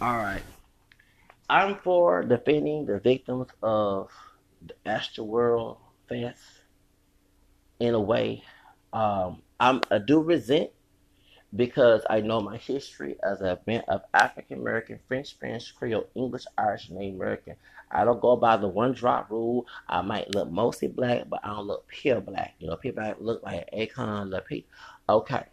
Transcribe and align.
All 0.00 0.16
right. 0.16 0.42
I'm 1.50 1.76
for 1.76 2.22
defending 2.22 2.86
the 2.86 3.00
victims 3.00 3.48
of 3.64 4.10
the 4.64 4.74
Astroworld 4.86 5.78
Fest 6.08 6.38
in 7.80 7.94
a 7.94 8.00
way. 8.00 8.44
Um, 8.92 9.42
I 9.58 9.80
do 10.06 10.20
resent 10.20 10.70
because 11.56 12.02
I 12.08 12.20
know 12.20 12.40
my 12.40 12.58
history 12.58 13.16
as 13.24 13.40
a 13.40 13.58
man 13.66 13.82
of 13.88 14.02
African 14.14 14.60
American, 14.60 15.00
French, 15.08 15.36
French, 15.36 15.74
Creole, 15.74 16.06
English, 16.14 16.44
Irish, 16.56 16.90
Native 16.90 17.16
American. 17.16 17.56
I 17.90 18.04
don't 18.04 18.20
go 18.20 18.36
by 18.36 18.56
the 18.56 18.68
one 18.68 18.92
drop 18.92 19.30
rule. 19.30 19.66
I 19.88 20.02
might 20.02 20.32
look 20.32 20.48
mostly 20.48 20.86
black, 20.86 21.28
but 21.28 21.40
I 21.42 21.48
don't 21.48 21.66
look 21.66 21.88
pure 21.88 22.20
black. 22.20 22.54
You 22.60 22.68
know, 22.68 22.76
people 22.76 23.14
look 23.18 23.42
like 23.42 23.68
Akon, 23.72 24.30
LaPete. 24.30 24.66
Okay. 25.08 25.44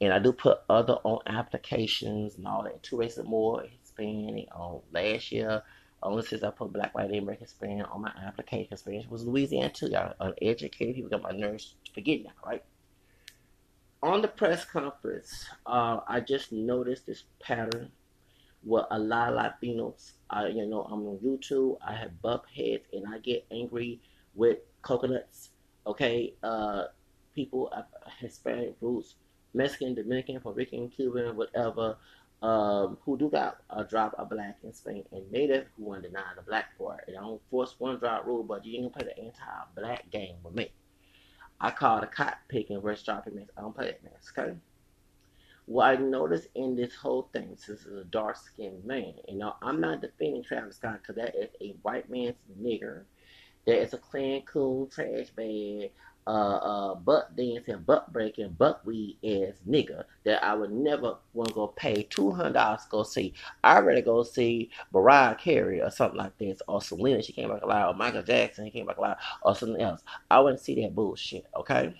And 0.00 0.12
I 0.12 0.18
do 0.18 0.32
put 0.32 0.58
other 0.68 0.94
on 1.04 1.20
applications 1.26 2.36
and 2.36 2.46
all 2.46 2.62
that. 2.64 2.82
Two 2.82 2.96
races 2.96 3.24
more 3.26 3.64
Hispanic 3.80 4.48
on 4.54 4.80
last 4.92 5.30
year. 5.30 5.62
Only 6.02 6.22
since 6.22 6.42
I 6.42 6.50
put 6.50 6.72
black, 6.72 6.94
white, 6.94 7.10
and 7.10 7.16
American 7.16 7.44
Hispanic 7.44 7.86
on 7.94 8.00
my 8.02 8.12
application. 8.26 8.68
Hispanic 8.70 9.10
was 9.10 9.26
Louisiana 9.26 9.68
too. 9.68 9.90
Y'all 9.90 10.14
uneducated 10.18 10.94
people 10.94 11.10
got 11.10 11.22
my 11.22 11.32
nerves 11.32 11.74
forgetting 11.94 12.24
that, 12.24 12.34
right? 12.44 12.64
on 14.02 14.22
the 14.22 14.28
press 14.28 14.64
conference, 14.64 15.46
uh, 15.66 16.00
I 16.06 16.20
just 16.20 16.52
noticed 16.52 17.06
this 17.06 17.24
pattern 17.40 17.90
where 18.62 18.84
a 18.90 18.98
lot 18.98 19.32
of 19.32 19.38
Latinos, 19.38 20.12
I, 20.28 20.48
you 20.48 20.66
know, 20.66 20.82
I'm 20.82 21.06
on 21.06 21.18
YouTube, 21.18 21.78
I 21.86 21.94
have 21.94 22.20
butt 22.22 22.44
heads, 22.54 22.84
and 22.92 23.04
I 23.12 23.18
get 23.18 23.46
angry 23.50 24.00
with 24.34 24.58
coconuts. 24.82 25.50
Okay, 25.86 26.34
uh, 26.42 26.84
people, 27.34 27.70
uh, 27.74 27.82
Hispanic 28.18 28.76
roots, 28.80 29.16
Mexican, 29.54 29.94
Dominican, 29.94 30.40
Puerto 30.40 30.56
Rican, 30.56 30.88
Cuban, 30.88 31.36
whatever, 31.36 31.96
um, 32.42 32.96
who 33.02 33.18
do 33.18 33.28
got 33.28 33.58
a 33.70 33.84
drop 33.84 34.14
of 34.18 34.30
black 34.30 34.58
in 34.62 34.72
Spain, 34.72 35.04
and 35.12 35.30
Native 35.30 35.66
who 35.76 35.84
want 35.84 36.02
to 36.02 36.08
deny 36.08 36.22
the 36.36 36.42
black 36.42 36.76
part. 36.78 37.04
And 37.06 37.16
I 37.16 37.20
don't 37.20 37.40
force 37.50 37.74
one 37.78 37.98
drop 37.98 38.26
rule, 38.26 38.42
but 38.42 38.64
you 38.64 38.74
ain't 38.74 38.92
gonna 38.92 39.04
play 39.04 39.12
the 39.14 39.24
anti-black 39.24 40.10
game 40.10 40.36
with 40.42 40.54
me. 40.54 40.72
I 41.60 41.70
call 41.70 41.98
it 41.98 42.04
a 42.04 42.06
cotton 42.06 42.38
picking 42.48 42.80
versus 42.80 43.04
dropping 43.04 43.34
mix. 43.34 43.50
I 43.56 43.60
don't 43.60 43.74
play 43.74 43.86
that 43.86 44.02
mess, 44.02 44.32
okay? 44.36 44.54
What 45.66 45.84
I 45.84 45.96
noticed 45.96 46.48
in 46.54 46.74
this 46.74 46.94
whole 46.94 47.28
thing, 47.32 47.54
since 47.56 47.82
it's 47.82 47.86
a 47.86 48.04
dark 48.04 48.36
skinned 48.36 48.84
man, 48.84 49.14
you 49.28 49.36
know, 49.36 49.54
I'm 49.60 49.80
not 49.80 50.00
defending 50.00 50.42
Travis 50.42 50.76
Scott 50.76 51.00
because 51.02 51.16
that 51.16 51.36
is 51.36 51.50
a 51.60 51.76
white 51.82 52.10
man's 52.10 52.36
nigger. 52.60 53.04
That 53.66 53.82
is 53.82 53.92
a 53.92 53.98
clan 53.98 54.42
cool 54.50 54.86
trash 54.86 55.28
bag 55.36 55.92
uh, 56.30 56.58
uh, 56.58 56.94
butt 56.94 57.34
dancing, 57.36 57.82
butt 57.86 58.12
breaking, 58.12 58.50
butt 58.50 58.86
weed 58.86 59.18
ass 59.24 59.56
nigga 59.68 60.04
that 60.24 60.44
I 60.44 60.54
would 60.54 60.72
never 60.72 61.16
want 61.32 61.48
to 61.48 61.54
go 61.54 61.66
pay 61.68 62.04
two 62.04 62.30
hundred 62.30 62.54
dollars 62.54 62.84
to 62.84 62.88
go 62.90 63.02
see. 63.02 63.34
I'd 63.64 63.84
rather 63.84 64.02
go 64.02 64.22
see 64.22 64.70
Mariah 64.92 65.34
Carey 65.34 65.80
or 65.80 65.90
something 65.90 66.18
like 66.18 66.38
this, 66.38 66.62
or 66.68 66.80
Selena. 66.80 67.22
She 67.22 67.32
came 67.32 67.48
back 67.48 67.62
alive, 67.62 67.88
or 67.88 67.94
Michael 67.98 68.22
Jackson. 68.22 68.64
He 68.64 68.70
came 68.70 68.86
back 68.86 68.98
alive, 68.98 69.16
or 69.42 69.56
something 69.56 69.82
else. 69.82 70.02
I 70.30 70.40
wouldn't 70.40 70.60
see 70.60 70.80
that 70.82 70.94
bullshit. 70.94 71.46
Okay. 71.56 71.94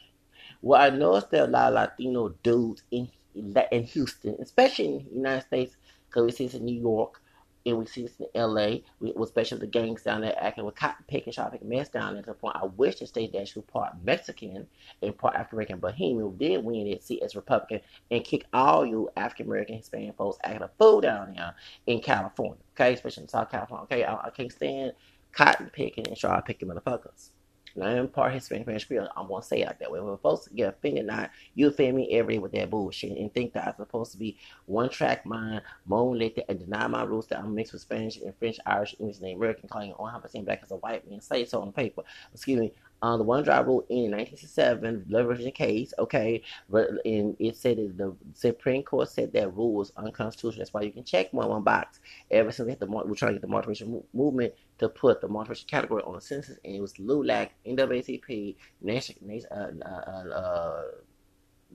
Well, 0.62 0.80
I 0.80 0.90
noticed 0.90 1.30
that 1.32 1.48
a 1.48 1.50
lot 1.50 1.68
of 1.68 1.74
Latino 1.74 2.28
dudes 2.42 2.82
in 2.90 3.08
in 3.34 3.84
Houston, 3.84 4.36
especially 4.40 4.86
in 4.86 5.04
the 5.08 5.14
United 5.16 5.46
States, 5.46 5.76
because 6.08 6.24
we 6.24 6.32
see 6.32 6.46
this 6.46 6.54
in 6.54 6.64
New 6.64 6.80
York, 6.80 7.22
and 7.66 7.78
we 7.78 7.86
see 7.86 8.02
this 8.02 8.18
in 8.18 8.26
L.A. 8.34 8.82
We, 9.00 9.12
especially 9.20 9.58
the 9.58 9.66
gangs 9.66 10.02
down 10.02 10.22
there 10.22 10.34
acting 10.38 10.64
with 10.64 10.76
cotton 10.76 11.04
picking, 11.08 11.32
shop 11.32 11.52
picking 11.52 11.68
mess 11.68 11.88
down 11.88 12.14
there 12.14 12.22
to 12.22 12.30
the 12.30 12.34
point. 12.34 12.56
I 12.56 12.66
wish 12.66 12.98
the 12.98 13.06
state 13.06 13.32
that 13.32 13.40
was 13.54 13.64
part 13.70 13.94
Mexican 14.04 14.66
and 15.02 15.18
part 15.18 15.34
African 15.34 15.56
American 15.56 15.78
Bohemian 15.78 16.36
did 16.36 16.64
win 16.64 16.86
it 16.86 17.04
see 17.04 17.20
as 17.22 17.36
Republican 17.36 17.80
and 18.10 18.24
kick 18.24 18.46
all 18.52 18.86
you 18.86 19.10
African 19.16 19.46
American 19.46 19.76
Hispanic 19.76 20.16
folks 20.16 20.38
acting 20.44 20.62
a 20.62 20.70
fool 20.78 21.00
down 21.00 21.34
there 21.34 21.54
in 21.86 22.00
California. 22.00 22.62
Okay, 22.74 22.94
especially 22.94 23.24
in 23.24 23.28
South 23.28 23.50
California. 23.50 23.84
Okay, 23.84 24.04
I, 24.04 24.14
I 24.14 24.30
can't 24.30 24.52
stand 24.52 24.92
cotton 25.32 25.70
picking 25.72 26.08
and 26.08 26.16
shop 26.16 26.46
picking 26.46 26.68
motherfuckers. 26.68 27.30
I 27.80 27.92
am 27.92 28.08
part 28.08 28.32
Hispanic 28.32 28.64
Spanish 28.64 28.84
Creole. 28.84 29.08
I'm 29.16 29.28
gonna 29.28 29.42
say 29.42 29.62
it 29.62 29.76
that 29.78 29.90
way. 29.90 30.00
When 30.00 30.16
folks 30.18 30.48
get 30.48 30.68
offended, 30.68 31.06
not 31.06 31.30
you 31.54 31.68
offend 31.68 31.96
me 31.96 32.10
every 32.12 32.34
day 32.34 32.38
with 32.38 32.52
that 32.52 32.70
bullshit 32.70 33.16
and 33.16 33.32
think 33.32 33.52
that 33.52 33.66
I'm 33.66 33.74
supposed 33.76 34.12
to 34.12 34.18
be 34.18 34.36
one 34.66 34.88
track 34.88 35.24
mind, 35.26 35.62
monolithic, 35.86 36.44
and 36.48 36.58
deny 36.58 36.86
my 36.86 37.02
roots 37.04 37.28
that 37.28 37.38
I'm 37.38 37.54
mixed 37.54 37.72
with 37.72 37.82
Spanish 37.82 38.16
and 38.16 38.34
French, 38.36 38.58
Irish, 38.66 38.94
English, 38.98 39.18
and 39.18 39.36
American, 39.36 39.68
calling 39.68 39.92
100% 39.92 40.44
black 40.44 40.60
as 40.62 40.70
a 40.70 40.76
white 40.76 41.08
man. 41.08 41.20
Say 41.20 41.44
so 41.44 41.62
on 41.62 41.72
paper. 41.72 42.02
Excuse 42.32 42.60
me. 42.60 42.72
Uh, 43.02 43.16
the 43.16 43.24
one 43.24 43.42
drop 43.42 43.66
rule 43.66 43.84
in 43.88 44.10
1967, 44.10 45.04
blood 45.08 45.26
version 45.26 45.50
case, 45.52 45.94
okay, 45.98 46.42
but 46.68 46.88
and 47.04 47.34
it 47.38 47.56
said 47.56 47.78
that 47.78 47.96
the 47.96 48.14
Supreme 48.34 48.82
Court 48.82 49.08
said 49.08 49.32
that 49.32 49.56
rule 49.56 49.72
was 49.72 49.92
unconstitutional. 49.96 50.58
That's 50.58 50.74
why 50.74 50.82
you 50.82 50.92
can 50.92 51.04
check 51.04 51.32
one 51.32 51.48
one 51.48 51.62
box. 51.62 52.00
Ever 52.30 52.52
since 52.52 52.66
we 52.66 52.72
had 52.72 52.80
the 52.80 52.86
we're 52.86 53.14
trying 53.14 53.34
to 53.34 53.40
get 53.40 53.48
the 53.48 53.54
multiracial 53.54 54.02
movement 54.12 54.52
to 54.78 54.88
put 54.88 55.20
the 55.20 55.28
multiracial 55.28 55.66
category 55.66 56.02
on 56.02 56.14
the 56.14 56.20
census, 56.20 56.58
and 56.64 56.74
it 56.74 56.80
was 56.80 56.94
LULAC, 56.94 57.50
NAACP, 57.66 58.56
Nation, 58.82 59.16
uh, 59.50 59.54
uh, 59.54 60.28
uh, 60.34 60.82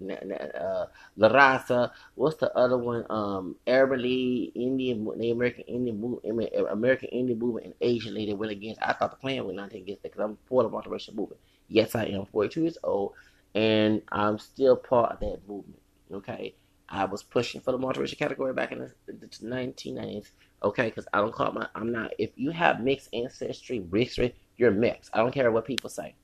uh, 0.01 0.85
La 1.17 1.29
Raza. 1.29 1.91
What's 2.15 2.37
the 2.37 2.55
other 2.55 2.77
one? 2.77 3.05
Um, 3.09 3.55
Arab 3.65 3.99
League, 3.99 4.51
Indian, 4.55 5.07
the 5.17 5.31
American 5.31 5.63
Indian 5.65 5.99
movement, 5.99 6.53
American 6.69 7.09
Indian 7.09 7.39
movement, 7.39 7.65
and 7.67 7.75
Asian 7.81 8.13
League. 8.13 8.29
They 8.29 8.33
went 8.33 8.51
against. 8.51 8.81
I 8.81 8.93
thought 8.93 9.11
the 9.11 9.17
Klan 9.17 9.45
would 9.45 9.55
not 9.55 9.73
against 9.73 10.03
that 10.03 10.11
because 10.11 10.23
I'm 10.23 10.37
for 10.45 10.63
the 10.63 10.69
multiracial 10.69 11.15
movement. 11.15 11.41
Yes, 11.67 11.95
I 11.95 12.05
am 12.05 12.25
42 12.25 12.61
years 12.61 12.77
old, 12.83 13.13
and 13.53 14.01
I'm 14.11 14.37
still 14.37 14.75
part 14.75 15.13
of 15.13 15.19
that 15.21 15.47
movement. 15.47 15.81
Okay, 16.11 16.55
I 16.87 17.05
was 17.05 17.23
pushing 17.23 17.61
for 17.61 17.71
the 17.71 17.79
multiracial 17.79 18.17
category 18.17 18.53
back 18.53 18.71
in 18.71 18.79
the, 18.79 18.93
the 19.07 19.27
1990s. 19.27 20.31
Okay, 20.63 20.85
because 20.85 21.07
I 21.13 21.19
don't 21.19 21.33
call 21.33 21.51
my. 21.51 21.67
I'm 21.75 21.91
not. 21.91 22.11
If 22.19 22.31
you 22.35 22.51
have 22.51 22.81
mixed 22.81 23.09
ancestry, 23.13 23.83
mixed, 23.91 24.19
you're 24.57 24.71
mixed. 24.71 25.09
I 25.13 25.17
don't 25.17 25.33
care 25.33 25.51
what 25.51 25.65
people 25.65 25.89
say. 25.89 26.15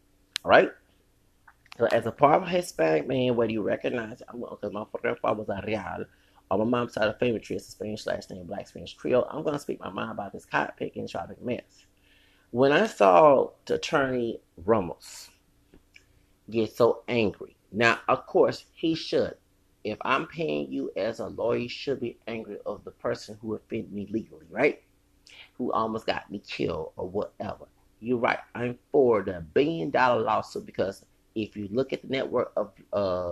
All 0.44 0.50
right. 0.50 0.72
So 1.82 1.88
as 1.88 2.06
a 2.06 2.12
part 2.12 2.44
of 2.44 2.48
Hispanic 2.48 3.08
man, 3.08 3.36
whether 3.36 3.52
you 3.52 3.64
recognize 3.64 4.22
it, 4.22 4.28
because 4.32 4.72
my 4.72 4.86
grandfather 5.02 5.40
was 5.40 5.50
a 5.50 5.64
real, 5.66 6.06
on 6.52 6.60
my 6.60 6.64
mom's 6.64 6.94
side 6.94 7.08
of 7.08 7.18
family 7.18 7.40
tree 7.40 7.56
is 7.56 7.68
a 7.68 7.72
Spanish 7.72 8.04
slash 8.04 8.30
name, 8.30 8.46
Black 8.46 8.68
Spanish 8.68 8.94
Creole, 8.94 9.26
I'm 9.32 9.42
going 9.42 9.56
to 9.56 9.60
speak 9.60 9.80
my 9.80 9.90
mind 9.90 10.12
about 10.12 10.32
this 10.32 10.46
cotton 10.46 10.76
picking 10.78 11.08
tropic 11.08 11.42
mess. 11.42 11.88
When 12.52 12.72
I 12.72 12.86
saw 12.86 13.50
the 13.66 13.74
attorney 13.74 14.42
Ramos 14.64 15.32
get 16.52 16.72
so 16.72 17.02
angry, 17.08 17.56
now, 17.72 17.98
of 18.08 18.28
course, 18.28 18.66
he 18.74 18.94
should. 18.94 19.34
If 19.84 19.98
I'm 20.02 20.28
paying 20.28 20.72
you 20.72 20.92
as 20.96 21.20
a 21.20 21.30
lawyer, 21.30 21.58
you 21.58 21.70
should 21.70 22.00
be 22.00 22.20
angry 22.28 22.58
of 22.64 22.84
the 22.84 22.92
person 22.92 23.40
who 23.42 23.56
offended 23.56 23.92
me 23.92 24.08
legally, 24.12 24.46
right? 24.52 24.84
Who 25.58 25.72
almost 25.72 26.06
got 26.06 26.30
me 26.30 26.44
killed 26.48 26.92
or 26.96 27.10
whatever. 27.10 27.66
You're 28.00 28.20
right. 28.20 28.38
I'm 28.54 28.78
for 28.92 29.24
the 29.24 29.44
billion 29.54 29.90
dollar 29.90 30.22
lawsuit 30.22 30.68
because 30.68 31.06
if 31.36 31.56
you 31.56 31.68
look 31.72 31.94
at 31.94 32.02
the 32.02 32.08
network 32.08 32.52
of 32.56 32.72
uh, 32.94 33.32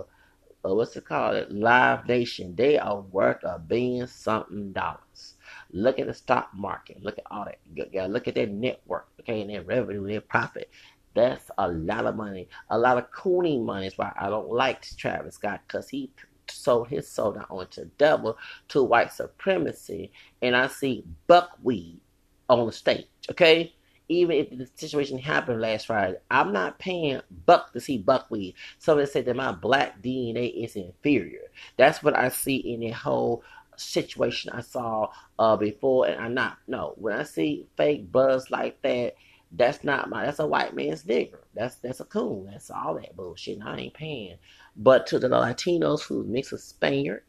uh 0.64 0.74
what's 0.74 0.96
it 0.96 1.04
called, 1.04 1.36
It 1.36 1.52
Live 1.52 2.06
Nation, 2.06 2.54
they 2.54 2.78
are 2.78 3.00
worth 3.00 3.42
a 3.44 3.58
billion 3.58 4.06
something 4.06 4.72
dollars. 4.72 5.34
Look 5.72 5.98
at 5.98 6.06
the 6.06 6.14
stock 6.14 6.50
market. 6.54 7.02
Look 7.02 7.18
at 7.18 7.24
all 7.30 7.44
that. 7.44 7.58
You 7.74 7.86
gotta 7.92 8.12
look 8.12 8.28
at 8.28 8.34
their 8.34 8.46
network, 8.46 9.08
okay, 9.20 9.40
and 9.40 9.50
their 9.50 9.62
revenue, 9.62 10.06
their 10.06 10.20
profit. 10.20 10.70
That's 11.14 11.50
a 11.58 11.68
lot 11.68 12.06
of 12.06 12.16
money. 12.16 12.48
A 12.70 12.78
lot 12.78 12.98
of 12.98 13.10
cooning 13.10 13.64
money 13.64 13.86
is 13.86 13.98
why 13.98 14.12
I 14.18 14.28
don't 14.30 14.50
like 14.50 14.82
Travis 14.96 15.34
Scott 15.34 15.60
because 15.66 15.88
he 15.88 16.10
sold 16.48 16.88
his 16.88 17.08
soul 17.08 17.34
not 17.34 17.46
only 17.50 17.66
to 17.66 17.86
devil, 17.98 18.36
to 18.68 18.82
white 18.82 19.12
supremacy. 19.12 20.12
And 20.42 20.54
I 20.54 20.68
see 20.68 21.04
buckwheat 21.26 22.00
on 22.48 22.66
the 22.66 22.72
stage, 22.72 23.06
okay? 23.30 23.74
Even 24.10 24.36
if 24.36 24.50
the 24.50 24.68
situation 24.74 25.18
happened 25.18 25.60
last 25.60 25.86
Friday, 25.86 26.16
I'm 26.30 26.52
not 26.52 26.80
paying 26.80 27.20
Buck 27.46 27.72
to 27.72 27.80
see 27.80 27.96
Buckwheat. 27.96 28.56
Somebody 28.78 29.06
said 29.06 29.24
that 29.26 29.36
my 29.36 29.52
black 29.52 30.02
DNA 30.02 30.52
is 30.64 30.74
inferior. 30.74 31.42
That's 31.76 32.02
what 32.02 32.18
I 32.18 32.28
see 32.28 32.56
in 32.56 32.80
the 32.80 32.90
whole 32.90 33.44
situation 33.76 34.50
I 34.52 34.62
saw 34.62 35.10
uh, 35.38 35.56
before, 35.56 36.08
and 36.08 36.20
I'm 36.20 36.34
not. 36.34 36.58
No, 36.66 36.94
when 36.96 37.14
I 37.14 37.22
see 37.22 37.68
fake 37.76 38.10
buzz 38.10 38.50
like 38.50 38.82
that, 38.82 39.14
that's 39.52 39.84
not 39.84 40.10
my. 40.10 40.24
That's 40.24 40.40
a 40.40 40.46
white 40.46 40.74
man's 40.74 41.04
nigger. 41.04 41.38
That's 41.54 41.76
that's 41.76 42.00
a 42.00 42.04
coon. 42.04 42.48
That's 42.50 42.70
all 42.70 42.94
that 42.94 43.16
bullshit. 43.16 43.58
And 43.58 43.68
I 43.68 43.78
ain't 43.78 43.94
paying. 43.94 44.38
But 44.76 45.06
to 45.08 45.20
the 45.20 45.28
Latinos 45.28 46.02
who 46.02 46.24
mix 46.24 46.50
of 46.50 46.60
Spaniard, 46.60 47.22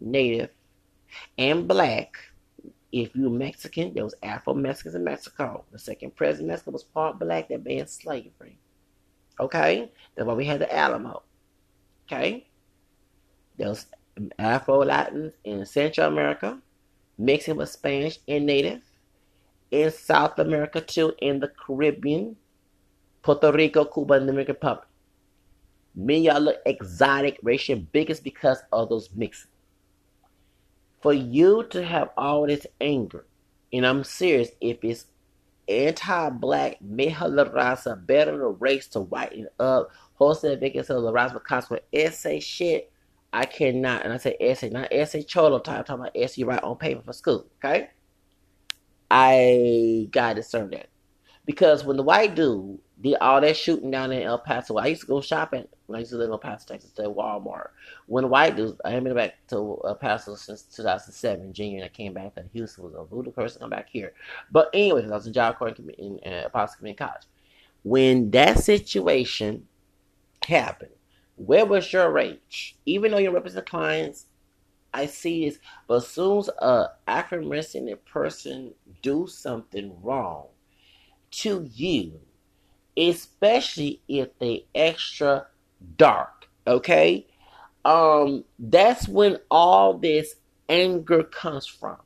Native, 0.00 0.50
and 1.38 1.68
Black 1.68 2.16
if 2.94 3.16
you're 3.16 3.28
Mexican, 3.28 3.92
there 3.92 4.04
was 4.04 4.14
Afro 4.22 4.54
Mexicans 4.54 4.94
in 4.94 5.02
Mexico. 5.02 5.64
The 5.72 5.80
second 5.80 6.14
president 6.14 6.44
of 6.44 6.52
Mexico 6.52 6.70
was 6.70 6.84
part 6.84 7.18
black 7.18 7.48
that 7.48 7.64
banned 7.64 7.90
slavery. 7.90 8.56
Okay? 9.40 9.90
That's 10.14 10.24
why 10.24 10.34
we 10.34 10.44
had 10.44 10.60
the 10.60 10.72
Alamo. 10.72 11.22
Okay? 12.06 12.46
There 13.58 13.68
was 13.68 13.86
Afro 14.38 14.84
Latins 14.84 15.32
in 15.42 15.66
Central 15.66 16.06
America, 16.06 16.56
mixing 17.18 17.56
with 17.56 17.68
Spanish 17.68 18.20
and 18.28 18.46
Native. 18.46 18.82
In 19.72 19.90
South 19.90 20.38
America 20.38 20.80
too, 20.80 21.14
in 21.20 21.40
the 21.40 21.48
Caribbean, 21.48 22.36
Puerto 23.22 23.50
Rico, 23.50 23.84
Cuba, 23.86 24.14
and 24.14 24.22
the 24.22 24.26
Dominican 24.30 24.54
Republic. 24.54 24.86
Many 25.96 26.26
y'all 26.26 26.40
look 26.40 26.58
exotic, 26.64 27.40
racial, 27.42 27.80
biggest 27.90 28.22
because 28.22 28.58
of 28.70 28.88
those 28.88 29.10
mixes. 29.16 29.48
For 31.04 31.12
you 31.12 31.64
to 31.64 31.84
have 31.84 32.08
all 32.16 32.46
this 32.46 32.66
anger, 32.80 33.26
and 33.70 33.86
I'm 33.86 34.04
serious, 34.04 34.48
if 34.62 34.82
it's 34.82 35.04
anti-black, 35.68 36.80
mejor 36.80 37.28
raza, 37.28 38.06
better 38.06 38.38
the 38.38 38.46
race 38.46 38.86
to 38.88 39.00
whiten 39.00 39.48
up, 39.60 39.90
Jose 40.14 40.56
Vegas 40.56 40.86
the 40.86 40.94
raza 40.94 41.44
consequence, 41.44 41.84
essay 41.92 42.40
shit, 42.40 42.90
I 43.34 43.44
cannot, 43.44 44.02
and 44.02 44.14
I 44.14 44.16
say 44.16 44.34
essay, 44.40 44.70
not 44.70 44.90
essay 44.90 45.22
cholo 45.24 45.58
type, 45.58 45.84
talking 45.84 46.00
about 46.00 46.16
essay 46.16 46.40
you 46.40 46.46
write 46.46 46.64
on 46.64 46.78
paper 46.78 47.02
for 47.02 47.12
school, 47.12 47.48
okay? 47.62 47.90
I 49.10 50.08
gotta 50.10 50.36
discern 50.36 50.70
that. 50.70 50.86
Because 51.44 51.84
when 51.84 51.98
the 51.98 52.02
white 52.02 52.34
dude 52.34 52.78
did 53.00 53.16
all 53.20 53.40
that 53.40 53.56
shooting 53.56 53.90
down 53.90 54.12
in 54.12 54.22
El 54.22 54.38
Paso, 54.38 54.76
I 54.76 54.86
used 54.86 55.02
to 55.02 55.06
go 55.06 55.20
shopping 55.20 55.66
when 55.86 55.96
I 55.96 56.00
used 56.00 56.12
to 56.12 56.16
live 56.16 56.26
in 56.26 56.32
El 56.32 56.38
Paso, 56.38 56.66
Texas, 56.66 56.92
at 56.98 57.06
Walmart. 57.06 57.68
When 58.06 58.28
white 58.28 58.56
dudes, 58.56 58.80
I 58.84 58.90
haven't 58.90 59.04
been 59.04 59.14
back 59.14 59.34
to 59.48 59.80
El 59.84 59.96
Paso 59.96 60.34
since 60.36 60.62
2007, 60.62 61.52
junior, 61.52 61.78
and 61.78 61.84
I 61.84 61.88
came 61.88 62.14
back 62.14 62.34
to 62.34 62.44
Houston. 62.52 62.84
was 62.84 62.94
a 62.94 63.14
ludicrous 63.14 63.54
to 63.54 63.58
come 63.58 63.70
back 63.70 63.88
here. 63.90 64.12
But 64.50 64.70
anyways, 64.72 65.10
I 65.10 65.14
was 65.14 65.26
in 65.26 65.32
job 65.32 65.58
corps 65.58 65.68
in, 65.68 66.18
in 66.22 66.32
uh, 66.32 66.42
El 66.44 66.50
Paso 66.50 66.76
Community 66.76 66.98
College. 66.98 67.22
When 67.82 68.30
that 68.30 68.60
situation 68.60 69.66
happened, 70.46 70.92
where 71.36 71.66
was 71.66 71.92
your 71.92 72.10
rage? 72.10 72.76
Even 72.86 73.10
though 73.10 73.18
you 73.18 73.30
represent 73.30 73.68
clients, 73.68 74.26
I 74.94 75.06
see 75.06 75.48
this, 75.48 75.58
but 75.88 75.96
as 75.96 76.06
soon 76.06 76.38
as 76.38 76.48
a 76.60 76.92
African 77.08 77.98
person 78.06 78.74
do 79.02 79.26
something 79.26 80.00
wrong 80.00 80.46
to 81.32 81.68
you, 81.74 82.20
especially 82.96 84.00
if 84.08 84.38
they 84.38 84.66
extra 84.74 85.46
dark, 85.96 86.48
okay? 86.66 87.26
Um, 87.84 88.44
that's 88.58 89.08
when 89.08 89.38
all 89.50 89.98
this 89.98 90.36
anger 90.68 91.22
comes 91.22 91.66
from. 91.66 91.96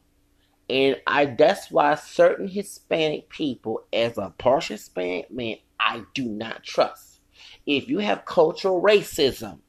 And 0.71 1.01
I 1.07 1.25
that's 1.25 1.71
why 1.71 1.95
certain 1.95 2.49
Hispanic 2.49 3.29
people, 3.31 3.85
as 3.93 4.19
a 4.19 4.35
partial 4.37 4.75
Hispanic 4.75 5.31
man, 5.31 5.57
I 5.81 6.03
do 6.15 6.25
not 6.25 6.63
trust. 6.63 7.21
If 7.65 7.89
you 7.89 7.99
have 7.99 8.25
cultural 8.25 8.83
racism, 8.83 9.61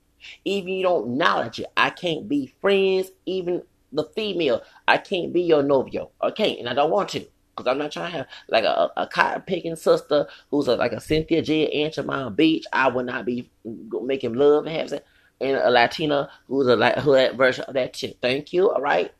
even 0.43 0.69
you 0.69 0.83
don't 0.83 1.11
acknowledge 1.11 1.59
it, 1.59 1.67
I 1.77 1.91
can't 1.91 2.27
be 2.27 2.53
friends, 2.59 3.11
even 3.25 3.63
the 3.91 4.03
female, 4.15 4.61
I 4.87 4.97
can't 4.97 5.31
be 5.31 5.41
your 5.41 5.63
novio. 5.63 6.11
Can't, 6.35 6.59
and 6.59 6.67
I 6.67 6.73
don't 6.73 6.91
want 6.91 7.09
to. 7.09 7.25
Because 7.59 7.69
I'm 7.69 7.77
not 7.77 7.91
trying 7.91 8.11
to 8.13 8.17
have 8.19 8.27
like 8.47 8.63
a, 8.63 8.89
a 8.95 9.05
cotton 9.05 9.41
picking 9.41 9.75
sister 9.75 10.27
who's 10.49 10.69
a, 10.69 10.77
like 10.77 10.93
a 10.93 11.01
Cynthia 11.01 11.41
J. 11.41 11.89
Jemima 11.89 12.31
Beach. 12.31 12.63
I 12.71 12.87
would 12.87 13.05
not 13.05 13.25
be 13.25 13.51
making 13.65 14.33
love 14.35 14.65
and 14.65 14.73
have 14.77 14.89
sex. 14.89 15.05
And 15.41 15.57
a 15.57 15.69
Latina 15.69 16.29
who's 16.47 16.67
a 16.67 16.77
like 16.77 16.95
who 16.99 17.11
that 17.13 17.35
version 17.35 17.65
of 17.65 17.73
that 17.73 17.93
chick. 17.93 18.17
Thank 18.21 18.53
you. 18.53 18.71
All 18.71 18.81
right. 18.81 19.13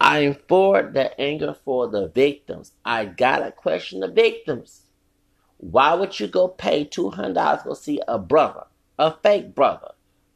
I'm 0.00 0.36
for 0.48 0.82
the 0.82 1.20
anger 1.20 1.54
for 1.66 1.86
the 1.88 2.08
victims. 2.08 2.72
I 2.82 3.04
gotta 3.04 3.52
question 3.52 4.00
the 4.00 4.08
victims. 4.08 4.84
Why 5.58 5.92
would 5.92 6.18
you 6.18 6.28
go 6.28 6.48
pay 6.48 6.84
two 6.84 7.10
hundred 7.10 7.34
dollars 7.34 7.62
to 7.64 7.76
see 7.76 8.00
a 8.08 8.18
brother, 8.18 8.64
a 8.98 9.14
fake 9.22 9.54
brother, 9.54 9.92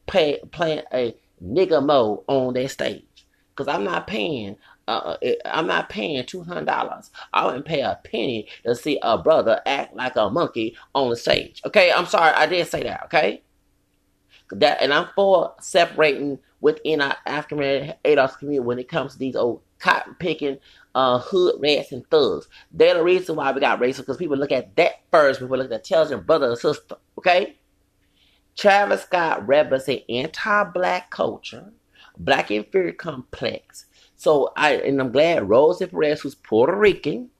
pay 0.06 0.40
playing 0.52 0.82
a 0.92 1.16
nigga 1.42 1.82
mode 1.82 2.20
on 2.26 2.52
that 2.52 2.70
stage? 2.70 3.26
Because 3.54 3.66
I'm 3.66 3.84
not 3.84 4.06
paying 4.06 4.56
uh, 4.88 5.17
uh 5.23 5.32
I'm 5.44 5.67
not 5.67 5.88
paying 5.88 6.25
two 6.25 6.43
hundred 6.43 6.67
dollars. 6.67 7.11
I 7.32 7.44
wouldn't 7.44 7.67
pay 7.67 7.82
a 7.82 8.00
penny 8.02 8.49
to 8.64 8.75
see 8.75 8.99
a 9.02 9.19
brother 9.19 9.61
act 9.67 9.94
like 9.94 10.17
a 10.17 10.31
monkey 10.31 10.76
on 10.94 11.11
the 11.11 11.17
stage. 11.17 11.62
Okay, 11.67 11.93
I'm 11.93 12.06
sorry, 12.06 12.32
I 12.32 12.46
did 12.46 12.67
say 12.67 12.82
that. 12.85 13.05
Okay, 13.05 13.43
that 14.50 14.82
and 14.82 14.93
I'm 14.93 15.08
for 15.14 15.55
separating 15.61 16.38
within 16.61 17.00
our 17.00 17.17
African 17.26 17.58
American 17.58 18.38
community 18.38 18.61
when 18.61 18.79
it 18.79 18.88
comes 18.88 19.12
to 19.12 19.19
these 19.19 19.37
old 19.37 19.62
cotton 19.79 20.17
picking 20.19 20.58
uh, 20.94 21.19
hood 21.19 21.56
rats 21.61 21.93
and 21.93 22.08
thugs. 22.11 22.49
They're 22.73 22.94
the 22.94 23.05
reason 23.05 23.37
why 23.37 23.52
we 23.52 23.61
got 23.61 23.81
racist 23.81 23.99
because 23.99 24.17
people 24.17 24.37
look 24.37 24.52
at 24.52 24.75
that 24.76 25.02
first 25.12 25.41
before 25.41 25.58
look 25.58 25.70
at 25.70 25.81
intelligent 25.81 26.26
brother 26.26 26.49
and 26.49 26.58
sister. 26.58 26.96
Okay, 27.19 27.58
Travis 28.56 29.02
Scott 29.02 29.46
represents 29.46 30.05
anti-black 30.08 31.11
culture, 31.11 31.73
black 32.19 32.50
inferior 32.50 32.93
complex 32.93 33.84
so 34.19 34.53
I 34.56 34.75
and 34.75 35.00
I'm 35.00 35.12
glad 35.12 35.49
Rosa 35.49 35.87
Perez, 35.87 36.20
who's 36.20 36.35
Puerto 36.35 36.75
Rican, 36.75 37.31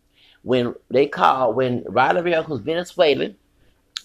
when 0.43 0.75
they 0.89 1.07
call 1.07 1.53
when 1.53 1.85
Rivera, 1.89 2.43
who's 2.43 2.61
Venezuelan, 2.61 3.37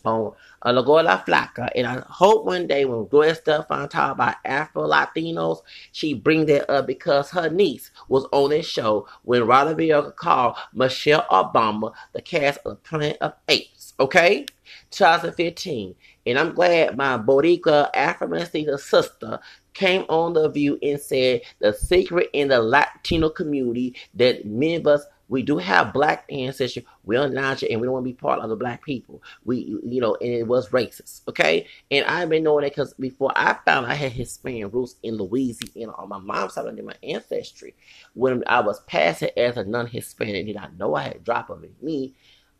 on 0.05 0.33
uh, 0.63 0.73
La 0.73 0.81
Gola 0.81 1.23
Flaca, 1.25 1.69
and 1.75 1.85
I 1.87 2.03
hope 2.07 2.45
one 2.45 2.67
day 2.67 2.83
when 2.83 3.07
Gloria 3.07 3.35
Estefan 3.35 3.89
talk 3.89 4.13
about 4.13 4.35
Afro 4.43 4.87
Latinos, 4.87 5.59
she 5.91 6.13
bring 6.13 6.45
that 6.47 6.69
up 6.69 6.87
because 6.87 7.29
her 7.29 7.49
niece 7.49 7.91
was 8.09 8.25
on 8.31 8.49
this 8.49 8.65
show 8.65 9.07
when 9.21 9.45
Ryder 9.45 9.75
Rivera 9.75 10.11
called 10.11 10.57
Michelle 10.73 11.25
Obama 11.29 11.93
the 12.13 12.21
cast 12.21 12.59
of 12.65 12.83
Planet 12.83 13.17
of 13.21 13.33
Apes. 13.47 13.93
Okay, 13.99 14.45
2015, 14.91 15.95
and 16.25 16.39
I'm 16.39 16.53
glad 16.53 16.97
my 16.97 17.17
Boricua 17.17 17.89
Afro 17.93 18.43
sister 18.77 19.39
came 19.73 20.05
on 20.09 20.33
the 20.33 20.49
view 20.49 20.77
and 20.81 20.99
said 20.99 21.41
the 21.59 21.73
secret 21.73 22.29
in 22.33 22.47
the 22.49 22.61
Latino 22.61 23.29
community 23.29 23.95
that 24.13 24.45
many 24.45 24.75
of 24.75 24.87
us 24.87 25.05
we 25.29 25.41
do 25.41 25.57
have 25.57 25.93
black 25.93 26.25
ancestry. 26.29 26.85
We 27.03 27.15
are 27.15 27.27
not, 27.27 27.63
and 27.63 27.81
we 27.81 27.87
don't 27.87 27.93
want 27.93 28.05
to 28.05 28.11
be 28.11 28.13
part 28.13 28.39
of 28.39 28.49
the 28.49 28.55
black 28.55 28.83
people. 28.83 29.23
We, 29.43 29.79
you 29.83 29.99
know, 29.99 30.15
and 30.21 30.29
it 30.29 30.47
was 30.47 30.69
racist. 30.69 31.21
Okay, 31.27 31.65
and 31.89 32.05
I've 32.05 32.29
been 32.29 32.43
knowing 32.43 32.63
that 32.63 32.71
because 32.71 32.93
before 32.93 33.31
I 33.35 33.57
found 33.65 33.87
I 33.87 33.95
had 33.95 34.11
Hispanic 34.11 34.71
roots 34.71 34.95
in 35.01 35.17
Louisiana 35.17 35.93
on 35.93 36.09
my 36.09 36.19
mom's 36.19 36.53
side 36.53 36.67
of 36.67 36.85
my 36.85 36.93
ancestry. 37.01 37.73
When 38.13 38.43
I 38.45 38.59
was 38.59 38.81
passing 38.81 39.31
as 39.35 39.57
a 39.57 39.63
non-Hispanic, 39.63 40.45
did 40.45 40.57
I 40.57 40.67
know 40.77 40.93
I 40.93 41.03
had 41.03 41.23
drop 41.23 41.49
of 41.49 41.63
it 41.63 41.81
me? 41.81 42.13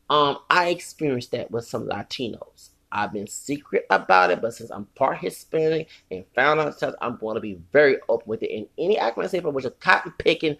Um, 0.09 0.39
I 0.49 0.69
experienced 0.69 1.31
that 1.31 1.51
with 1.51 1.65
some 1.65 1.87
Latinos. 1.87 2.69
I've 2.93 3.11
been 3.11 3.27
secret 3.27 3.85
about 3.89 4.29
it, 4.29 4.41
but 4.41 4.53
since 4.53 4.69
I'm 4.69 4.85
part 4.95 5.17
Hispanic 5.17 5.89
and 6.11 6.23
found 6.35 6.59
out 6.59 6.75
stuff, 6.77 6.93
I'm 7.01 7.17
going 7.17 7.35
to 7.35 7.41
be 7.41 7.59
very 7.71 7.97
open 8.07 8.27
with 8.27 8.43
it. 8.43 8.55
And 8.55 8.67
any 8.77 8.97
acronym 8.97 9.23
I 9.23 9.27
say 9.27 9.37
accusation 9.39 9.53
which 9.53 9.65
is 9.65 9.71
cotton 9.79 10.13
picking 10.19 10.57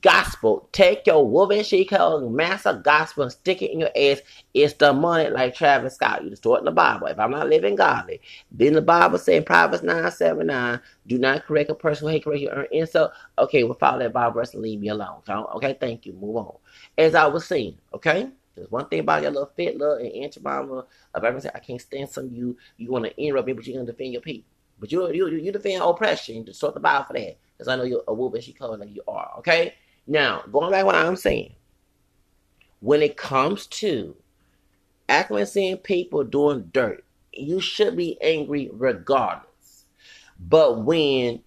gospel, 0.00 0.68
take 0.72 1.06
your 1.06 1.26
woven 1.26 1.62
sheet 1.62 1.90
code, 1.90 2.32
master 2.32 2.80
gospel, 2.82 3.24
and 3.24 3.32
stick 3.32 3.60
it 3.60 3.72
in 3.72 3.80
your 3.80 3.90
ass. 3.96 4.20
It's 4.54 4.74
the 4.74 4.92
money, 4.92 5.28
like 5.28 5.54
Travis 5.54 5.96
Scott. 5.96 6.24
You 6.24 6.34
throw 6.34 6.54
it 6.54 6.60
in 6.60 6.64
the 6.64 6.70
Bible. 6.70 7.08
If 7.08 7.18
I'm 7.18 7.30
not 7.30 7.48
living 7.48 7.76
godly, 7.76 8.20
then 8.50 8.72
the 8.72 8.82
Bible 8.82 9.18
saying 9.18 9.44
Proverbs 9.44 9.82
9 9.82 10.10
7 10.10 10.46
9, 10.46 10.80
do 11.06 11.18
not 11.18 11.44
correct 11.44 11.70
a 11.70 11.74
person 11.74 12.06
who 12.06 12.12
hate 12.12 12.24
correct 12.24 12.40
you 12.40 12.50
earn 12.50 12.66
insult. 12.72 13.12
Okay, 13.38 13.64
we'll 13.64 13.74
follow 13.74 13.98
that 13.98 14.12
Bible 14.12 14.34
verse 14.34 14.54
and 14.54 14.62
leave 14.62 14.80
me 14.80 14.88
alone. 14.88 15.20
Okay, 15.28 15.76
thank 15.78 16.06
you. 16.06 16.14
Move 16.14 16.36
on. 16.36 16.56
As 16.96 17.14
I 17.14 17.26
was 17.26 17.46
saying, 17.46 17.76
okay? 17.92 18.30
There's 18.56 18.70
one 18.70 18.88
thing 18.88 19.00
about 19.00 19.22
your 19.22 19.30
little 19.30 19.52
fit 19.54 19.78
love 19.78 20.00
and 20.00 20.12
Aunt 20.12 20.42
Mama 20.42 20.86
of 21.14 21.24
everything. 21.24 21.50
I 21.54 21.58
can't 21.58 21.80
stand 21.80 22.08
some 22.08 22.26
of 22.26 22.32
you. 22.32 22.56
You 22.78 22.90
want 22.90 23.04
to 23.04 23.22
interrupt 23.22 23.46
me, 23.46 23.52
but 23.52 23.66
you're 23.66 23.76
gonna 23.76 23.92
defend 23.92 24.12
your 24.12 24.22
people. 24.22 24.50
But 24.80 24.90
you 24.90 25.12
you 25.12 25.28
you 25.28 25.52
defend 25.52 25.82
oppression. 25.82 26.44
Just 26.44 26.60
sort 26.60 26.74
the 26.74 26.80
Bible 26.80 27.04
for 27.04 27.12
that, 27.12 27.36
because 27.56 27.68
I 27.68 27.76
know 27.76 27.84
you're 27.84 28.04
a 28.08 28.14
woman. 28.14 28.40
She 28.40 28.52
calling 28.52 28.80
like 28.80 28.94
you 28.94 29.02
are. 29.06 29.34
Okay. 29.38 29.74
Now 30.06 30.42
going 30.50 30.70
back 30.70 30.80
to 30.80 30.86
what 30.86 30.94
I'm 30.94 31.16
saying. 31.16 31.54
When 32.80 33.02
it 33.02 33.16
comes 33.16 33.66
to 33.68 34.16
acting 35.08 35.44
seeing 35.46 35.78
people 35.78 36.24
doing 36.24 36.70
dirt, 36.72 37.04
you 37.32 37.60
should 37.60 37.96
be 37.96 38.20
angry 38.20 38.70
regardless. 38.72 39.84
But 40.38 40.84
when 40.84 41.42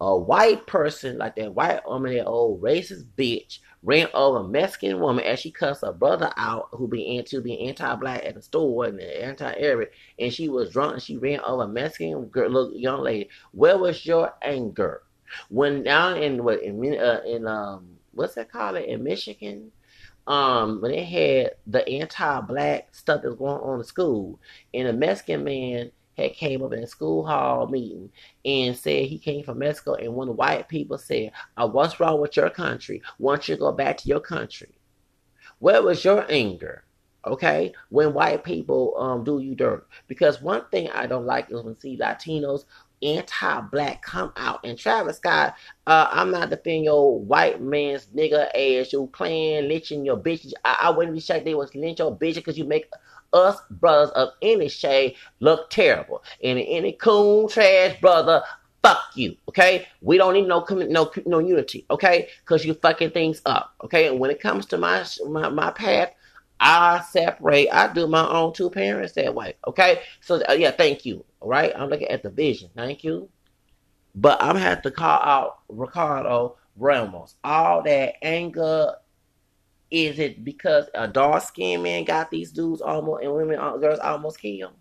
a 0.00 0.18
white 0.18 0.66
person 0.66 1.18
like 1.18 1.36
that 1.36 1.54
white 1.54 1.86
woman, 1.86 2.14
that 2.14 2.26
old 2.26 2.60
racist 2.60 3.04
bitch, 3.16 3.60
ran 3.82 4.08
over 4.14 4.38
a 4.38 4.44
Mexican 4.44 5.00
woman 5.00 5.24
as 5.24 5.40
she 5.40 5.50
cussed 5.50 5.82
her 5.84 5.92
brother 5.92 6.32
out 6.36 6.68
who 6.72 6.86
be 6.86 7.16
into 7.16 7.40
being 7.40 7.68
anti-black 7.68 8.24
at 8.24 8.34
the 8.34 8.42
store 8.42 8.86
and 8.86 9.00
anti-Arab, 9.00 9.88
and 10.18 10.32
she 10.32 10.48
was 10.48 10.70
drunk 10.70 10.94
and 10.94 11.02
she 11.02 11.16
ran 11.16 11.40
over 11.40 11.64
a 11.64 11.68
Mexican 11.68 12.26
girl, 12.26 12.50
little 12.50 12.76
young 12.76 13.00
lady. 13.00 13.28
Where 13.52 13.78
was 13.78 14.06
your 14.06 14.32
anger 14.42 15.02
when 15.48 15.82
down 15.82 16.22
in 16.22 16.44
what 16.44 16.62
in 16.62 16.98
uh, 16.98 17.22
in 17.26 17.46
um 17.46 17.96
what's 18.12 18.34
that 18.34 18.52
called 18.52 18.76
in 18.76 19.02
Michigan? 19.02 19.72
Um, 20.24 20.80
when 20.80 20.92
they 20.92 21.02
had 21.02 21.54
the 21.66 21.88
anti-black 21.88 22.94
stuff 22.94 23.22
that's 23.22 23.34
going 23.34 23.60
on 23.60 23.80
in 23.80 23.84
school, 23.84 24.38
and 24.72 24.86
a 24.86 24.92
Mexican 24.92 25.42
man 25.42 25.90
had 26.16 26.34
came 26.34 26.62
up 26.62 26.72
in 26.72 26.82
a 26.82 26.86
school 26.86 27.26
hall 27.26 27.66
meeting 27.66 28.10
and 28.44 28.76
said 28.76 29.06
he 29.06 29.18
came 29.18 29.44
from 29.44 29.58
Mexico. 29.58 29.94
And 29.94 30.14
one 30.14 30.28
of 30.28 30.34
the 30.34 30.38
white 30.38 30.68
people 30.68 30.98
said, 30.98 31.32
oh, 31.56 31.66
"What's 31.66 32.00
wrong 32.00 32.20
with 32.20 32.36
your 32.36 32.50
country? 32.50 33.02
Why 33.18 33.34
don't 33.34 33.48
you 33.48 33.56
go 33.56 33.72
back 33.72 33.98
to 33.98 34.08
your 34.08 34.20
country?" 34.20 34.74
Where 35.58 35.82
was 35.82 36.04
your 36.04 36.26
anger? 36.28 36.84
Okay, 37.24 37.72
when 37.90 38.14
white 38.14 38.42
people 38.42 38.94
um 38.98 39.22
do 39.22 39.38
you 39.38 39.54
dirt, 39.54 39.86
because 40.08 40.42
one 40.42 40.64
thing 40.72 40.90
I 40.90 41.06
don't 41.06 41.24
like 41.26 41.50
is 41.52 41.62
when 41.62 41.78
see 41.78 41.96
Latinos 41.96 42.64
anti-black 43.02 44.02
come 44.02 44.32
out. 44.36 44.60
And 44.64 44.78
Travis 44.78 45.16
Scott, 45.16 45.54
uh, 45.86 46.08
I'm 46.10 46.30
not 46.30 46.50
defending 46.50 46.84
your 46.84 47.18
white 47.20 47.60
man's 47.60 48.06
nigga 48.06 48.46
ass. 48.54 48.92
You 48.92 49.08
playing 49.12 49.68
lynching 49.68 50.04
your 50.04 50.16
bitches. 50.16 50.52
I, 50.64 50.78
I 50.82 50.90
wouldn't 50.90 51.14
be 51.14 51.20
shocked 51.20 51.44
they 51.44 51.54
was 51.54 51.74
lynch 51.74 51.98
your 51.98 52.16
bitch 52.16 52.36
because 52.36 52.58
you 52.58 52.64
make 52.64 52.86
us 53.32 53.60
brothers 53.70 54.10
of 54.10 54.30
any 54.42 54.68
shade 54.68 55.16
look 55.40 55.70
terrible. 55.70 56.22
And 56.42 56.58
any 56.58 56.92
coon 56.92 57.48
trash 57.48 58.00
brother 58.00 58.42
Fuck 58.82 59.12
you, 59.14 59.36
okay? 59.48 59.86
We 60.00 60.18
don't 60.18 60.34
need 60.34 60.48
no 60.48 60.66
no 60.68 61.12
no 61.24 61.38
unity, 61.38 61.86
okay? 61.88 62.28
Because 62.40 62.64
you 62.64 62.74
fucking 62.74 63.12
things 63.12 63.40
up, 63.46 63.74
okay? 63.84 64.08
And 64.08 64.18
when 64.18 64.32
it 64.32 64.40
comes 64.40 64.66
to 64.66 64.78
my 64.78 65.04
my, 65.28 65.48
my 65.50 65.70
path, 65.70 66.10
I 66.58 67.00
separate. 67.02 67.68
I 67.72 67.92
do 67.92 68.08
my 68.08 68.28
own 68.28 68.52
two 68.52 68.70
parents 68.70 69.12
that 69.12 69.34
way, 69.34 69.54
okay? 69.68 70.02
So 70.20 70.42
uh, 70.48 70.54
yeah, 70.54 70.72
thank 70.72 71.06
you. 71.06 71.24
All 71.40 71.48
right, 71.48 71.72
I'm 71.76 71.90
looking 71.90 72.08
at 72.08 72.24
the 72.24 72.30
vision. 72.30 72.70
Thank 72.74 73.04
you. 73.04 73.28
But 74.16 74.42
I'm 74.42 74.54
gonna 74.54 74.60
have 74.60 74.82
to 74.82 74.90
call 74.90 75.20
out 75.22 75.58
Ricardo 75.68 76.56
Ramos. 76.76 77.36
All 77.44 77.82
that 77.84 78.14
anger. 78.20 78.96
Is 79.92 80.18
it 80.18 80.42
because 80.42 80.86
a 80.94 81.06
dark 81.06 81.42
skinned 81.42 81.82
man 81.82 82.04
got 82.04 82.30
these 82.30 82.50
dudes 82.50 82.80
almost 82.80 83.22
and 83.22 83.34
women 83.34 83.58
uh, 83.58 83.76
girls 83.76 83.98
almost 83.98 84.40
killed? 84.40 84.72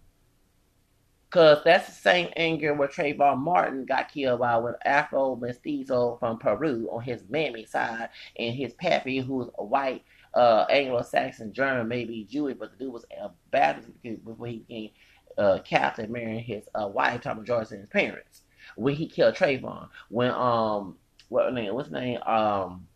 Cause 1.31 1.59
that's 1.65 1.87
the 1.87 1.93
same 1.93 2.29
anger 2.37 2.73
where 2.73 2.87
Trayvon 2.87 3.39
Martin 3.39 3.85
got 3.85 4.09
killed 4.09 4.39
by 4.39 4.55
when 4.55 4.73
Afro 4.85 5.35
Mestizo 5.35 6.15
from 6.17 6.39
Peru 6.39 6.87
on 6.89 7.03
his 7.03 7.23
mammy 7.29 7.65
side 7.65 8.07
and 8.39 8.55
his 8.55 8.73
pappy 8.75 9.19
who's 9.19 9.49
a 9.57 9.65
white 9.65 10.03
uh, 10.33 10.65
Anglo-Saxon 10.69 11.51
German, 11.51 11.89
maybe 11.89 12.25
Jewish, 12.29 12.55
but 12.57 12.71
the 12.71 12.77
dude 12.77 12.93
was 12.93 13.05
a 13.21 13.31
Baptist 13.51 13.89
before 14.01 14.47
he 14.47 14.59
became 14.59 14.91
uh, 15.37 15.59
Catholic, 15.65 16.09
marrying 16.09 16.41
his 16.41 16.63
uh, 16.73 16.87
wife, 16.87 17.19
Thomas 17.21 17.45
Joyce, 17.45 17.71
and 17.71 17.81
his 17.81 17.89
parents. 17.89 18.43
When 18.77 18.95
he 18.95 19.07
killed 19.07 19.35
Trayvon, 19.35 19.89
when 20.07 20.31
um, 20.31 20.95
what 21.27 21.53
name? 21.53 21.73
What's 21.73 21.91
name? 21.91 22.21
Um, 22.23 22.87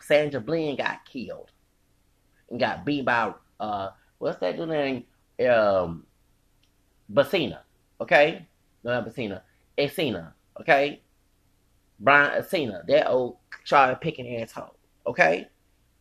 Sandra 0.00 0.40
Bland 0.40 0.78
got 0.78 1.04
killed 1.04 1.51
got 2.58 2.84
beat 2.84 3.04
by 3.04 3.32
uh, 3.60 3.90
what's 4.18 4.38
that 4.40 4.56
dude 4.56 4.68
name? 4.68 5.04
Um, 5.48 6.06
Basina. 7.12 7.60
Okay? 8.00 8.46
No, 8.84 8.90
not 8.92 9.06
Basina. 9.06 9.42
Esina. 9.78 10.32
Okay? 10.60 11.02
Brian 11.98 12.42
Esina. 12.42 12.86
That 12.86 13.08
old 13.08 13.36
Charlie 13.64 13.96
picking 14.00 14.40
asshole. 14.40 14.74
Okay? 15.06 15.48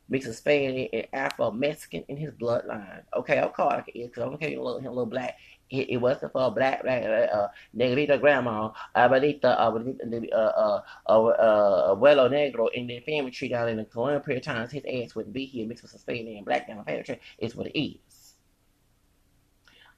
Mixes 0.09 0.37
Spanish 0.37 0.89
and 0.91 1.07
Afro 1.13 1.51
Mexican 1.51 2.03
in 2.09 2.17
his 2.17 2.31
bloodline. 2.31 3.01
Okay, 3.15 3.39
I'll 3.39 3.49
call 3.49 3.69
it 3.69 3.75
like 3.75 3.91
because 3.93 4.21
I'm 4.21 4.35
gonna 4.35 4.37
him 4.45 4.59
a 4.59 4.89
little 4.89 5.05
black. 5.05 5.37
It, 5.71 5.89
it 5.89 5.97
wasn't 5.97 6.33
for 6.33 6.51
black, 6.51 6.83
black, 6.83 7.03
uh, 7.03 7.47
negrita 7.75 8.19
grandma, 8.19 8.71
abuelita, 8.95 9.45
uh, 9.45 10.35
uh, 10.35 10.81
uh, 11.07 11.25
uh, 11.25 11.95
abuelo 11.95 12.29
negro 12.29 12.67
in 12.73 12.87
the 12.87 12.99
family 12.99 13.31
tree 13.31 13.47
down 13.47 13.69
in 13.69 13.77
the 13.77 13.85
colonial 13.85 14.19
period 14.19 14.45
of 14.45 14.53
times. 14.53 14.71
His 14.71 14.83
ass 14.85 15.15
wouldn't 15.15 15.33
be 15.33 15.45
here 15.45 15.67
mixed 15.67 15.83
with 15.83 15.91
some 15.91 15.99
Spanish 15.99 16.35
and 16.35 16.45
black 16.45 16.67
down 16.67 16.77
the 16.77 16.83
family 16.83 17.03
tree. 17.03 17.19
It's 17.39 17.55
what 17.55 17.67
it 17.67 17.79
is 17.79 18.21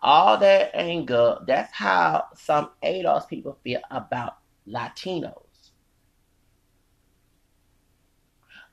all 0.03 0.37
that 0.37 0.71
anger, 0.73 1.37
that's 1.47 1.73
how 1.73 2.25
some 2.35 2.71
ADOS 2.83 3.27
people 3.27 3.57
feel 3.63 3.79
about 3.89 4.37
Latinos. 4.67 5.39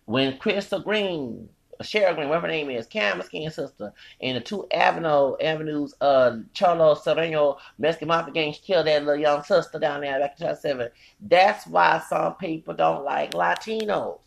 When 0.06 0.38
Crystal 0.38 0.80
Green, 0.80 1.48
Cheryl 1.84 2.14
Green, 2.14 2.28
whatever 2.28 2.46
her 2.46 2.52
name 2.52 2.70
is, 2.70 2.86
Cam 2.86 3.22
Skin 3.22 3.50
sister, 3.50 3.92
and 4.20 4.36
the 4.36 4.40
two 4.40 4.66
Avenue 4.72 5.36
Avenues, 5.40 5.94
uh, 6.00 6.38
Cholo 6.52 6.94
Sereno, 6.94 7.58
Mexican 7.78 8.08
Mafia 8.08 8.32
gangs 8.32 8.58
killed 8.58 8.86
that 8.86 9.04
little 9.04 9.20
young 9.20 9.42
sister 9.42 9.78
down 9.78 10.02
there 10.02 10.18
back 10.18 10.32
in 10.40 10.46
2007. 10.46 10.90
That's 11.20 11.66
why 11.66 12.02
some 12.08 12.34
people 12.34 12.74
don't 12.74 13.04
like 13.04 13.32
Latinos. 13.32 14.18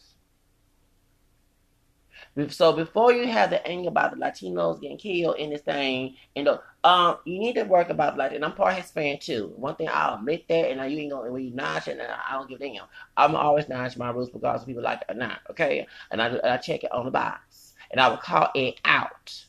So 2.50 2.74
before 2.74 3.14
you 3.14 3.28
have 3.28 3.52
the 3.52 3.66
anger 3.68 3.90
about 3.90 4.12
the 4.12 4.18
Latinos 4.18 4.82
getting 4.82 4.98
killed 4.98 5.36
in 5.38 5.52
this 5.52 5.62
thing, 5.62 6.16
and 6.36 6.48
the, 6.48 6.62
um, 6.84 7.18
you 7.26 7.38
need 7.38 7.54
to 7.56 7.64
work 7.64 7.92
about 7.92 8.18
like, 8.18 8.32
and 8.32 8.44
I'm 8.44 8.54
part 8.54 8.74
Hispanic 8.74 9.22
too. 9.22 9.54
One 9.56 9.76
thing 9.76 9.88
I'll 9.92 10.16
admit 10.16 10.48
that, 10.48 10.72
and 10.72 10.92
you 10.92 11.00
ain't 11.00 11.12
gonna 11.12 11.32
when 11.32 11.44
you 11.44 11.52
notch 11.52 11.88
and 11.88 12.02
I 12.02 12.34
don't 12.34 12.50
give 12.50 12.60
a 12.60 12.64
damn. 12.64 12.86
I'm 13.18 13.36
always 13.36 13.70
notch 13.70 13.98
my 13.98 14.10
rules 14.10 14.32
regardless 14.34 14.64
of 14.64 14.68
people 14.68 14.82
like 14.82 15.02
it 15.02 15.12
or 15.12 15.16
not. 15.16 15.42
Okay, 15.52 15.86
and 16.10 16.20
I 16.20 16.40
I 16.44 16.58
check 16.58 16.84
it 16.84 16.92
on 16.92 17.06
the 17.06 17.12
box, 17.12 17.76
and 17.92 18.02
I 18.02 18.08
will 18.08 18.18
call 18.18 18.50
it 18.56 18.82
out. 18.84 19.46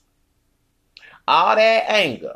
All 1.27 1.57
that 1.57 1.85
anger. 1.89 2.35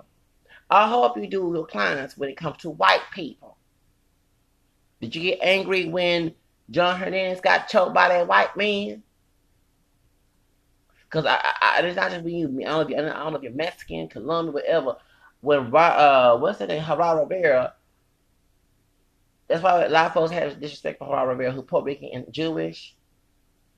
I 0.70 0.88
hope 0.88 1.18
you 1.18 1.26
do 1.26 1.52
your 1.54 1.66
clients 1.66 2.16
when 2.16 2.30
it 2.30 2.36
comes 2.38 2.56
to 2.58 2.70
white 2.70 3.02
people. 3.12 3.58
Did 5.00 5.14
you 5.14 5.22
get 5.22 5.40
angry 5.42 5.86
when 5.86 6.34
John 6.70 6.98
Hernandez 6.98 7.40
got 7.40 7.68
choked 7.68 7.94
by 7.94 8.08
that 8.08 8.26
white 8.26 8.56
man? 8.56 9.02
Because 11.08 11.24
I, 11.24 11.38
I, 11.60 11.80
it's 11.82 11.96
not 11.96 12.10
just 12.10 12.24
being. 12.24 12.46
I 12.66 12.70
don't, 12.70 12.76
know 12.76 12.80
if, 12.80 12.88
you, 12.90 12.96
I 12.96 13.00
don't 13.00 13.32
know 13.32 13.36
if 13.38 13.42
you're 13.42 13.52
Mexican, 13.52 14.08
Colombian, 14.08 14.52
whatever. 14.52 14.96
When 15.40 15.74
uh, 15.74 16.36
what's 16.36 16.58
the 16.58 16.66
name, 16.66 16.82
Geraldo 16.82 17.28
Rivera. 17.28 17.74
That's 19.46 19.62
why 19.62 19.84
a 19.84 19.88
lot 19.88 20.06
of 20.06 20.12
folks 20.12 20.32
have 20.32 20.60
disrespect 20.60 20.98
for 20.98 21.08
Geraldo 21.08 21.28
Rivera, 21.30 21.52
who 21.52 21.62
Puerto 21.62 21.86
Rican 21.86 22.10
and 22.12 22.32
Jewish. 22.32 22.94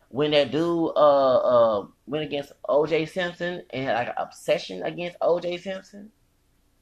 When 0.09 0.33
that 0.33 0.51
dude 0.51 0.91
uh 0.97 1.37
uh 1.37 1.87
went 2.07 2.25
against 2.25 2.53
O.J. 2.69 3.07
Simpson 3.07 3.63
and 3.71 3.85
had 3.85 3.95
like 3.95 4.09
an 4.09 4.15
obsession 4.17 4.83
against 4.83 5.17
O.J. 5.21 5.59
Simpson, 5.59 6.11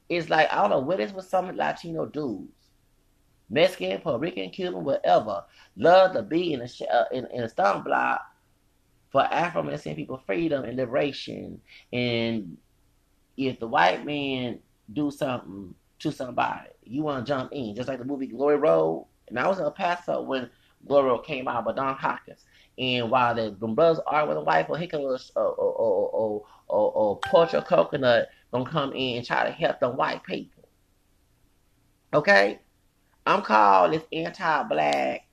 it's 0.07 0.31
like 0.31 0.51
I 0.51 0.55
don't 0.55 0.71
know 0.71 0.79
what 0.79 0.99
is 0.99 1.13
with 1.13 1.25
some 1.25 1.55
Latino 1.55 2.07
dudes. 2.07 2.49
Mexican, 3.51 3.99
Puerto 4.01 4.17
Rican, 4.17 4.49
Cuban, 4.49 4.83
whatever, 4.83 5.43
love 5.75 6.13
to 6.13 6.23
be 6.23 6.53
in 6.53 6.61
a 6.61 6.87
uh, 6.91 7.05
in, 7.11 7.27
in 7.27 7.43
a 7.43 7.49
stone 7.49 7.83
block 7.83 8.21
for 9.11 9.23
Afro 9.23 9.63
Mexican 9.63 9.95
people 9.95 10.21
freedom 10.25 10.63
and 10.63 10.77
liberation. 10.77 11.61
And 11.91 12.57
if 13.37 13.59
the 13.59 13.67
white 13.67 14.05
man 14.05 14.59
do 14.93 15.11
something 15.11 15.73
to 15.99 16.11
somebody, 16.11 16.69
you 16.83 17.03
want 17.03 17.25
to 17.25 17.29
jump 17.29 17.51
in, 17.51 17.75
just 17.75 17.87
like 17.87 17.99
the 17.99 18.05
movie 18.05 18.27
Glory 18.27 18.57
Road. 18.57 19.07
And 19.27 19.39
I 19.39 19.47
was 19.47 19.59
in 19.59 19.65
El 19.65 19.71
Paso 19.71 20.21
when 20.21 20.49
Glory 20.87 21.07
Road 21.07 21.19
came 21.19 21.47
out 21.47 21.65
by 21.65 21.73
Don 21.73 21.95
Hopkins. 21.95 22.43
And 22.77 23.11
while 23.11 23.35
the 23.35 23.51
brothers 23.51 24.01
are 24.07 24.25
with 24.27 24.37
a 24.37 24.41
wife 24.41 24.67
or 24.69 24.77
he 24.77 24.87
can 24.87 25.01
or 25.01 25.17
or 25.35 25.43
or 25.43 26.09
or, 26.09 26.45
or, 26.67 27.19
or 27.35 27.61
coconut 27.61 28.29
gonna 28.51 28.69
come 28.69 28.93
in 28.93 29.17
and 29.17 29.25
try 29.25 29.45
to 29.45 29.51
help 29.51 29.79
the 29.79 29.89
white 29.89 30.23
people. 30.23 30.67
Okay? 32.13 32.59
I'm 33.25 33.41
called 33.41 33.93
this 33.93 34.03
anti-black 34.11 35.27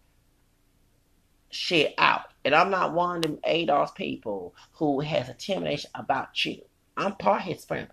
shit 1.50 1.94
out. 1.96 2.25
And 2.46 2.54
I'm 2.54 2.70
not 2.70 2.94
one 2.94 3.16
of 3.16 3.22
them 3.22 3.38
ADOS 3.44 3.92
people 3.96 4.54
who 4.70 5.00
has 5.00 5.28
intimidation 5.28 5.90
about 5.96 6.44
you. 6.44 6.62
I'm 6.96 7.16
part 7.16 7.42
Hispanic. 7.42 7.90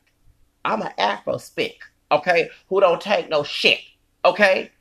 I'm 0.64 0.84
an 0.84 0.92
Afro 1.00 1.38
spick, 1.38 1.80
okay, 2.12 2.52
who 2.70 2.80
don't 2.80 3.02
take 3.02 3.30
no 3.30 3.42
shit, 3.42 3.80
okay? 4.24 4.72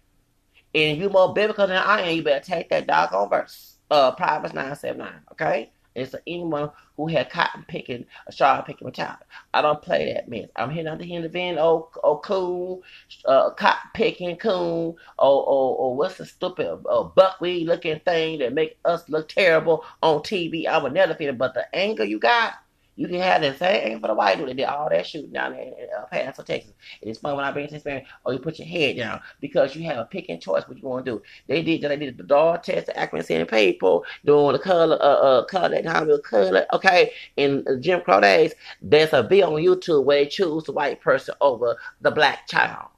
And 0.74 0.98
you 0.98 1.08
more 1.08 1.32
biblical 1.32 1.66
than 1.66 1.78
I 1.78 2.02
am, 2.02 2.14
you 2.14 2.22
better 2.22 2.44
take 2.44 2.68
that 2.68 2.86
doggone 2.86 3.30
verse. 3.30 3.78
Uh, 3.90 4.12
Proverbs 4.12 4.52
979, 4.52 5.10
okay? 5.32 5.72
It's 5.94 6.14
anyone 6.26 6.70
who 6.96 7.06
had 7.08 7.30
cotton 7.30 7.64
picking, 7.68 8.06
a 8.26 8.32
sharp 8.32 8.66
picking 8.66 8.86
mentality. 8.86 9.24
I 9.52 9.62
don't 9.62 9.82
play 9.82 10.12
that 10.12 10.28
mess. 10.28 10.48
I'm 10.56 10.70
here 10.70 10.84
not 10.84 10.98
to 10.98 11.04
hear 11.04 11.22
the 11.22 11.28
van, 11.28 11.58
oh, 11.58 11.90
oh, 12.02 12.18
coon, 12.18 12.80
uh, 13.26 13.50
cotton 13.50 13.90
picking 13.94 14.36
coon, 14.36 14.94
or, 15.18 15.44
or, 15.44 15.76
or 15.76 15.96
what's 15.96 16.18
the 16.18 16.26
stupid 16.26 16.82
uh, 16.88 17.02
buckwheat 17.04 17.66
looking 17.66 18.00
thing 18.00 18.38
that 18.40 18.52
make 18.52 18.78
us 18.84 19.08
look 19.08 19.28
terrible 19.28 19.84
on 20.02 20.20
TV. 20.20 20.66
I 20.66 20.78
would 20.78 20.92
never 20.92 21.14
feel 21.14 21.30
it, 21.30 21.38
but 21.38 21.54
the 21.54 21.74
anger 21.74 22.04
you 22.04 22.18
got, 22.18 22.54
you 22.94 23.08
can 23.08 23.20
have 23.20 23.40
the 23.40 23.54
same 23.56 24.00
for 24.00 24.08
the 24.08 24.14
white 24.14 24.36
dude. 24.38 24.48
They 24.48 24.54
did 24.54 24.64
all 24.64 24.88
that 24.90 25.06
shooting 25.06 25.32
down 25.32 25.52
there 25.52 25.62
in 25.62 25.72
uh, 25.96 26.04
Paso, 26.10 26.42
Texas. 26.42 26.72
And 27.00 27.10
it's 27.10 27.20
fun 27.20 27.36
when 27.36 27.44
I 27.44 27.50
bring 27.50 27.66
to 27.66 27.74
Hispanic, 27.74 28.04
or 28.24 28.34
you 28.34 28.38
put 28.38 28.58
your 28.58 28.68
head 28.68 28.96
down 28.96 29.20
because 29.40 29.74
you 29.74 29.84
have 29.84 29.98
a 29.98 30.04
pick 30.04 30.26
and 30.28 30.40
choice 30.40 30.64
what 30.68 30.76
you 30.76 30.86
want 30.86 31.06
to 31.06 31.12
do. 31.12 31.22
They 31.46 31.62
did 31.62 31.82
they 31.82 31.96
did 31.96 32.18
the 32.18 32.24
dog 32.24 32.62
test, 32.62 32.86
the 32.86 32.98
accuracy 32.98 33.34
and 33.34 33.48
paper, 33.48 34.00
doing 34.24 34.52
the 34.52 34.58
color, 34.58 34.96
uh, 35.00 35.04
uh, 35.04 35.44
color, 35.46 35.80
we 36.06 36.20
color. 36.22 36.66
Okay, 36.74 37.12
in 37.36 37.64
Jim 37.80 38.02
Crow 38.02 38.20
days, 38.20 38.52
there's 38.82 39.12
a 39.12 39.22
video 39.22 39.54
on 39.54 39.62
YouTube 39.62 40.04
where 40.04 40.24
they 40.24 40.28
choose 40.28 40.64
the 40.64 40.72
white 40.72 41.00
person 41.00 41.34
over 41.40 41.76
the 42.02 42.10
black 42.10 42.46
child. 42.46 42.88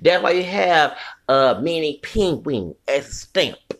That's 0.00 0.22
why 0.22 0.30
you 0.32 0.44
have 0.44 0.96
uh, 1.28 1.60
many 1.60 1.98
penguin 2.02 2.74
as 2.88 3.08
a 3.08 3.12
stamp 3.12 3.74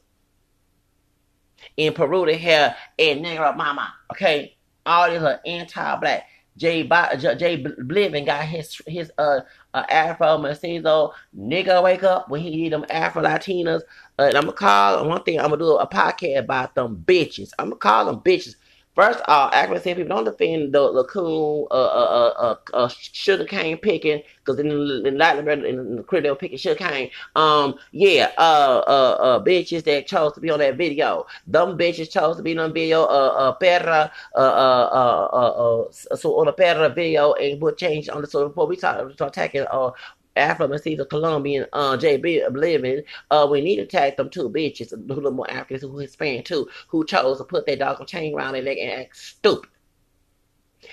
in 1.76 1.92
Peru 1.92 2.26
they 2.26 2.38
have 2.38 2.76
a 2.98 3.20
negro 3.20 3.56
mama. 3.56 3.92
Okay, 4.12 4.56
all 4.86 5.10
these 5.10 5.22
are 5.22 5.40
anti-black. 5.46 6.26
Jay 6.56 6.84
J 6.84 7.64
Balvin 7.64 8.26
got 8.26 8.44
his 8.44 8.80
his 8.86 9.10
uh, 9.18 9.40
uh 9.74 9.84
Afro 9.90 10.38
Mestizo 10.38 11.12
nigga 11.36 11.82
wake 11.82 12.04
up 12.04 12.28
when 12.28 12.40
he 12.40 12.50
need 12.50 12.72
them 12.72 12.84
Afro 12.90 13.22
Latinas. 13.22 13.80
Uh, 14.18 14.24
and 14.24 14.36
I'm 14.36 14.44
gonna 14.44 14.52
call 14.52 15.08
one 15.08 15.22
thing. 15.24 15.40
I'm 15.40 15.46
gonna 15.46 15.56
do 15.58 15.76
a 15.76 15.86
podcast 15.88 16.38
about 16.38 16.76
them 16.76 17.02
bitches. 17.04 17.50
I'm 17.58 17.70
gonna 17.70 17.76
call 17.76 18.04
them 18.06 18.20
bitches 18.20 18.54
First 18.94 19.22
off, 19.26 19.52
actually 19.52 19.80
saying 19.80 19.96
people 19.96 20.14
don't 20.14 20.24
defend 20.24 20.72
the 20.72 20.80
Lacoon, 20.80 21.66
uh, 21.70 21.74
uh, 21.74 22.32
uh, 22.38 22.56
uh, 22.72 22.76
uh 22.76 22.88
sugar 22.88 23.44
cane 23.44 23.76
picking, 23.76 24.22
because 24.38 24.60
in, 24.60 24.70
in 25.04 25.18
Latin 25.18 25.40
America, 25.40 25.66
in 25.66 25.96
the 25.96 26.02
crib, 26.04 26.22
they 26.22 26.30
were 26.30 26.36
picking 26.36 26.58
sugar 26.58 26.76
cane. 26.76 27.10
Um, 27.34 27.74
yeah, 27.90 28.30
uh, 28.38 28.82
uh, 28.86 29.16
uh, 29.20 29.44
bitches 29.44 29.82
that 29.84 30.06
chose 30.06 30.32
to 30.34 30.40
be 30.40 30.48
on 30.48 30.60
that 30.60 30.76
video. 30.76 31.26
Them 31.48 31.76
bitches 31.76 32.08
chose 32.08 32.36
to 32.36 32.42
be 32.44 32.56
on 32.56 32.72
video, 32.72 33.02
uh, 33.02 33.34
uh, 33.36 33.58
perra, 33.58 34.12
uh, 34.36 34.38
uh, 34.38 34.88
uh, 34.92 35.28
uh, 35.32 35.82
uh 35.82 36.16
so 36.16 36.38
on 36.38 36.46
a 36.46 36.52
perra 36.52 36.88
video, 36.94 37.32
and 37.32 37.58
put 37.58 37.76
change 37.76 38.08
on 38.08 38.20
the, 38.22 38.28
so 38.28 38.48
before 38.48 38.68
we 38.68 38.76
start, 38.76 39.12
start 39.14 39.32
attacking, 39.32 39.66
uh, 39.72 39.90
Afro 40.36 40.68
Mestizo 40.68 41.04
Colombian 41.04 41.66
uh 41.72 41.96
J 41.96 42.20
Balvin. 42.20 43.04
Uh 43.30 43.46
we 43.50 43.60
need 43.60 43.76
to 43.76 43.86
tag 43.86 44.16
them 44.16 44.30
two 44.30 44.48
bitches, 44.50 44.92
a 44.92 44.96
little 44.96 45.30
more 45.30 45.50
Africans 45.50 45.82
who 45.82 45.98
Hispanic 45.98 46.44
too, 46.44 46.68
who 46.88 47.04
chose 47.04 47.38
to 47.38 47.44
put 47.44 47.66
their 47.66 47.76
dog 47.76 48.06
chain 48.06 48.34
around 48.34 48.54
their 48.54 48.62
neck 48.62 48.78
and 48.80 48.90
act 48.90 49.16
stupid. 49.16 49.70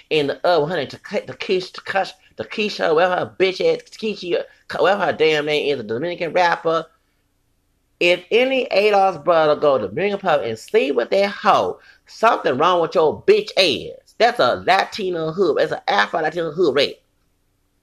And 0.09 0.29
the 0.29 0.47
other 0.47 0.67
honey 0.67 0.87
to 0.87 0.99
cut 0.99 1.27
the 1.27 1.33
Keisha 1.33 2.13
the 2.37 2.45
Keisha, 2.45 2.93
whatever 2.93 3.15
her 3.15 3.35
bitch 3.37 3.61
ass 3.61 3.83
Keisha 3.89 4.43
whatever 4.79 5.05
her 5.05 5.13
damn 5.13 5.45
name 5.45 5.73
is, 5.73 5.79
a 5.79 5.83
Dominican 5.83 6.33
rapper. 6.33 6.85
If 7.99 8.25
any 8.31 8.65
ADOS 8.71 9.23
brother 9.23 9.59
go 9.59 9.77
to 9.77 9.87
bring 9.87 10.13
up 10.13 10.23
and 10.23 10.57
sleep 10.57 10.95
with 10.95 11.11
that 11.11 11.29
hoe, 11.29 11.79
something 12.07 12.57
wrong 12.57 12.81
with 12.81 12.95
your 12.95 13.21
bitch 13.23 13.51
ass. 13.57 14.15
That's 14.17 14.39
a 14.39 14.63
Latino 14.65 15.31
hood. 15.31 15.57
That's 15.57 15.71
an 15.71 15.81
Afro 15.87 16.21
Latino 16.21 16.51
hood 16.51 16.75
rape. 16.75 17.00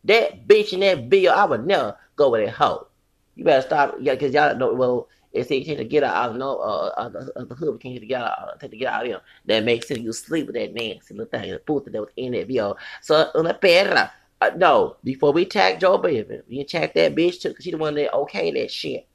That 0.05 0.47
bitch 0.47 0.73
and 0.73 0.83
that 0.83 1.09
bill, 1.09 1.33
I 1.33 1.45
would 1.45 1.67
never 1.67 1.97
go 2.17 2.31
with 2.31 2.47
that 2.47 2.55
hoe. 2.55 2.87
You 3.35 3.45
better 3.45 3.67
stop, 3.67 3.97
yeah, 4.00 4.14
because 4.14 4.35
y'all 4.35 4.57
know, 4.57 4.75
well, 4.75 5.09
it's 5.33 5.50
easy 5.50 5.76
to 5.76 5.85
get 5.85 6.02
out, 6.02 6.33
I 6.33 6.37
know, 6.37 6.59
uh, 6.59 6.93
uh, 6.97 7.09
the, 7.09 7.33
uh, 7.37 7.45
the 7.45 7.55
hood 7.55 7.81
can't 7.81 8.09
get 8.09 8.21
out, 8.21 8.33
uh, 8.38 8.57
take 8.57 8.71
to 8.71 8.76
get 8.76 8.93
out 8.93 9.05
of 9.05 9.12
them. 9.12 9.21
That 9.47 9.64
makes 9.64 9.87
sense. 9.87 10.00
You 10.00 10.12
sleep 10.12 10.47
with 10.47 10.57
that 10.57 10.73
nasty 10.73 11.14
little 11.14 11.26
thing, 11.26 11.50
the 11.50 11.61
booth 11.64 11.85
that 11.85 11.93
was 11.93 12.09
in 12.17 12.33
that 12.33 12.47
video. 12.47 12.76
So, 13.02 13.31
una 13.37 13.55
perra. 13.55 14.11
Uh, 14.40 14.50
no, 14.57 14.97
before 15.02 15.33
we 15.33 15.45
tag 15.45 15.81
Joe 15.81 15.99
Biden, 15.99 16.43
we 16.49 16.64
check 16.64 16.95
that 16.95 17.14
bitch 17.14 17.40
too, 17.40 17.49
because 17.49 17.64
she 17.64 17.73
the 17.73 17.76
one 17.78 17.95
that 17.97 18.14
okay 18.14 18.52
that 18.52 18.71
shit. 18.71 19.07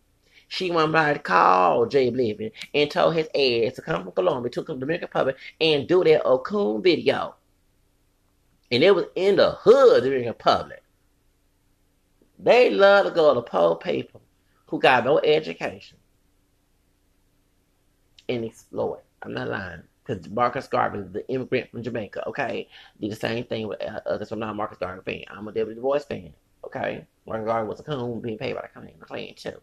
She 0.49 0.69
went 0.69 0.91
by 0.91 1.13
to 1.13 1.19
call 1.19 1.85
J 1.87 2.11
Balvin 2.11 2.51
and 2.73 2.91
told 2.91 3.15
his 3.15 3.27
ass 3.27 3.75
to 3.75 3.81
come 3.81 4.03
from 4.03 4.11
Colombia, 4.11 4.51
took 4.51 4.69
him 4.69 4.75
to 4.75 4.79
Dominican 4.81 5.07
Republic, 5.07 5.37
and 5.59 5.87
do 5.87 6.03
that 6.03 6.25
Okun 6.25 6.83
video. 6.83 7.35
And 8.73 8.83
it 8.83 8.95
was 8.95 9.05
in 9.13 9.35
the 9.35 9.51
hood 9.51 10.01
during 10.03 10.25
the 10.25 10.33
public. 10.33 10.81
They 12.39 12.71
love 12.71 13.05
to 13.05 13.11
go 13.11 13.35
to 13.35 13.41
poor 13.43 13.75
people 13.75 14.19
who 14.65 14.79
got 14.79 15.05
no 15.05 15.19
education 15.19 15.99
and 18.27 18.43
exploit. 18.43 19.03
I'm 19.21 19.35
not 19.35 19.49
lying. 19.49 19.83
Because 20.03 20.27
Marcus 20.27 20.65
Garvey 20.65 20.97
is 20.97 21.11
the 21.11 21.25
immigrant 21.29 21.69
from 21.69 21.83
Jamaica, 21.83 22.27
okay? 22.29 22.67
Did 22.99 23.11
the 23.11 23.15
same 23.15 23.43
thing 23.43 23.67
with 23.67 23.79
uh, 23.79 23.99
others. 24.07 24.31
I'm 24.31 24.39
not 24.39 24.49
a 24.49 24.53
Marcus 24.55 24.79
Garvey 24.79 25.03
fan. 25.05 25.37
I'm 25.37 25.47
a 25.47 25.51
David 25.51 25.75
Du 25.75 25.81
Bois 25.81 25.99
fan, 25.99 26.33
okay? 26.65 27.05
Marcus 27.27 27.45
Garvey 27.45 27.69
was 27.69 27.79
a 27.79 27.83
coon 27.83 28.21
being 28.21 28.39
paid 28.39 28.55
by 28.55 28.63
the 28.63 28.67
Klan, 28.69 28.89
the 28.99 29.05
Klan 29.05 29.35
too. 29.35 29.61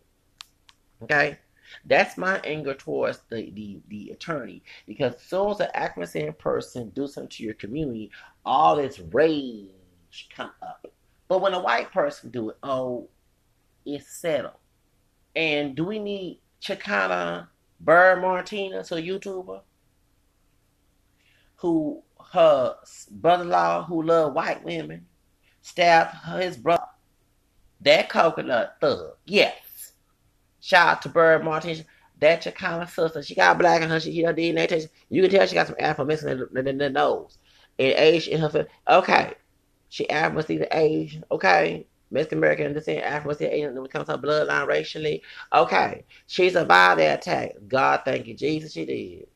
Okay? 1.02 1.37
That's 1.85 2.17
my 2.17 2.41
anger 2.45 2.75
towards 2.75 3.21
the, 3.29 3.50
the, 3.50 3.81
the 3.89 4.11
attorney. 4.11 4.62
Because 4.87 5.15
as 5.15 5.23
soon 5.23 5.50
as 5.50 5.61
an 5.61 5.69
African 5.75 6.33
person 6.35 6.91
do 6.91 7.07
something 7.07 7.29
to 7.31 7.43
your 7.43 7.55
community, 7.55 8.11
all 8.45 8.77
this 8.77 8.99
rage 8.99 10.29
come 10.35 10.50
up. 10.62 10.87
But 11.29 11.41
when 11.41 11.55
a 11.55 11.61
white 11.61 11.93
person 11.93 12.31
do 12.31 12.50
it, 12.50 12.57
oh, 12.62 13.09
it's 13.87 14.09
settled. 14.09 14.55
And 15.37 15.77
do 15.77 15.85
we 15.85 15.99
need 15.99 16.41
Chicana 16.61 17.49
Bird 17.81 18.21
Martinez, 18.21 18.93
a 18.93 18.97
YouTuber, 18.97 19.61
who 21.57 22.03
her 22.33 22.77
brother-in-law 23.11 23.85
who 23.85 24.03
love 24.03 24.35
white 24.35 24.65
women 24.65 25.07
stabbed 25.62 26.17
his 26.37 26.57
brother? 26.57 26.83
That 27.83 28.09
coconut 28.11 28.77
thug, 28.81 29.15
yes. 29.25 29.55
Shout 30.61 30.88
out 30.88 31.02
to 31.02 31.09
Bird 31.09 31.45
Martinez. 31.45 31.85
That 32.21 32.43
Chicana 32.43 32.88
sister, 32.88 33.23
she 33.23 33.35
got 33.35 33.59
black 33.59 33.81
in 33.81 33.88
her. 33.88 33.99
She 33.99 34.23
her 34.23 34.35
DNA 34.35 34.69
test. 34.69 34.88
You 35.09 35.23
can 35.23 35.31
tell 35.31 35.47
she 35.47 35.55
got 35.55 35.69
some 35.69 35.76
Afro 35.79 36.05
missing 36.05 36.29
in, 36.29 36.67
in, 36.69 36.76
the 36.76 36.90
nose, 36.90 37.38
and 37.79 37.95
age 37.97 38.29
in 38.29 38.40
her. 38.40 38.67
Okay, 38.87 39.33
she 39.88 40.09
Afro 40.11 40.43
the 40.43 40.69
Asian. 40.76 41.25
Okay, 41.31 41.87
Mexican 42.11 42.38
American 42.38 42.75
descent, 42.75 43.05
Afro 43.05 43.35
Asian. 43.40 43.75
When 43.75 43.87
it 43.87 43.90
comes 43.90 44.07
to 44.07 44.12
her 44.12 44.19
bloodline 44.19 44.67
racially, 44.67 45.23
okay, 45.50 46.05
she 46.26 46.50
survived 46.50 47.00
that 47.00 47.21
attack. 47.21 47.52
God, 47.69 48.02
thank 48.05 48.26
you, 48.26 48.35
Jesus, 48.35 48.75
she 48.75 48.85
did. 48.85 49.26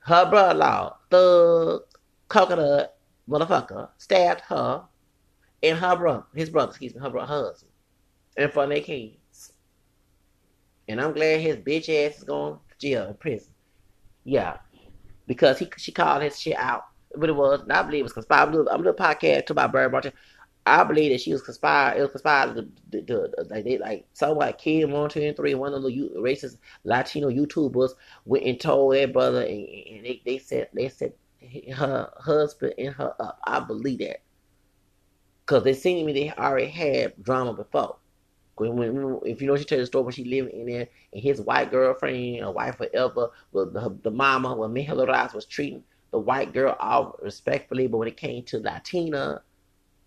Her 0.00 0.28
brother-in-law, 0.28 0.98
thug, 1.10 1.82
coconut, 2.28 2.98
motherfucker, 3.26 3.88
stabbed 3.96 4.42
her 4.42 4.84
and 5.62 5.78
her 5.78 5.96
brother, 5.96 6.24
his 6.34 6.50
brother, 6.50 6.70
excuse 6.70 6.94
me, 6.94 7.00
her 7.00 7.08
brother, 7.08 7.26
husband, 7.26 7.72
in 8.36 8.50
front 8.50 8.70
of 8.70 8.76
their 8.76 8.84
kids. 8.84 9.16
And 10.88 11.00
I'm 11.00 11.12
glad 11.12 11.40
his 11.40 11.56
bitch 11.56 11.88
ass 11.88 12.18
is 12.18 12.24
going 12.24 12.54
to 12.54 12.78
jail 12.78 13.08
in 13.08 13.14
prison. 13.14 13.52
Yeah. 14.24 14.58
Because 15.26 15.58
he 15.58 15.68
she 15.76 15.92
called 15.92 16.22
his 16.22 16.38
shit 16.38 16.56
out. 16.56 16.86
But 17.16 17.30
it 17.30 17.36
was, 17.36 17.64
I 17.70 17.82
believe 17.82 18.00
it 18.00 18.04
was 18.04 18.12
conspired. 18.12 18.48
I'm 18.48 18.52
doing, 18.52 18.66
a 18.68 18.92
podcast 18.92 19.50
about 19.50 19.72
Bird 19.72 19.92
Martin. 19.92 20.12
I 20.66 20.82
believe 20.82 21.12
that 21.12 21.20
she 21.20 21.32
was 21.32 21.42
conspired. 21.42 21.98
It 21.98 22.02
was 22.02 22.10
conspired. 22.10 22.56
To, 22.56 23.02
to, 23.02 23.02
to, 23.02 23.30
like 23.50 23.64
they 23.64 23.78
like 23.78 24.06
somebody 24.14 24.52
kid 24.54 24.90
one, 24.90 25.10
two, 25.10 25.22
and 25.22 25.36
three. 25.36 25.54
One 25.54 25.74
of 25.74 25.82
the 25.82 26.10
racist 26.16 26.56
Latino 26.84 27.28
YouTubers 27.28 27.90
went 28.24 28.44
and 28.44 28.60
told 28.60 28.94
their 28.94 29.06
brother, 29.06 29.42
and, 29.42 29.68
and 29.68 30.04
they, 30.04 30.22
they 30.24 30.38
said 30.38 30.68
they 30.72 30.88
said 30.88 31.12
her 31.76 32.10
husband 32.16 32.74
and 32.78 32.94
her 32.94 33.14
up. 33.20 33.38
I 33.44 33.60
believe 33.60 34.00
that 34.00 34.22
because 35.44 35.62
they 35.64 35.74
to 35.74 36.04
me 36.04 36.12
they 36.12 36.32
already 36.32 36.66
had 36.66 37.22
drama 37.22 37.52
before. 37.52 37.96
When, 38.56 39.20
if 39.24 39.40
you 39.40 39.48
know, 39.48 39.56
she 39.56 39.64
told 39.64 39.82
the 39.82 39.86
story 39.86 40.04
when 40.04 40.14
she 40.14 40.24
lived 40.24 40.50
in 40.50 40.66
there, 40.66 40.88
and 41.12 41.22
his 41.22 41.40
white 41.40 41.70
girlfriend, 41.70 42.42
a 42.42 42.50
wife 42.50 42.76
forever, 42.76 43.30
was 43.52 43.72
the, 43.72 43.96
the 44.02 44.10
mama, 44.10 44.54
when 44.54 44.72
Miguel 44.72 45.06
Ross 45.06 45.34
was 45.34 45.44
treating 45.44 45.82
the 46.12 46.18
white 46.18 46.52
girl 46.52 46.76
all 46.78 47.18
respectfully, 47.20 47.88
but 47.88 47.98
when 47.98 48.08
it 48.08 48.16
came 48.16 48.44
to 48.44 48.58
Latina, 48.58 49.42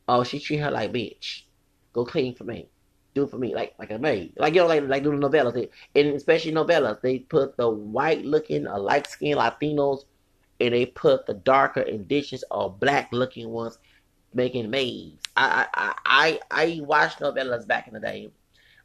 oh, 0.07 0.23
she 0.23 0.39
treated 0.39 0.63
her 0.63 0.71
like 0.71 0.93
bitch. 0.93 1.43
Go 1.91 2.05
clean 2.05 2.33
for 2.33 2.45
me. 2.45 2.69
Do 3.13 3.27
for 3.27 3.37
me, 3.37 3.53
like 3.53 3.73
like 3.79 3.91
a 3.91 3.97
maid. 3.97 4.33
Like 4.37 4.53
you 4.53 4.61
know, 4.61 4.67
like 4.67 4.83
like 4.83 5.03
doing 5.03 5.19
novellas. 5.19 5.69
And 5.95 6.07
especially 6.09 6.51
novellas, 6.53 7.01
they 7.01 7.19
put 7.19 7.57
the 7.57 7.67
white 7.69 8.23
looking 8.23 8.67
or 8.67 8.79
light 8.79 9.07
skinned 9.07 9.39
Latinos 9.39 10.05
and 10.59 10.73
they 10.73 10.85
put 10.85 11.25
the 11.25 11.33
darker 11.33 11.81
indigenous 11.81 12.43
or 12.51 12.71
black 12.71 13.09
looking 13.11 13.49
ones 13.49 13.79
making 14.33 14.69
maids. 14.69 15.23
I 15.35 15.67
I 15.73 15.93
I 16.05 16.39
I 16.51 16.81
watched 16.83 17.19
novellas 17.19 17.67
back 17.67 17.87
in 17.87 17.93
the 17.93 17.99
day 17.99 18.29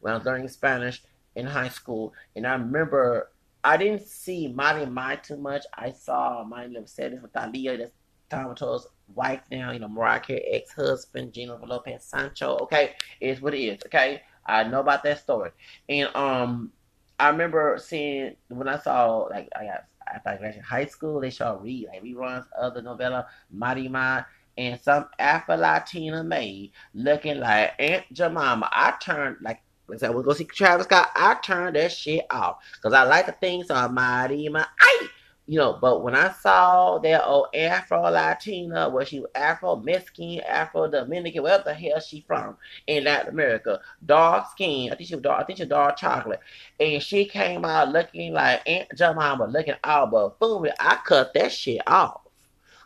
when 0.02 0.12
I 0.12 0.16
was 0.16 0.26
learning 0.26 0.48
Spanish 0.48 1.02
in 1.34 1.46
high 1.46 1.68
school, 1.68 2.12
and 2.36 2.46
I 2.46 2.52
remember 2.52 3.30
I 3.64 3.76
didn't 3.76 4.02
see 4.02 4.52
Marimar 4.52 5.22
too 5.22 5.36
much. 5.36 5.64
I 5.72 5.92
saw 5.92 6.44
María 6.44 6.80
Mercedes 6.80 7.22
with 7.22 7.32
Thalía, 7.32 7.78
that's 7.78 7.92
Tomato's 8.28 8.88
wife 9.14 9.40
now, 9.50 9.70
you 9.70 9.78
know, 9.78 9.88
Mariah 9.88 10.20
Carey 10.20 10.42
ex-husband, 10.50 11.32
Gino 11.32 11.58
Lopez 11.64 12.04
Sancho. 12.04 12.58
Okay, 12.62 12.92
it's 13.20 13.40
what 13.40 13.54
it 13.54 13.60
is. 13.60 13.78
Okay, 13.86 14.22
I 14.44 14.64
know 14.64 14.80
about 14.80 15.04
that 15.04 15.20
story, 15.20 15.50
and 15.88 16.08
um, 16.16 16.72
I 17.18 17.28
remember 17.28 17.78
seeing 17.80 18.36
when 18.48 18.68
I 18.68 18.78
saw 18.78 19.28
like 19.30 19.48
I 19.54 19.64
got 19.64 19.84
after 20.12 20.28
I 20.30 20.36
graduated 20.36 20.64
high 20.64 20.86
school, 20.86 21.20
they 21.20 21.30
show 21.30 21.58
read 21.62 21.88
like 21.88 22.02
reruns 22.02 22.46
of 22.58 22.74
the 22.74 22.82
novella 22.82 23.26
Marimar 23.54 24.26
and 24.58 24.80
some 24.80 25.08
Afro 25.18 25.56
Latina 25.56 26.22
maid 26.22 26.72
looking 26.94 27.38
like 27.38 27.74
Aunt 27.78 28.04
Jemima. 28.12 28.68
I 28.70 28.94
turned 29.00 29.36
like 29.40 29.62
I 29.90 29.96
said, 29.96 30.14
we'll 30.14 30.22
go 30.22 30.32
see 30.32 30.44
Travis 30.44 30.86
Scott. 30.86 31.10
I 31.14 31.34
turned 31.42 31.76
that 31.76 31.92
shit 31.92 32.24
off 32.30 32.58
because 32.74 32.92
I 32.92 33.02
like 33.04 33.26
the 33.26 33.32
things 33.32 33.70
on 33.70 33.94
Mighty 33.94 34.48
My 34.48 34.66
I, 34.80 35.08
you 35.46 35.58
know. 35.58 35.78
But 35.80 36.02
when 36.02 36.14
I 36.14 36.30
saw 36.32 36.98
that 36.98 37.26
old 37.26 37.48
Afro 37.54 38.02
Latina, 38.02 38.88
where 38.88 39.04
she 39.04 39.20
was 39.20 39.30
Afro 39.34 39.76
Mexican, 39.76 40.40
Afro 40.40 40.90
Dominican, 40.90 41.42
wherever 41.42 41.64
the 41.64 41.74
hell 41.74 42.00
she 42.00 42.24
from 42.26 42.56
in 42.86 43.04
Latin 43.04 43.30
America, 43.30 43.80
dark 44.06 44.50
skin. 44.52 44.92
I 44.92 44.94
think 44.94 45.08
she 45.08 45.14
was 45.14 45.22
dark. 45.22 45.42
I 45.42 45.44
think 45.44 45.58
she 45.58 45.64
was 45.64 45.70
dark 45.70 45.96
chocolate, 45.96 46.40
and 46.80 47.02
she 47.02 47.24
came 47.24 47.64
out 47.64 47.90
looking 47.90 48.32
like 48.32 48.62
Aunt 48.66 48.88
Jemima, 48.96 49.46
looking 49.46 49.74
all 49.84 50.06
buffoon. 50.06 50.70
I 50.78 50.98
cut 51.04 51.34
that 51.34 51.52
shit 51.52 51.82
off. 51.86 52.22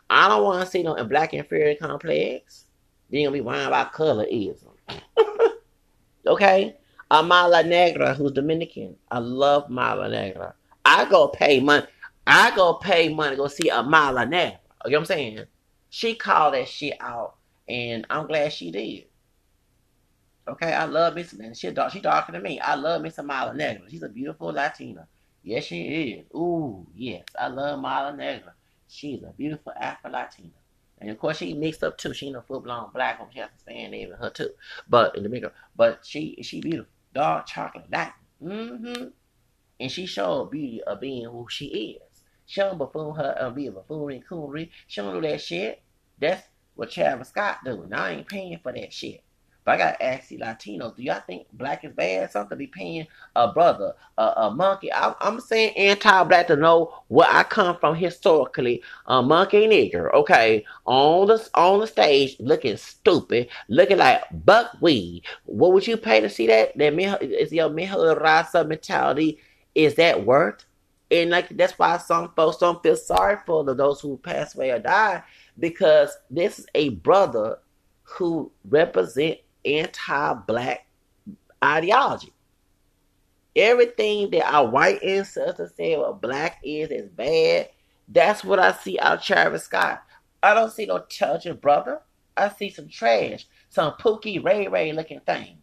I 0.09 0.27
don't 0.27 0.43
want 0.43 0.65
to 0.65 0.71
see 0.71 0.83
no 0.83 1.01
black 1.05 1.33
inferior 1.33 1.75
complex. 1.75 2.65
Then 3.09 3.23
gonna 3.23 3.33
be 3.33 3.41
whining 3.41 3.67
about 3.67 3.93
colorism. 3.93 4.71
okay? 6.27 6.75
Amara 7.09 7.47
La 7.47 7.61
Negra, 7.61 8.13
who's 8.13 8.31
Dominican. 8.31 8.95
I 9.09 9.19
love 9.19 9.69
Mala 9.69 10.09
Negra. 10.09 10.53
I 10.85 11.05
go 11.05 11.27
pay 11.29 11.59
money. 11.59 11.85
I 12.25 12.53
go 12.55 12.73
pay 12.73 13.13
money 13.13 13.31
to 13.31 13.37
go 13.37 13.47
see 13.47 13.71
Amara 13.71 14.11
La 14.11 14.25
Negra. 14.25 14.59
You 14.85 14.91
know 14.91 14.97
what 14.97 15.01
I'm 15.01 15.05
saying? 15.05 15.45
She 15.89 16.15
called 16.15 16.53
that 16.53 16.67
shit 16.67 16.95
out, 16.99 17.35
and 17.67 18.05
I'm 18.09 18.27
glad 18.27 18.51
she 18.51 18.71
did. 18.71 19.05
Okay, 20.47 20.73
I 20.73 20.85
love 20.85 21.15
Miss 21.15 21.33
and 21.33 21.55
she 21.55 21.69
dark. 21.71 21.91
She 21.91 21.99
darker 21.99 22.31
than 22.31 22.43
me. 22.43 22.59
I 22.59 22.75
love 22.75 23.01
Miss 23.01 23.17
Mala 23.17 23.53
Negra. 23.53 23.89
She's 23.89 24.03
a 24.03 24.09
beautiful 24.09 24.47
Latina. 24.47 25.07
Yes, 25.43 25.65
she 25.65 25.83
is. 25.83 26.25
Ooh, 26.35 26.87
yes, 26.95 27.23
I 27.39 27.47
love 27.47 27.79
Mala 27.79 28.15
Negra. 28.15 28.53
She's 28.87 29.23
a 29.23 29.33
beautiful 29.37 29.73
Afro 29.79 30.11
Latina. 30.11 30.51
And 30.99 31.09
of 31.09 31.19
course, 31.19 31.37
she 31.37 31.53
mixed 31.53 31.83
up 31.83 31.97
too. 31.97 32.13
She 32.13 32.27
ain't 32.27 32.37
a 32.37 32.41
full 32.41 32.59
blown 32.59 32.89
black 32.93 33.19
woman. 33.19 33.33
She 33.33 33.39
has 33.39 33.49
to 33.51 33.59
stand 33.59 33.93
her 33.93 34.29
too. 34.29 34.49
But 34.89 35.15
in 35.15 35.23
the 35.23 35.29
middle, 35.29 35.51
but 35.75 36.05
she 36.05 36.37
she 36.41 36.61
beautiful, 36.61 36.91
dark 37.17 37.47
chocolate 37.47 37.91
Latin. 37.91 38.13
Mm-hmm. 38.43 39.03
And 39.79 39.91
she 39.91 40.05
showed 40.05 40.51
beauty 40.51 40.81
of 40.85 41.01
being 41.01 41.25
who 41.25 41.47
she 41.49 41.65
is. 41.65 42.21
Don't 42.55 42.77
buffoon 42.77 43.15
her 43.15 43.35
uh, 43.39 43.49
be 43.49 43.65
a 43.67 43.71
buffoon 43.71 44.11
and 44.11 44.27
coonery. 44.27 44.69
She 44.85 45.01
don't 45.01 45.19
do 45.19 45.27
that 45.27 45.41
shit. 45.41 45.81
That's 46.19 46.47
what 46.75 46.91
Travis 46.91 47.29
Scott 47.29 47.57
do. 47.65 47.87
I 47.91 48.11
ain't 48.11 48.27
paying 48.27 48.59
for 48.61 48.71
that 48.71 48.93
shit. 48.93 49.23
But 49.67 49.73
I 49.73 49.77
gotta 49.79 50.01
ask 50.05 50.31
you, 50.31 50.39
Latinos, 50.39 50.95
do 50.95 51.03
y'all 51.03 51.21
think 51.27 51.45
black 51.51 51.83
is 51.83 51.91
bad? 51.91 52.31
Something 52.31 52.57
be 52.57 52.67
paying 52.67 53.05
a 53.35 53.51
brother, 53.51 53.95
a, 54.17 54.23
a 54.37 54.51
monkey. 54.55 54.93
I, 54.93 55.13
am 55.19 55.41
saying 55.41 55.75
anti-black 55.75 56.47
to 56.47 56.55
know 56.55 57.03
where 57.09 57.27
I 57.29 57.43
come 57.43 57.77
from 57.77 57.93
historically. 57.93 58.81
A 59.07 59.21
monkey 59.21 59.67
nigger, 59.67 60.13
okay, 60.13 60.63
on 60.85 61.27
the 61.27 61.49
on 61.53 61.81
the 61.81 61.87
stage, 61.87 62.37
looking 62.39 62.77
stupid, 62.77 63.49
looking 63.67 63.97
like 63.97 64.21
buckwheat. 64.45 65.25
What 65.43 65.73
would 65.73 65.85
you 65.85 65.97
pay 65.97 66.21
to 66.21 66.29
see 66.29 66.47
that? 66.47 66.77
That 66.77 67.21
is 67.21 67.51
your 67.51 67.69
mijo 67.69 68.17
raza 68.21 68.65
mentality. 68.65 69.37
Is 69.75 69.95
that 69.95 70.25
worth? 70.25 70.63
And 71.11 71.29
like 71.29 71.49
that's 71.57 71.77
why 71.77 71.97
some 71.97 72.31
folks 72.37 72.55
don't 72.55 72.81
feel 72.81 72.95
sorry 72.95 73.35
for 73.45 73.65
those 73.65 73.99
who 73.99 74.15
pass 74.15 74.55
away 74.55 74.71
or 74.71 74.79
die 74.79 75.23
because 75.59 76.15
this 76.31 76.57
is 76.57 76.67
a 76.73 76.91
brother 76.91 77.59
who 78.03 78.49
represent 78.69 79.39
anti-black 79.67 80.87
ideology. 81.63 82.33
Everything 83.55 84.29
that 84.31 84.53
our 84.53 84.67
white 84.67 85.01
ancestors 85.01 85.71
said 85.75 85.97
what 85.97 86.21
black 86.21 86.59
is 86.63 86.89
is 86.91 87.09
bad. 87.09 87.69
That's 88.07 88.43
what 88.43 88.59
I 88.59 88.71
see 88.73 88.99
out 88.99 89.23
Travis 89.23 89.63
Scott. 89.63 90.03
I 90.43 90.53
don't 90.53 90.71
see 90.71 90.85
no 90.85 90.97
intelligent 90.97 91.61
brother. 91.61 92.01
I 92.37 92.49
see 92.49 92.69
some 92.69 92.87
trash, 92.87 93.47
some 93.69 93.93
Pookie 93.93 94.43
Ray 94.43 94.67
Ray 94.67 94.93
looking 94.93 95.21
thing. 95.21 95.57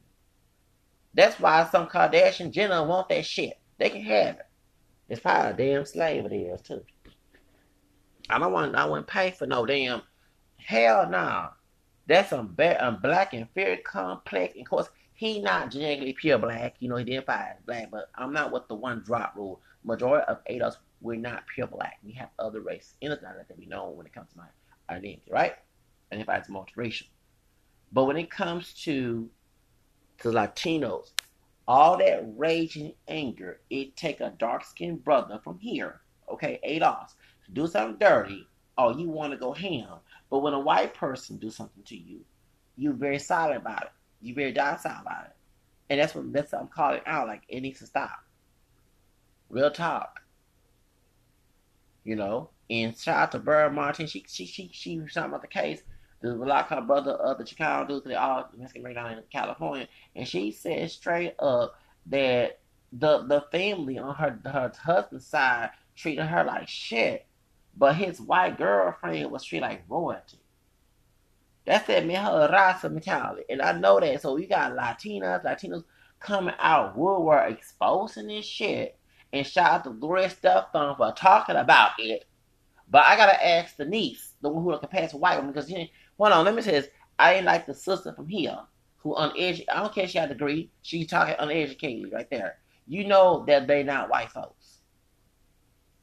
That's 1.14 1.38
why 1.38 1.68
some 1.70 1.86
Kardashian 1.86 2.50
Jenner 2.50 2.84
want 2.84 3.08
that 3.08 3.24
shit. 3.24 3.58
They 3.78 3.90
can 3.90 4.02
have 4.02 4.36
it. 4.36 4.46
It's 5.08 5.20
probably 5.20 5.50
a 5.50 5.74
damn 5.74 5.86
slave 5.86 6.24
it 6.26 6.34
is 6.34 6.60
too. 6.62 6.82
I 8.28 8.38
don't 8.38 8.52
want. 8.52 8.74
I 8.74 8.86
wouldn't 8.86 9.06
pay 9.06 9.30
for 9.30 9.46
no 9.46 9.64
damn. 9.66 10.02
Hell 10.56 11.04
no. 11.04 11.10
Nah. 11.10 11.48
That's 12.06 12.32
bad, 12.32 12.82
um, 12.82 12.98
black 13.00 13.32
and 13.32 13.48
very 13.54 13.78
complex. 13.78 14.54
Of 14.58 14.66
course, 14.68 14.90
he 15.14 15.40
not 15.40 15.70
genetically 15.70 16.12
pure 16.12 16.38
black. 16.38 16.76
You 16.80 16.88
know, 16.88 16.96
he 16.96 17.04
didn't 17.04 17.26
find 17.26 17.54
black, 17.66 17.90
but 17.90 18.10
I'm 18.14 18.32
not 18.32 18.52
with 18.52 18.68
the 18.68 18.74
one 18.74 19.02
drop 19.04 19.34
rule. 19.36 19.60
Majority 19.84 20.26
of 20.28 20.44
ADOS, 20.44 20.76
we're 21.00 21.16
not 21.16 21.44
pure 21.46 21.66
black. 21.66 21.98
We 22.04 22.12
have 22.12 22.30
other 22.38 22.60
race 22.60 22.94
in 23.00 23.12
us 23.12 23.20
that 23.20 23.58
we 23.58 23.66
know 23.66 23.90
when 23.90 24.06
it 24.06 24.12
comes 24.12 24.30
to 24.32 24.38
my 24.38 24.46
identity, 24.90 25.30
right? 25.30 25.54
And 26.10 26.20
if 26.20 26.28
I 26.28 26.36
it's 26.36 26.48
multiracial. 26.48 27.06
But 27.92 28.04
when 28.04 28.16
it 28.16 28.30
comes 28.30 28.74
to 28.84 29.30
to 30.18 30.30
Latinos, 30.30 31.12
all 31.66 31.96
that 31.98 32.24
rage 32.36 32.76
and 32.76 32.92
anger, 33.08 33.60
it 33.70 33.96
take 33.96 34.20
a 34.20 34.34
dark 34.38 34.64
skinned 34.64 35.04
brother 35.04 35.40
from 35.42 35.58
here, 35.58 36.00
okay, 36.30 36.60
ADOS, 36.66 37.14
to 37.46 37.50
do 37.52 37.66
something 37.66 37.98
dirty, 37.98 38.46
or 38.76 38.92
you 38.92 39.08
want 39.08 39.32
to 39.32 39.38
go 39.38 39.52
ham. 39.52 39.98
But 40.34 40.40
when 40.40 40.52
a 40.52 40.58
white 40.58 40.94
person 40.94 41.36
do 41.36 41.48
something 41.48 41.84
to 41.84 41.96
you, 41.96 42.24
you 42.74 42.92
very 42.92 43.20
silent 43.20 43.58
about 43.58 43.82
it. 43.82 43.92
You 44.20 44.34
very 44.34 44.50
docile 44.50 45.00
about 45.00 45.26
it. 45.26 45.36
And 45.88 46.00
that's 46.00 46.12
what 46.12 46.32
that's 46.32 46.50
what 46.50 46.62
I'm 46.62 46.66
calling 46.66 47.02
out. 47.06 47.28
Like 47.28 47.42
it 47.48 47.60
needs 47.60 47.78
to 47.78 47.86
stop. 47.86 48.18
Real 49.48 49.70
talk. 49.70 50.22
You 52.02 52.16
know. 52.16 52.50
And 52.68 52.98
shout 52.98 53.16
out 53.16 53.30
to 53.30 53.38
Bird 53.38 53.74
Martin. 53.74 54.08
She 54.08 54.24
she 54.26 54.44
she 54.44 54.70
she 54.72 54.98
was 54.98 55.12
talking 55.12 55.28
about 55.28 55.42
the 55.42 55.46
case. 55.46 55.84
The 56.20 56.34
black 56.34 56.68
her 56.70 56.80
brother 56.80 57.12
of 57.12 57.38
the 57.38 57.46
Chicago 57.46 57.86
dudes, 57.86 58.04
they 58.04 58.16
all 58.16 58.48
Mexican 58.56 58.82
right 58.82 58.96
down 58.96 59.12
in 59.12 59.22
California. 59.30 59.86
And 60.16 60.26
she 60.26 60.50
said 60.50 60.90
straight 60.90 61.36
up 61.38 61.78
that 62.06 62.58
the 62.92 63.18
the 63.18 63.44
family 63.52 63.98
on 63.98 64.16
her 64.16 64.36
her 64.46 64.72
husband's 64.82 65.28
side 65.28 65.70
treated 65.94 66.26
her 66.26 66.42
like 66.42 66.66
shit. 66.66 67.24
But 67.76 67.96
his 67.96 68.20
white 68.20 68.56
girlfriend 68.56 69.30
was 69.30 69.44
treated 69.44 69.66
like 69.66 69.84
royalty. 69.88 70.38
That 71.66 71.86
mijo 71.86 72.50
raza 72.50 72.90
mentality. 72.92 73.44
And 73.48 73.62
I 73.62 73.72
know 73.72 73.98
that. 73.98 74.20
So 74.20 74.36
you 74.36 74.46
got 74.46 74.72
Latinas, 74.72 75.44
Latinos 75.44 75.84
coming 76.20 76.54
out 76.58 76.96
woodwork 76.96 77.50
exposing 77.50 78.28
this 78.28 78.44
shit. 78.44 78.98
And 79.32 79.46
shout 79.46 79.70
out 79.70 79.84
to 79.84 79.90
Gloria 79.90 80.28
Estefan 80.28 80.96
for 80.96 81.12
talking 81.12 81.56
about 81.56 81.92
it. 81.98 82.24
But 82.88 83.04
I 83.06 83.16
gotta 83.16 83.44
ask 83.44 83.76
the 83.76 83.84
niece, 83.84 84.34
the 84.40 84.48
one 84.48 84.62
who 84.62 84.78
can 84.78 84.88
pass 84.88 85.14
a 85.14 85.16
white 85.16 85.36
woman, 85.36 85.52
because 85.52 85.70
you 85.70 85.86
hold 86.18 86.32
on, 86.32 86.44
let 86.44 86.54
me 86.54 86.62
say 86.62 86.72
this. 86.72 86.88
I 87.18 87.34
ain't 87.34 87.46
like 87.46 87.66
the 87.66 87.74
sister 87.74 88.12
from 88.12 88.28
here 88.28 88.58
who 88.98 89.14
uneducated. 89.14 89.68
I 89.68 89.80
don't 89.80 89.94
care 89.94 90.04
if 90.04 90.10
she 90.10 90.18
had 90.18 90.30
a 90.30 90.34
degree. 90.34 90.70
She 90.82 91.04
talking 91.04 91.34
uneducated 91.38 92.12
right 92.12 92.28
there. 92.30 92.58
You 92.86 93.06
know 93.06 93.44
that 93.46 93.66
they 93.66 93.82
not 93.82 94.10
white 94.10 94.30
folks. 94.30 94.63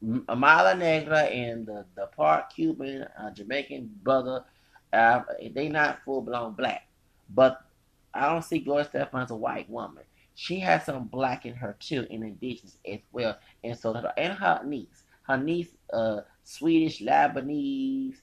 Mala 0.02 0.74
Negra 0.74 1.20
and 1.22 1.66
the, 1.66 1.84
the 1.94 2.06
part 2.06 2.52
Cuban, 2.54 3.06
uh, 3.18 3.30
Jamaican 3.30 3.90
brother, 4.02 4.44
uh, 4.92 5.22
they 5.54 5.68
not 5.68 6.00
full 6.04 6.22
blown 6.22 6.54
black. 6.54 6.88
But 7.30 7.62
I 8.12 8.28
don't 8.28 8.42
see 8.44 8.58
Gloria 8.58 8.84
Estefan 8.86 9.22
as 9.24 9.30
a 9.30 9.36
white 9.36 9.70
woman. 9.70 10.04
She 10.34 10.58
has 10.60 10.84
some 10.84 11.04
black 11.04 11.46
in 11.46 11.54
her 11.54 11.76
too, 11.78 12.06
and 12.10 12.24
indigenous 12.24 12.78
as 12.90 13.00
well. 13.12 13.38
And 13.62 13.78
so, 13.78 13.92
her, 13.92 14.12
and 14.16 14.32
her 14.32 14.62
niece, 14.64 15.04
her 15.24 15.36
niece, 15.36 15.68
uh, 15.92 16.22
Swedish, 16.42 17.00
Lebanese. 17.00 18.16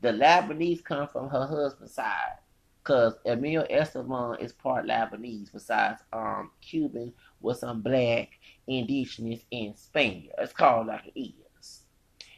The 0.00 0.08
Lebanese 0.08 0.82
come 0.84 1.08
from 1.08 1.28
her 1.28 1.46
husband's 1.46 1.94
side, 1.94 2.38
cause 2.84 3.14
Emilio 3.26 3.64
Estefan 3.64 4.40
is 4.40 4.52
part 4.52 4.86
Lebanese, 4.86 5.52
besides 5.52 6.00
um 6.12 6.50
Cuban 6.60 7.12
with 7.42 7.58
some 7.58 7.82
black 7.82 8.30
indigenous 8.66 9.40
in 9.50 9.76
Spain. 9.76 10.30
It's 10.38 10.52
called 10.52 10.86
like 10.86 11.12
it 11.14 11.20
is. 11.20 11.82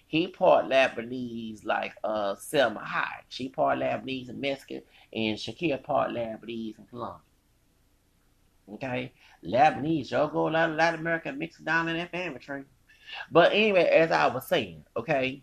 He 0.06 0.28
part 0.28 0.66
Lebanese 0.66 1.64
like 1.64 1.92
uh 2.04 2.34
Salma 2.34 2.82
Hayek. 2.84 3.24
She 3.28 3.48
part 3.48 3.78
Lebanese 3.78 4.28
and 4.28 4.40
Mexican, 4.40 4.82
and 5.12 5.36
Shakira 5.36 5.82
part 5.82 6.10
Lebanese 6.10 6.78
and 6.78 6.88
Colombian. 6.88 7.20
Okay, 8.74 9.12
Lebanese, 9.44 10.10
y'all 10.10 10.28
go 10.28 10.48
a 10.48 10.50
lot 10.50 10.70
of 10.70 10.76
Latin 10.76 11.00
America 11.00 11.32
mixed 11.32 11.64
down 11.64 11.88
in 11.88 11.96
that 11.96 12.10
family 12.10 12.38
tree. 12.38 12.62
But 13.30 13.52
anyway, 13.52 13.84
as 13.84 14.10
I 14.10 14.28
was 14.28 14.46
saying, 14.46 14.84
okay. 14.96 15.42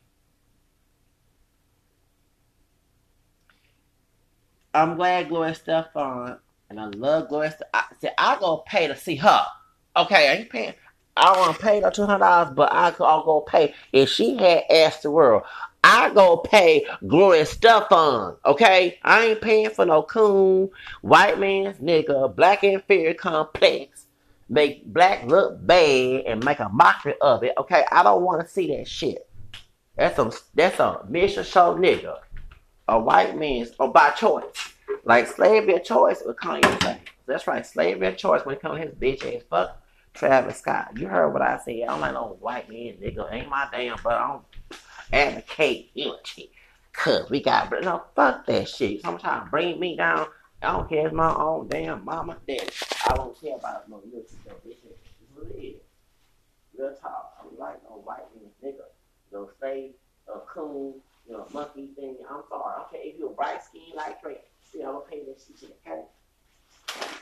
I'm 4.74 4.96
glad 4.96 5.28
Gloria 5.28 5.54
Estefan, 5.54 6.40
and 6.72 6.80
I 6.80 6.86
love 6.86 7.28
Gloria. 7.28 7.56
I 7.74 7.84
said 8.00 8.14
I 8.18 8.40
go 8.40 8.64
pay 8.66 8.88
to 8.88 8.96
see 8.96 9.18
her. 9.18 9.46
Okay, 9.96 10.30
I 10.30 10.34
ain't 10.36 10.50
paying. 10.50 10.74
I 11.18 11.38
want 11.38 11.58
to 11.58 11.62
pay 11.62 11.82
her 11.82 11.92
two 11.92 12.06
hundred 12.06 12.20
dollars, 12.20 12.54
but 12.56 12.72
I, 12.72 12.94
I'll 13.00 13.26
go 13.26 13.42
pay 13.42 13.74
if 13.92 14.10
she 14.10 14.38
had 14.38 14.64
asked 14.72 15.04
the 15.04 15.12
world. 15.12 15.44
I 15.84 16.12
go 16.14 16.38
pay 16.38 16.86
Gloria 17.08 17.44
Estefan, 17.44 18.38
Okay, 18.46 19.00
I 19.04 19.26
ain't 19.26 19.42
paying 19.42 19.70
for 19.72 19.86
no 19.86 20.04
coon 20.04 20.70
white 21.02 21.40
man's 21.40 21.78
nigga 21.80 22.34
black 22.36 22.64
inferior 22.64 23.14
complex. 23.14 24.06
Make 24.48 24.86
black 24.86 25.26
look 25.26 25.66
bad 25.66 26.24
and 26.26 26.44
make 26.44 26.60
a 26.60 26.70
mockery 26.70 27.16
of 27.22 27.44
it. 27.44 27.54
Okay, 27.58 27.84
I 27.92 28.04
don't 28.04 28.24
want 28.24 28.42
to 28.42 28.48
see 28.48 28.76
that 28.76 28.88
shit. 28.88 29.28
That's 29.98 30.18
a 30.20 30.32
that's 30.56 30.80
a 30.80 31.06
mission 31.10 31.44
show 31.44 31.76
nigga. 31.76 32.20
A 32.88 33.00
white 33.00 33.38
man's 33.38 33.72
or 33.80 33.92
by 33.92 34.12
choice. 34.12 34.46
Like 35.04 35.28
slavery 35.28 35.76
of 35.76 35.84
choice 35.84 36.22
with 36.26 36.38
Kanye 36.38 36.84
say. 36.84 37.00
That's 37.26 37.48
right, 37.48 37.66
slavery 37.66 38.08
of 38.08 38.18
choice 38.18 38.46
when 38.46 38.56
it 38.56 38.62
comes 38.62 38.80
to 38.80 38.88
his 38.88 38.96
bitch 38.96 39.36
ass 39.36 39.44
fuck 39.50 39.82
Travis 40.14 40.58
Scott. 40.60 40.98
You 40.98 41.08
heard 41.08 41.32
what 41.32 41.42
I 41.42 41.60
said. 41.64 41.84
I 41.84 41.88
don't 41.88 42.02
like 42.02 42.14
no 42.14 42.38
white 42.40 42.70
man, 42.70 42.96
nigga. 43.02 43.32
Ain't 43.32 43.50
my 43.50 43.68
damn, 43.72 43.98
but 44.04 44.14
I 44.14 44.28
don't 44.28 44.44
advocate 45.14 45.92
unity. 45.94 46.52
Cause 46.94 47.30
we 47.30 47.42
got, 47.42 47.72
no, 47.84 48.04
fuck 48.16 48.46
that 48.48 48.68
shit. 48.68 49.02
Sometimes 49.02 49.50
bring 49.50 49.80
me 49.80 49.96
down. 49.96 50.28
I 50.62 50.74
don't 50.74 50.90
care 50.90 51.08
if 51.08 51.14
my 51.14 51.34
own 51.34 51.68
damn 51.70 52.06
mama 52.06 52.38
dead. 52.48 52.70
I 53.10 53.16
don't 53.16 53.40
care 53.40 53.56
about 53.56 53.90
no 53.90 54.02
it 54.04 54.18
is. 54.18 54.36
Real 56.78 56.96
talk. 57.02 57.34
I 57.40 57.44
don't 57.44 57.60
like 57.60 57.82
no 57.84 58.02
white 58.04 58.26
man, 58.36 58.52
nigga. 58.64 58.84
No 59.32 59.50
slave, 59.60 59.94
a 60.28 60.40
coon, 60.40 60.96
you 61.28 61.34
know, 61.34 61.48
monkey 61.54 61.90
thing. 61.96 62.18
I'm 62.30 62.42
sorry. 62.50 62.82
Okay, 62.88 63.10
if 63.10 63.20
you're 63.20 63.30
bright 63.30 63.64
skin 63.64 63.82
like 63.96 64.22
Trey, 64.22 64.38
gonna 64.80 65.00
pay 65.10 65.24
this 65.26 65.50
shit, 65.60 65.78
okay? 65.86 66.02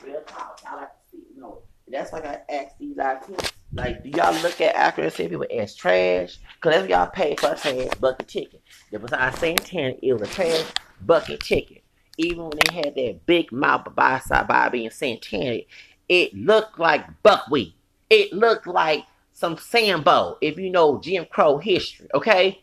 Real 0.04 0.22
talk. 0.22 0.60
I 0.66 0.76
like 0.76 0.88
to 0.88 1.10
see, 1.10 1.22
you. 1.36 1.58
That's 1.88 2.12
like 2.12 2.24
I 2.24 2.40
asked 2.48 2.78
these 2.78 2.96
Latinos. 2.96 3.52
Like, 3.72 4.02
do 4.02 4.10
y'all 4.10 4.34
look 4.42 4.60
at 4.60 4.74
African 4.76 5.10
say 5.10 5.28
people 5.28 5.46
as 5.50 5.74
trash? 5.74 6.38
Because 6.54 6.72
that's 6.72 6.80
what 6.82 6.90
y'all 6.90 7.06
pay 7.06 7.36
for 7.36 7.52
a 7.52 7.56
trash 7.56 7.88
bucket 8.00 8.28
ticket. 8.28 8.62
Besides 8.90 9.38
Santana, 9.38 9.94
it 10.02 10.12
was 10.12 10.22
a 10.22 10.32
trash 10.32 10.64
bucket 11.00 11.40
ticket. 11.40 11.82
Even 12.16 12.44
when 12.44 12.58
they 12.64 12.74
had 12.74 12.94
that 12.94 13.26
big 13.26 13.50
mouth 13.50 13.86
by 13.94 14.18
side 14.20 14.46
Bobby 14.46 14.84
and 14.84 14.94
Santana, 14.94 15.60
it 16.08 16.34
looked 16.34 16.78
like 16.78 17.22
buckwheat. 17.22 17.74
It 18.08 18.32
looked 18.32 18.66
like 18.66 19.04
some 19.32 19.56
Sambo, 19.56 20.36
if 20.40 20.58
you 20.58 20.70
know 20.70 21.00
Jim 21.00 21.26
Crow 21.30 21.58
history, 21.58 22.08
okay? 22.14 22.62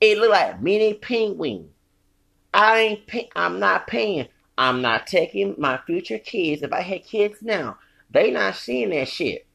It 0.00 0.18
looked 0.18 0.32
like 0.32 0.60
mini 0.60 0.94
penguin. 0.94 1.70
I 2.52 2.78
ain't 2.80 3.06
pay, 3.06 3.28
I'm 3.36 3.58
not 3.60 3.86
paying. 3.86 4.28
I'm 4.56 4.82
not 4.82 5.06
taking 5.06 5.54
my 5.58 5.78
future 5.86 6.18
kids. 6.18 6.62
If 6.62 6.72
I 6.72 6.80
had 6.80 7.04
kids 7.04 7.42
now, 7.42 7.78
they 8.10 8.30
not 8.30 8.56
seeing 8.56 8.90
that 8.90 9.08
shit. 9.08 9.46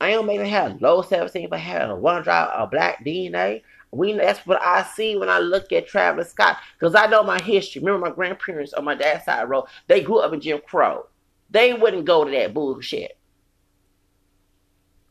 I 0.00 0.10
don't 0.10 0.26
make 0.26 0.40
have 0.40 0.82
low 0.82 1.02
17, 1.02 1.48
but 1.48 1.60
have 1.60 1.90
a 1.90 1.94
one 1.94 2.22
drop 2.22 2.50
of 2.50 2.70
black 2.70 3.04
DNA. 3.04 3.62
We 3.92 4.12
that's 4.12 4.44
what 4.44 4.60
I 4.60 4.82
see 4.82 5.16
when 5.16 5.28
I 5.28 5.38
look 5.38 5.70
at 5.72 5.86
Travis 5.86 6.30
Scott 6.30 6.56
because 6.78 6.96
I 6.96 7.06
know 7.06 7.22
my 7.22 7.40
history. 7.40 7.80
Remember 7.80 8.08
my 8.08 8.14
grandparents 8.14 8.72
on 8.72 8.84
my 8.84 8.96
dad's 8.96 9.24
side 9.24 9.48
road, 9.48 9.66
they 9.86 10.00
grew 10.00 10.18
up 10.18 10.32
in 10.32 10.40
Jim 10.40 10.60
Crow. 10.66 11.06
They 11.50 11.74
wouldn't 11.74 12.04
go 12.04 12.24
to 12.24 12.30
that 12.32 12.52
bullshit. 12.52 13.16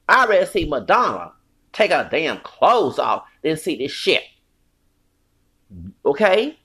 I 0.09 0.25
rather 0.25 0.45
see 0.45 0.65
Madonna 0.65 1.31
take 1.71 1.91
her 1.91 2.07
damn 2.11 2.39
clothes 2.39 2.99
off 2.99 3.23
than 3.41 3.55
see 3.55 3.77
this 3.77 3.91
shit. 3.91 4.23
Okay? 6.05 6.59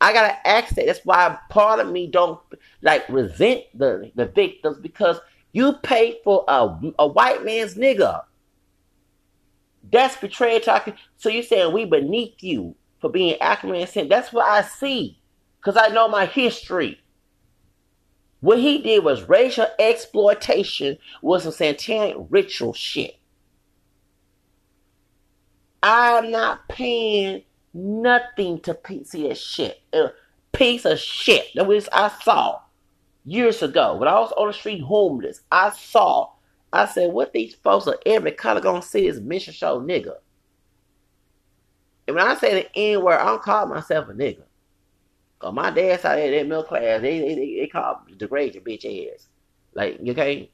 I 0.00 0.12
gotta 0.12 0.48
ask 0.48 0.74
that. 0.74 0.86
That's 0.86 1.04
why 1.04 1.38
part 1.50 1.80
of 1.80 1.90
me 1.90 2.06
don't 2.06 2.40
like 2.82 3.08
resent 3.08 3.64
the, 3.74 4.10
the 4.14 4.26
victims 4.26 4.78
because 4.78 5.20
you 5.52 5.74
paid 5.74 6.18
for 6.24 6.44
a, 6.48 6.78
a 6.98 7.06
white 7.06 7.44
man's 7.44 7.74
nigga. 7.74 8.22
That's 9.90 10.16
betrayal 10.16 10.60
talking. 10.60 10.94
So 11.16 11.28
you 11.28 11.42
saying 11.42 11.72
we 11.72 11.84
beneath 11.84 12.42
you 12.42 12.76
for 13.00 13.10
being 13.10 13.36
and 13.40 13.88
sin. 13.88 14.08
That's 14.08 14.32
what 14.32 14.46
I 14.46 14.62
see. 14.62 15.18
Because 15.58 15.76
I 15.76 15.88
know 15.88 16.08
my 16.08 16.26
history. 16.26 17.00
What 18.40 18.58
he 18.58 18.78
did 18.78 19.04
was 19.04 19.28
racial 19.28 19.66
exploitation 19.78 20.96
was 21.20 21.42
some 21.42 21.52
satanic 21.52 22.16
ritual 22.30 22.72
shit. 22.72 23.16
I'm 25.82 26.30
not 26.30 26.68
paying 26.68 27.42
nothing 27.72 28.60
to 28.60 28.78
see 29.04 29.28
that 29.28 29.38
shit. 29.38 29.80
A 29.92 30.10
piece 30.52 30.84
of 30.84 30.98
shit. 30.98 31.46
That 31.54 31.66
was 31.66 31.88
I 31.92 32.08
saw 32.22 32.60
years 33.24 33.62
ago 33.62 33.96
when 33.96 34.08
I 34.08 34.18
was 34.18 34.32
on 34.32 34.48
the 34.48 34.52
street 34.52 34.82
homeless. 34.82 35.40
I 35.50 35.70
saw. 35.70 36.32
I 36.72 36.86
said, 36.86 37.12
what 37.12 37.32
these 37.32 37.54
folks 37.56 37.88
are 37.88 37.98
every 38.06 38.30
color 38.30 38.60
gonna 38.60 38.82
see 38.82 39.06
is 39.06 39.20
mission 39.20 39.52
show 39.52 39.80
nigga. 39.80 40.14
And 42.06 42.16
when 42.16 42.26
I 42.26 42.34
say 42.36 42.54
the 42.54 42.78
N 42.78 43.02
word, 43.02 43.18
I 43.18 43.26
don't 43.26 43.42
call 43.42 43.66
myself 43.66 44.08
a 44.08 44.12
nigga. 44.12 44.44
Cause 45.40 45.54
my 45.54 45.70
dad 45.70 46.00
side 46.00 46.18
of 46.18 46.30
that 46.32 46.46
middle 46.46 46.64
class, 46.64 47.00
they 47.00 47.18
they, 47.18 47.34
they, 47.34 47.56
they 47.60 47.66
call 47.66 48.02
degrade 48.16 48.54
your 48.54 48.62
bitch 48.62 49.14
ass. 49.14 49.26
Like, 49.74 49.98
okay? 50.06 50.50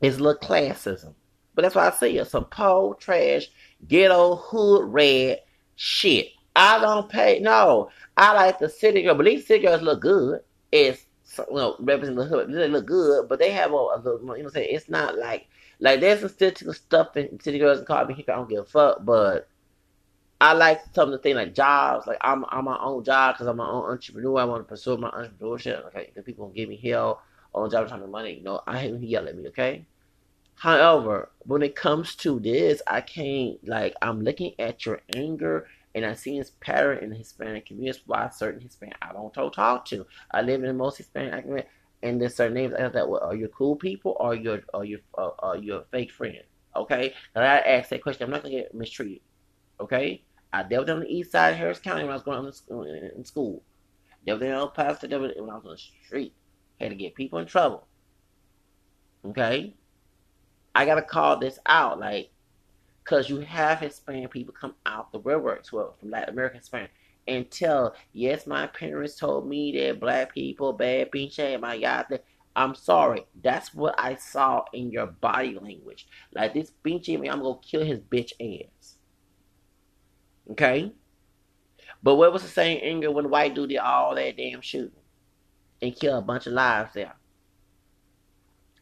It's 0.00 0.18
a 0.18 0.22
little 0.22 0.40
classism. 0.40 1.14
But 1.54 1.62
that's 1.62 1.74
why 1.74 1.88
I 1.88 1.90
say 1.90 2.16
it. 2.16 2.26
Some 2.26 2.46
poor, 2.46 2.94
trash, 2.94 3.48
ghetto, 3.86 4.36
hood, 4.36 4.84
red 4.92 5.40
shit. 5.76 6.28
I 6.54 6.78
don't 6.78 7.08
pay. 7.08 7.38
No. 7.40 7.90
I 8.16 8.34
like 8.34 8.58
the 8.58 8.68
city 8.68 9.02
girl. 9.02 9.14
But 9.14 9.26
these 9.26 9.46
city 9.46 9.64
girls 9.64 9.82
look 9.82 10.00
good. 10.00 10.40
It's, 10.70 11.06
you 11.38 11.54
know, 11.54 11.76
the 11.78 12.26
hood. 12.28 12.52
They 12.52 12.68
look 12.68 12.86
good, 12.86 13.28
but 13.28 13.38
they 13.38 13.50
have 13.52 13.72
a, 13.72 13.74
a 13.74 13.96
little, 13.96 14.20
you 14.20 14.26
know 14.26 14.32
what 14.32 14.40
I'm 14.40 14.50
saying? 14.50 14.68
It's 14.70 14.88
not 14.88 15.16
like, 15.16 15.48
like 15.80 16.00
there's 16.00 16.20
some 16.20 16.28
statistical 16.28 16.74
stuff 16.74 17.16
in 17.16 17.40
city 17.40 17.58
girls 17.58 17.84
and 17.86 18.08
me 18.08 18.14
here. 18.14 18.24
I 18.28 18.36
don't 18.36 18.48
give 18.48 18.60
a 18.60 18.64
fuck, 18.64 19.04
but 19.04 19.48
I 20.40 20.52
like 20.52 20.80
some 20.94 21.08
of 21.08 21.12
the 21.12 21.18
things 21.18 21.36
like 21.36 21.54
jobs. 21.54 22.06
Like 22.06 22.18
I'm, 22.20 22.44
I'm 22.48 22.64
my 22.64 22.78
own 22.80 23.04
job 23.04 23.34
because 23.34 23.46
I'm 23.46 23.56
my 23.56 23.68
own 23.68 23.90
entrepreneur. 23.90 24.40
I 24.40 24.44
want 24.44 24.64
to 24.64 24.68
pursue 24.68 24.96
my 24.96 25.10
entrepreneurship. 25.10 25.86
Okay, 25.86 26.12
the 26.14 26.22
people 26.22 26.48
give 26.48 26.68
me 26.68 26.76
hell 26.76 27.22
on 27.54 27.70
job 27.70 27.88
trying 27.88 28.00
to 28.00 28.06
money. 28.06 28.34
You 28.34 28.42
know, 28.42 28.60
I 28.66 28.80
he 28.80 29.06
yell 29.06 29.28
at 29.28 29.36
me. 29.36 29.48
Okay. 29.48 29.86
However, 30.56 31.30
when 31.40 31.62
it 31.62 31.74
comes 31.74 32.14
to 32.16 32.38
this, 32.38 32.82
I 32.86 33.00
can't 33.00 33.56
like 33.66 33.94
I'm 34.00 34.22
looking 34.22 34.54
at 34.58 34.86
your 34.86 35.00
anger 35.14 35.66
and 35.94 36.06
I 36.06 36.14
see 36.14 36.36
his 36.36 36.50
pattern 36.50 36.98
in 36.98 37.10
the 37.10 37.16
Hispanic 37.16 37.66
community. 37.66 38.00
Why 38.06 38.28
certain 38.30 38.60
Hispanic 38.60 38.96
I 39.02 39.12
don't 39.12 39.32
talk 39.34 39.84
to. 39.86 40.06
I 40.30 40.42
live 40.42 40.62
in 40.62 40.68
the 40.68 40.74
most 40.74 40.98
Hispanic 40.98 41.42
community, 41.42 41.68
and 42.02 42.20
there's 42.20 42.36
certain 42.36 42.54
names 42.54 42.74
I 42.74 42.88
that. 42.88 43.08
Well, 43.08 43.22
are 43.22 43.34
your 43.34 43.48
cool 43.48 43.76
people 43.76 44.16
or 44.18 44.34
your 44.34 44.60
are 44.72 44.84
you 44.84 45.00
uh, 45.18 45.30
are 45.40 45.56
you 45.56 45.74
a 45.74 45.84
fake 45.84 46.12
friend? 46.12 46.42
Okay, 46.74 47.12
and 47.34 47.44
I 47.44 47.58
ask 47.58 47.90
that 47.90 48.02
question. 48.02 48.24
I'm 48.24 48.30
not 48.30 48.42
gonna 48.42 48.54
get 48.54 48.74
mistreated. 48.74 49.20
Okay, 49.80 50.22
I 50.52 50.62
dealt 50.62 50.88
on 50.90 51.00
the 51.00 51.06
east 51.06 51.32
side 51.32 51.50
of 51.50 51.56
Harris 51.56 51.78
County 51.78 52.02
when 52.02 52.10
I 52.10 52.14
was 52.14 52.22
going 52.22 52.44
to 52.44 52.52
school, 52.52 52.84
in 52.84 53.24
school. 53.24 53.62
Dealt 54.26 54.40
with 54.40 54.50
El 54.50 54.68
Paso 54.68 55.08
when 55.08 55.50
I 55.50 55.54
was 55.54 55.64
on 55.64 55.72
the 55.72 55.78
street. 56.06 56.34
Had 56.80 56.90
to 56.90 56.94
get 56.94 57.14
people 57.14 57.38
in 57.38 57.46
trouble. 57.46 57.86
Okay? 59.24 59.74
I 60.74 60.86
gotta 60.86 61.02
call 61.02 61.38
this 61.38 61.58
out, 61.66 62.00
like, 62.00 62.30
cause 63.04 63.28
you 63.28 63.40
have 63.40 63.80
Hispanic 63.80 64.30
people 64.30 64.54
come 64.58 64.74
out 64.86 65.12
the 65.12 65.20
woodworks, 65.20 65.72
well, 65.72 65.96
from 65.98 66.10
Latin 66.10 66.34
American 66.34 66.60
Hispanic, 66.60 66.90
and 67.28 67.50
tell, 67.50 67.94
yes, 68.12 68.46
my 68.46 68.66
parents 68.66 69.16
told 69.16 69.48
me 69.48 69.72
that 69.78 70.00
black 70.00 70.34
people 70.34 70.72
bad, 70.72 71.10
pinche, 71.10 71.60
my 71.60 71.78
God, 71.78 72.20
I'm 72.54 72.74
sorry. 72.74 73.24
That's 73.42 73.74
what 73.74 73.94
I 73.98 74.16
saw 74.16 74.64
in 74.72 74.90
your 74.90 75.06
body 75.06 75.58
language. 75.58 76.06
Like 76.34 76.54
this 76.54 76.72
pinche 76.84 77.18
man, 77.18 77.32
I'm 77.32 77.42
gonna 77.42 77.58
kill 77.62 77.84
his 77.84 78.00
bitch 78.00 78.32
ass. 78.40 78.96
Okay? 80.50 80.92
But 82.02 82.16
what 82.16 82.32
was 82.32 82.42
the 82.42 82.48
same 82.48 82.80
anger 82.82 83.10
when 83.10 83.24
the 83.24 83.30
white 83.30 83.54
dude 83.54 83.70
did 83.70 83.78
all 83.78 84.14
that 84.16 84.36
damn 84.36 84.60
shooting 84.60 84.90
and 85.80 85.96
kill 85.96 86.18
a 86.18 86.22
bunch 86.22 86.46
of 86.46 86.52
lives 86.52 86.92
there? 86.94 87.14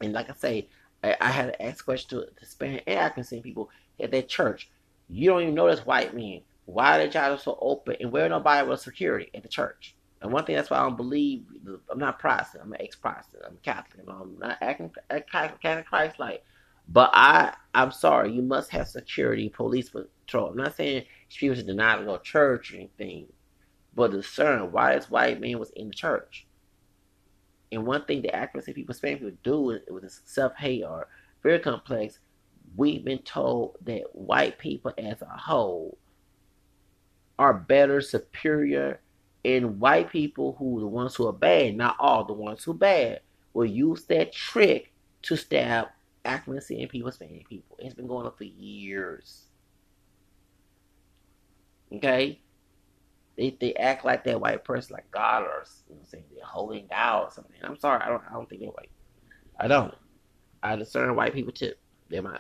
And 0.01 0.13
like 0.13 0.31
I 0.31 0.35
say, 0.35 0.69
I, 1.03 1.17
I 1.21 1.31
had 1.31 1.53
to 1.53 1.63
ask 1.63 1.85
questions 1.85 2.09
to 2.11 2.29
the 2.39 2.47
Spanish 2.47 2.83
and 2.87 2.99
African 2.99 3.43
people 3.43 3.71
at 4.01 4.11
that 4.11 4.29
church. 4.29 4.71
You 5.09 5.31
don't 5.31 5.43
even 5.43 5.55
know 5.55 5.69
this 5.69 5.87
white 5.87 6.15
men. 6.15 6.43
Why 6.67 6.97
are 6.99 7.05
the 7.05 7.13
jobs 7.13 7.43
so 7.43 7.59
open 7.61 7.97
and 8.01 8.13
where 8.13 8.29
nobody 8.29 8.67
was 8.69 8.83
security 8.83 9.31
at 9.35 9.43
the 9.43 9.49
church? 9.49 9.95
And 10.23 10.33
one 10.33 10.45
thing 10.45 10.55
that's 10.55 10.71
why 10.71 10.79
I 10.79 10.83
don't 10.83 10.97
believe 10.97 11.45
I'm 11.91 11.99
not 11.99 12.19
Protestant. 12.19 12.63
I'm 12.63 12.73
an 12.73 12.83
ex-Protestant. 12.83 13.43
I'm 13.47 13.55
a 13.55 13.65
Catholic. 13.65 14.05
I'm 14.09 14.39
not 14.39 14.59
acting 14.61 14.91
Catholic 15.31 15.87
Christ 15.87 16.19
like. 16.19 16.45
But 16.89 17.11
I, 17.15 17.55
I'm 17.75 17.93
sorry. 17.93 18.33
You 18.33 18.43
must 18.43 18.71
have 18.71 18.89
security, 18.89 19.49
police 19.49 19.91
patrol. 19.91 20.51
I'm 20.51 20.57
not 20.57 20.77
saying 20.77 21.05
people 21.35 21.57
should 21.57 21.67
deny 21.67 21.97
to 21.97 22.05
go 22.05 22.17
to 22.17 22.23
church 22.23 22.73
or 22.73 22.77
anything, 22.77 23.27
but 23.95 24.11
discern 24.11 24.73
why 24.73 24.95
this 24.95 25.09
white 25.11 25.41
man 25.41 25.59
was 25.59 25.71
in 25.71 25.89
the 25.89 25.95
church. 25.95 26.47
And 27.73 27.87
one 27.87 28.05
thing 28.05 28.23
the 28.23 28.35
accuracy 28.35 28.73
people, 28.73 28.95
Spanish 28.95 29.21
people 29.21 29.37
do 29.43 29.81
with 29.89 30.21
self 30.25 30.55
hate 30.57 30.83
or 30.83 31.09
fear 31.43 31.59
complex, 31.59 32.19
we've 32.77 33.05
been 33.05 33.19
told 33.19 33.77
that 33.83 34.03
white 34.13 34.59
people 34.59 34.93
as 34.99 35.23
a 35.23 35.27
whole 35.27 35.97
are 37.39 37.55
better, 37.55 38.01
superior, 38.01 39.01
and 39.45 39.81
white 39.81 40.11
people 40.11 40.57
who 40.59 40.81
the 40.81 40.87
ones 40.87 41.15
who 41.15 41.27
are 41.27 41.33
bad, 41.33 41.77
not 41.77 41.97
all 41.99 42.25
the 42.25 42.33
ones 42.33 42.65
who 42.65 42.73
are 42.73 42.75
bad, 42.75 43.21
will 43.55 43.67
use 43.67 44.05
that 44.05 44.33
trick 44.33 44.93
to 45.23 45.37
stab 45.37 45.89
accuracy 46.25 46.81
in 46.81 46.89
people, 46.89 47.11
Spanish 47.11 47.45
people. 47.45 47.77
It's 47.79 47.95
been 47.95 48.07
going 48.07 48.27
on 48.27 48.33
for 48.37 48.45
years. 48.45 49.45
Okay? 51.93 52.41
They 53.41 53.57
they 53.59 53.73
act 53.77 54.05
like 54.05 54.23
that 54.25 54.39
white 54.39 54.65
person 54.65 54.93
like 54.93 55.11
God 55.11 55.45
or 55.45 55.65
you 55.89 55.95
know, 55.95 56.03
saying 56.05 56.25
they're 56.31 56.45
holding 56.45 56.87
out 56.93 57.25
or 57.25 57.31
something. 57.31 57.55
I'm 57.63 57.79
sorry, 57.79 58.03
I 58.03 58.11
don't 58.11 58.23
I 58.29 58.35
don't 58.35 58.47
think 58.47 58.61
they're 58.61 58.71
white. 58.71 58.91
I 59.59 59.67
don't. 59.67 59.95
I 60.63 60.77
discern 60.77 61.17
white 61.17 61.33
people 61.33 61.51
too. 61.51 61.73
They're 62.11 62.21
my 62.21 62.39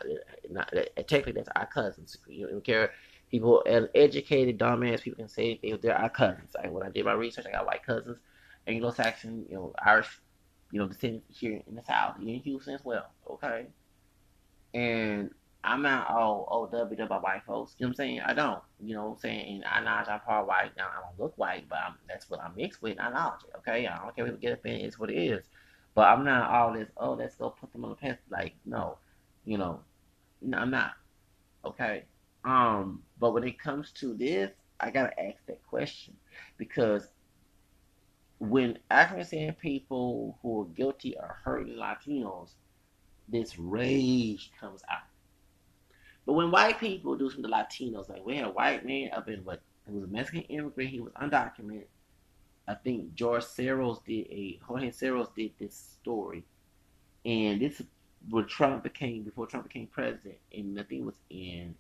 not 0.50 0.70
technically 1.08 1.32
that's 1.32 1.48
our 1.56 1.64
cousins. 1.64 2.18
You 2.28 2.48
don't 2.48 2.62
care. 2.62 2.90
People 3.30 3.62
educated 3.94 4.58
dumbass 4.58 5.00
people 5.00 5.20
can 5.20 5.28
say 5.30 5.58
they, 5.62 5.72
they're 5.72 5.96
our 5.96 6.10
cousins. 6.10 6.50
Like 6.54 6.70
when 6.70 6.82
I 6.82 6.90
did 6.90 7.06
my 7.06 7.14
research, 7.14 7.46
I 7.48 7.52
got 7.52 7.64
white 7.64 7.86
cousins, 7.86 8.18
Anglo-Saxon, 8.66 9.46
you 9.48 9.54
know, 9.54 9.72
Irish, 9.82 10.20
you 10.70 10.80
know, 10.80 10.86
descendants 10.86 11.38
here 11.38 11.62
in 11.66 11.76
the 11.76 11.82
South, 11.82 12.16
here 12.20 12.34
in 12.34 12.40
Houston 12.40 12.74
as 12.74 12.84
well. 12.84 13.06
Okay, 13.30 13.68
and 14.74 15.30
I'm 15.62 15.82
not 15.82 16.08
all 16.08 16.48
oh 16.50 16.78
W 16.78 17.06
by 17.06 17.18
white 17.18 17.42
folks. 17.46 17.74
You 17.78 17.84
know 17.84 17.88
what 17.88 17.90
I'm 17.90 17.94
saying? 17.96 18.20
I 18.20 18.34
don't. 18.34 18.62
You 18.82 18.94
know 18.94 19.04
what 19.06 19.12
I'm 19.12 19.18
saying? 19.18 19.62
And 19.64 19.64
I 19.64 19.80
know 20.04 20.12
I'm 20.12 20.20
part 20.20 20.46
white. 20.46 20.70
Now 20.76 20.88
I 20.88 21.00
don't 21.00 21.20
look 21.20 21.36
white, 21.36 21.68
but 21.68 21.78
I'm, 21.86 21.94
that's 22.08 22.30
what 22.30 22.40
I'm 22.42 22.54
mixed 22.56 22.80
with. 22.82 22.98
I 22.98 23.10
know 23.10 23.34
it. 23.44 23.56
Okay, 23.58 23.86
I 23.86 23.98
don't 23.98 24.16
care 24.16 24.24
if 24.24 24.30
people 24.30 24.40
get 24.40 24.52
offended. 24.52 24.84
It's 24.84 24.98
what 24.98 25.10
it 25.10 25.18
is. 25.18 25.44
But 25.94 26.08
I'm 26.08 26.24
not 26.24 26.50
all 26.50 26.72
this. 26.72 26.88
Oh, 26.96 27.12
let's 27.12 27.34
go 27.34 27.50
put 27.50 27.72
them 27.72 27.84
on 27.84 27.90
the 27.90 27.96
path. 27.96 28.18
Like 28.30 28.54
no, 28.64 28.96
you 29.44 29.58
know, 29.58 29.80
no, 30.40 30.58
I'm 30.58 30.70
not. 30.70 30.92
Okay. 31.64 32.04
Um, 32.44 33.02
but 33.18 33.34
when 33.34 33.44
it 33.44 33.58
comes 33.58 33.92
to 33.92 34.14
this, 34.14 34.50
I 34.80 34.90
gotta 34.90 35.18
ask 35.20 35.36
that 35.46 35.62
question 35.66 36.16
because 36.56 37.08
when 38.38 38.78
African 38.90 39.26
American 39.30 39.54
people 39.60 40.38
who 40.40 40.62
are 40.62 40.64
guilty 40.74 41.16
are 41.18 41.38
hurting 41.44 41.74
Latinos, 41.74 42.52
this 43.28 43.58
rage 43.58 44.50
comes 44.58 44.82
out 44.90 45.02
but 46.26 46.34
when 46.34 46.50
white 46.50 46.78
people 46.78 47.16
do 47.16 47.30
some 47.30 47.44
of 47.44 47.50
the 47.50 47.56
Latinos, 47.56 48.08
like 48.08 48.24
we 48.24 48.36
had 48.36 48.46
a 48.46 48.50
white 48.50 48.84
man 48.84 49.10
up 49.12 49.28
in 49.28 49.44
what 49.44 49.60
he 49.86 49.92
was 49.92 50.04
a 50.04 50.06
Mexican 50.06 50.42
immigrant, 50.42 50.90
he 50.90 51.00
was 51.00 51.12
undocumented. 51.14 51.86
I 52.68 52.74
think 52.74 53.14
George 53.14 53.42
Soros 53.42 54.04
did 54.04 54.26
a 54.30 54.60
Jorge 54.62 54.90
Soros 54.90 55.34
did 55.34 55.52
this 55.58 55.74
story, 55.74 56.44
and 57.24 57.60
this 57.60 57.82
when 58.28 58.46
Trump 58.46 58.82
became 58.82 59.22
before 59.22 59.46
Trump 59.46 59.66
became 59.66 59.86
president, 59.86 60.36
and 60.52 60.78
I 60.78 60.82
think 60.82 61.02
it 61.02 61.06
was 61.06 61.14
in 61.30 61.74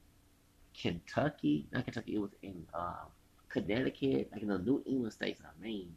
Kentucky, 0.74 1.66
not 1.72 1.84
Kentucky, 1.84 2.14
it 2.14 2.20
was 2.20 2.34
in 2.42 2.66
uh, 2.72 3.04
Connecticut, 3.48 4.30
like 4.32 4.42
in 4.42 4.48
the 4.48 4.58
New 4.58 4.82
England 4.86 5.12
states, 5.12 5.40
I 5.44 5.62
mean, 5.62 5.94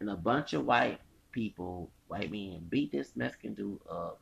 and 0.00 0.08
a 0.08 0.16
bunch 0.16 0.52
of 0.52 0.64
white 0.64 1.00
people, 1.32 1.90
white 2.06 2.30
men, 2.30 2.66
beat 2.68 2.92
this 2.92 3.16
Mexican 3.16 3.54
dude 3.54 3.80
up 3.90 4.20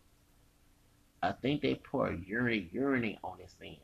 I 1.22 1.32
think 1.32 1.62
they 1.62 1.76
pour 1.76 2.12
urine 2.12 2.68
urinate 2.72 3.18
on 3.22 3.38
this 3.38 3.54
man. 3.60 3.76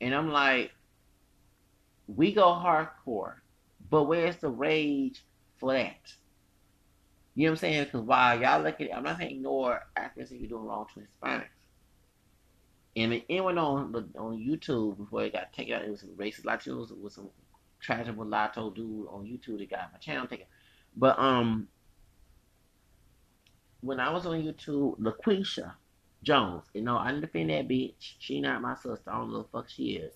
And 0.00 0.14
I'm 0.14 0.30
like, 0.30 0.72
we 2.08 2.32
go 2.32 2.46
hardcore, 2.46 3.34
but 3.90 4.04
where's 4.04 4.36
the 4.36 4.48
rage 4.48 5.24
for 5.58 5.72
that? 5.72 6.12
You 7.34 7.46
know 7.46 7.52
what 7.52 7.56
I'm 7.58 7.60
saying? 7.60 7.84
Because 7.84 8.00
while 8.02 8.40
y'all 8.40 8.62
look 8.62 8.80
at 8.80 8.88
it, 8.88 8.92
I'm 8.94 9.04
not 9.04 9.18
saying 9.18 9.36
ignore 9.36 9.82
accuracy 9.96 10.38
you're 10.38 10.48
doing 10.48 10.64
wrong 10.64 10.86
to 10.94 11.00
Hispanics. 11.00 11.44
And 12.96 13.22
it 13.28 13.40
went 13.40 13.58
on 13.58 13.94
on 14.18 14.36
YouTube 14.36 14.96
before 14.96 15.22
it 15.22 15.32
got 15.32 15.52
taken 15.52 15.74
out. 15.74 15.82
It 15.82 15.90
was 15.90 16.00
some 16.00 16.10
racist 16.10 16.42
Latinos. 16.44 16.90
It 16.90 17.00
was 17.00 17.14
some 17.14 17.30
tragic 17.78 18.16
mulatto 18.16 18.70
dude 18.70 19.06
on 19.08 19.24
YouTube 19.24 19.58
that 19.58 19.70
got 19.70 19.92
my 19.92 19.98
channel 20.00 20.26
taken. 20.26 20.46
But 20.96 21.16
um, 21.18 21.68
when 23.80 24.00
I 24.00 24.10
was 24.12 24.26
on 24.26 24.42
YouTube, 24.42 24.98
LaQuisha 24.98 25.72
Jones, 26.22 26.64
you 26.74 26.82
know, 26.82 26.98
I 26.98 27.08
didn't 27.08 27.22
defend 27.22 27.50
that 27.50 27.68
bitch. 27.68 28.14
She 28.18 28.40
not 28.40 28.62
my 28.62 28.74
sister. 28.74 29.02
I 29.08 29.18
don't 29.18 29.32
know 29.32 29.42
the 29.42 29.48
fuck 29.48 29.68
she 29.68 29.92
is. 29.92 30.14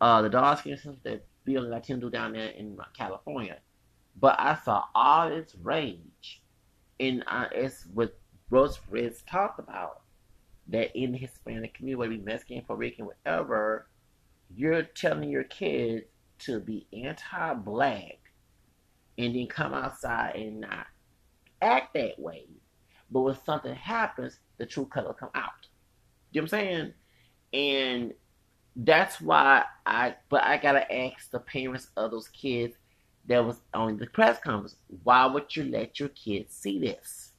Uh, 0.00 0.22
the 0.22 0.28
dog 0.28 0.58
skin 0.58 0.76
sister 0.76 0.96
that 1.04 1.24
Bill 1.44 1.68
Latino 1.68 2.08
down 2.08 2.32
there 2.32 2.48
in 2.48 2.76
California. 2.96 3.58
But 4.20 4.36
I 4.38 4.56
saw 4.64 4.84
all 4.94 5.28
this 5.28 5.54
rage, 5.62 6.42
and 7.00 7.24
uh, 7.26 7.46
it's 7.52 7.86
what 7.92 8.16
Rose 8.50 8.76
Fritz 8.76 9.22
talked 9.28 9.58
about 9.58 10.02
that 10.68 10.96
in 10.96 11.12
the 11.12 11.18
Hispanic 11.18 11.74
community, 11.74 11.96
whether 11.96 12.12
it 12.12 12.18
be 12.18 12.24
Mexican, 12.24 12.62
Puerto 12.62 12.78
Rican, 12.78 13.06
whatever, 13.06 13.88
you're 14.54 14.82
telling 14.82 15.30
your 15.30 15.44
kids 15.44 16.04
to 16.40 16.60
be 16.60 16.86
anti-black 16.92 18.18
and 19.18 19.34
then 19.34 19.46
come 19.46 19.74
outside 19.74 20.36
and 20.36 20.60
not 20.60 20.86
act 21.62 21.94
that 21.94 22.18
way. 22.18 22.46
But 23.10 23.20
when 23.20 23.36
something 23.44 23.74
happens, 23.74 24.38
the 24.58 24.66
true 24.66 24.86
color 24.86 25.14
come 25.14 25.30
out. 25.34 25.68
You 26.32 26.40
know 26.40 26.44
what 26.44 26.54
I'm 26.54 26.60
saying? 26.60 26.94
And 27.52 28.14
that's 28.76 29.20
why 29.20 29.64
I 29.86 30.16
but 30.28 30.42
I 30.42 30.56
gotta 30.56 30.92
ask 30.92 31.30
the 31.30 31.38
parents 31.38 31.88
of 31.96 32.10
those 32.10 32.28
kids 32.28 32.76
that 33.26 33.44
was 33.44 33.60
on 33.72 33.96
the 33.96 34.06
press 34.06 34.38
conference, 34.40 34.76
why 35.02 35.26
would 35.26 35.54
you 35.54 35.64
let 35.64 35.98
your 35.98 36.10
kids 36.10 36.54
see 36.54 36.78
this? 36.78 37.32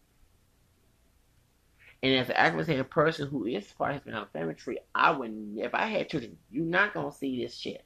And 2.02 2.14
as 2.14 2.30
an 2.30 2.36
activist 2.36 2.90
person 2.90 3.28
who 3.28 3.46
is 3.46 3.66
part 3.74 3.96
of 3.96 4.04
Hispanic 4.04 4.30
family 4.32 4.54
tree, 4.54 4.80
I 4.94 5.12
would 5.12 5.56
if 5.58 5.74
I 5.74 5.88
had 5.88 6.10
children, 6.10 6.38
you're 6.52 6.66
not 6.66 6.94
gonna 6.94 7.12
see 7.12 7.44
this 7.44 7.56
shit. 7.56 7.84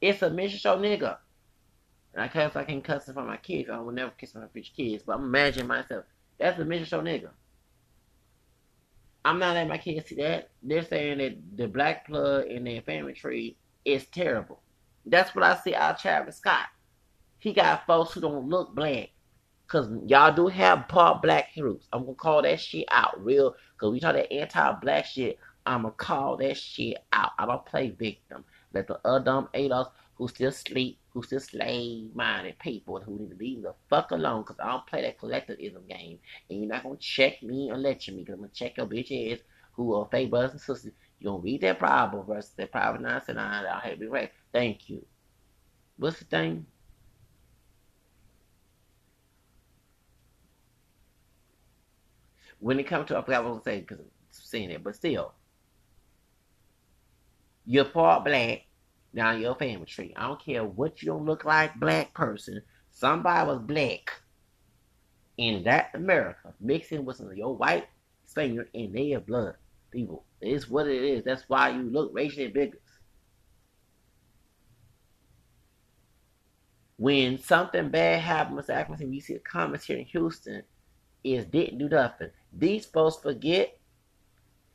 It's 0.00 0.22
a 0.22 0.30
minstrel 0.30 0.76
show 0.76 0.82
nigga. 0.82 1.18
And 2.14 2.22
I 2.22 2.28
cuss 2.28 2.56
I 2.56 2.64
can't 2.64 2.82
cuss 2.82 3.06
in 3.06 3.14
front 3.14 3.28
of 3.28 3.32
my 3.32 3.36
kids. 3.36 3.70
I 3.70 3.78
will 3.78 3.92
never 3.92 4.10
kiss 4.10 4.34
my 4.34 4.46
future 4.48 4.72
kids. 4.76 5.02
But 5.06 5.16
I'm 5.16 5.24
imagining 5.24 5.68
myself. 5.68 6.04
That's 6.38 6.58
a 6.58 6.64
minstrel 6.64 7.02
show 7.02 7.06
nigga. 7.06 7.30
I'm 9.24 9.38
not 9.38 9.54
letting 9.54 9.68
my 9.68 9.78
kids 9.78 10.08
see 10.08 10.16
that. 10.16 10.50
They're 10.62 10.84
saying 10.84 11.18
that 11.18 11.56
the 11.56 11.66
black 11.68 12.08
blood 12.08 12.46
in 12.46 12.64
their 12.64 12.82
family 12.82 13.12
tree 13.12 13.56
is 13.84 14.06
terrible. 14.06 14.60
That's 15.06 15.34
what 15.34 15.44
I 15.44 15.56
see 15.56 15.74
out 15.74 15.98
Travis 15.98 16.36
Scott. 16.36 16.66
He 17.38 17.52
got 17.52 17.86
folks 17.86 18.12
who 18.12 18.20
don't 18.20 18.48
look 18.48 18.74
black. 18.74 19.10
Cause 19.66 19.90
y'all 20.06 20.34
do 20.34 20.46
have 20.46 20.88
part 20.88 21.20
black 21.20 21.48
heroes. 21.48 21.88
I'm 21.92 22.04
gonna 22.04 22.14
call 22.14 22.42
that 22.42 22.58
shit 22.58 22.86
out 22.90 23.22
real. 23.22 23.54
Cause 23.76 23.92
we 23.92 24.00
talk 24.00 24.14
that 24.14 24.32
anti-black 24.32 25.04
shit. 25.04 25.38
I'ma 25.66 25.90
call 25.90 26.38
that 26.38 26.56
shit 26.56 26.96
out. 27.12 27.32
I 27.38 27.44
don't 27.44 27.64
play 27.66 27.90
victim. 27.90 28.44
Let 28.72 28.86
the 28.86 28.98
other 29.04 29.24
dumb 29.24 29.48
ADOS 29.52 29.90
who 30.14 30.26
still 30.28 30.52
sleep, 30.52 30.98
who 31.18 31.24
still 31.24 31.40
slave 31.40 32.14
minded 32.14 32.56
people 32.60 33.00
who 33.00 33.18
need 33.18 33.30
to 33.30 33.36
leave 33.36 33.62
the 33.62 33.74
fuck 33.90 34.12
alone 34.12 34.42
because 34.42 34.60
I 34.62 34.68
don't 34.68 34.86
play 34.86 35.02
that 35.02 35.18
collectivism 35.18 35.82
game. 35.88 36.20
And 36.48 36.60
you're 36.60 36.68
not 36.68 36.84
going 36.84 36.96
to 36.96 37.02
check 37.02 37.42
me 37.42 37.72
or 37.72 37.76
lecture 37.76 38.12
me 38.12 38.20
because 38.20 38.34
I'm 38.34 38.38
going 38.38 38.50
to 38.50 38.54
check 38.54 38.76
your 38.76 38.86
bitch 38.86 39.32
ass 39.32 39.40
who 39.72 39.94
are 39.94 40.06
fake 40.12 40.30
brothers 40.30 40.52
and 40.52 40.60
sisters. 40.60 40.92
You're 41.18 41.32
going 41.32 41.42
to 41.42 41.44
read 41.44 41.60
that 41.62 41.80
Bible 41.80 42.22
versus 42.22 42.52
that 42.56 42.70
private 42.70 43.00
nonsense. 43.00 43.36
I'll 43.36 43.80
have 43.80 44.00
you 44.00 44.10
right. 44.10 44.30
Thank 44.52 44.88
you. 44.88 45.04
What's 45.96 46.20
the 46.20 46.24
thing? 46.26 46.66
When 52.60 52.78
it 52.78 52.84
comes 52.84 53.08
to, 53.08 53.18
I 53.18 53.22
forgot 53.22 53.42
what 53.42 53.50
I 53.50 53.52
was 53.54 53.62
going 53.64 53.64
to 53.64 53.70
say 53.70 53.80
because 53.80 53.98
I'm 53.98 54.10
saying 54.30 54.70
it, 54.70 54.84
but 54.84 54.94
still. 54.94 55.32
You're 57.66 57.86
part 57.86 58.24
black 58.24 58.67
down 59.14 59.40
your 59.40 59.54
family 59.54 59.86
tree. 59.86 60.12
I 60.16 60.26
don't 60.26 60.44
care 60.44 60.64
what 60.64 61.02
you 61.02 61.06
don't 61.06 61.24
look 61.24 61.44
like, 61.44 61.78
black 61.78 62.14
person. 62.14 62.62
Somebody 62.90 63.46
was 63.46 63.60
black 63.60 64.10
in 65.36 65.62
that 65.64 65.90
America, 65.94 66.52
mixing 66.60 67.04
with 67.04 67.16
some 67.16 67.28
of 67.28 67.36
your 67.36 67.56
white 67.56 67.86
Spaniard 68.26 68.68
and 68.74 68.94
their 68.94 69.20
blood. 69.20 69.54
People, 69.90 70.24
it's 70.40 70.68
what 70.68 70.86
it 70.86 71.02
is. 71.02 71.24
That's 71.24 71.44
why 71.48 71.70
you 71.70 71.82
look 71.82 72.10
racially 72.12 72.48
bigots. 72.48 72.82
When 76.96 77.38
something 77.38 77.90
bad 77.90 78.20
happens, 78.20 78.66
Mr. 78.66 78.70
Ackerman, 78.70 79.08
we 79.08 79.20
see 79.20 79.34
the 79.34 79.38
comments 79.38 79.86
here 79.86 79.98
in 79.98 80.04
Houston, 80.06 80.62
is 81.22 81.44
didn't 81.46 81.78
do 81.78 81.88
nothing. 81.88 82.30
These 82.52 82.86
folks 82.86 83.16
forget 83.16 83.77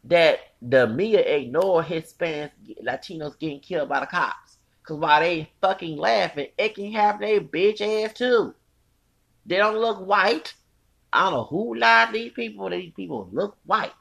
that 0.05 0.39
the 0.61 0.87
media 0.87 1.21
ignore 1.21 1.83
Hispanics, 1.83 2.51
Latinos 2.83 3.37
getting 3.39 3.59
killed 3.59 3.89
by 3.89 3.99
the 3.99 4.05
cops. 4.05 4.57
Cause 4.83 4.97
while 4.97 5.21
they 5.21 5.49
fucking 5.61 5.97
laughing, 5.97 6.47
it 6.57 6.75
can 6.75 6.91
happen 6.91 7.21
to 7.21 7.27
their 7.27 7.41
bitch 7.41 7.79
ass 7.79 8.13
too. 8.13 8.53
They 9.45 9.57
don't 9.57 9.77
look 9.77 10.05
white. 10.05 10.53
I 11.11 11.23
don't 11.23 11.33
know 11.33 11.43
who 11.45 11.75
lied 11.75 12.07
to 12.09 12.13
these 12.13 12.33
people. 12.33 12.69
These 12.69 12.93
people 12.93 13.29
look 13.31 13.57
white. 13.65 13.93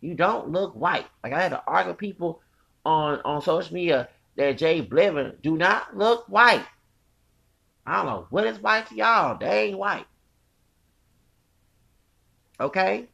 You 0.00 0.14
don't 0.14 0.50
look 0.50 0.74
white. 0.74 1.06
Like 1.22 1.32
I 1.32 1.42
had 1.42 1.50
to 1.50 1.62
argue 1.66 1.92
with 1.92 1.98
people 1.98 2.40
on 2.84 3.20
on 3.24 3.42
social 3.42 3.74
media 3.74 4.08
that 4.36 4.58
J 4.58 4.82
Balvin 4.82 5.40
do 5.42 5.56
not 5.56 5.96
look 5.96 6.26
white. 6.28 6.64
I 7.86 7.96
don't 7.96 8.06
know 8.06 8.26
what 8.30 8.46
is 8.46 8.58
white 8.58 8.88
to 8.88 8.94
y'all. 8.94 9.38
They 9.38 9.68
ain't 9.68 9.78
white. 9.78 10.06
Okay? 12.58 13.08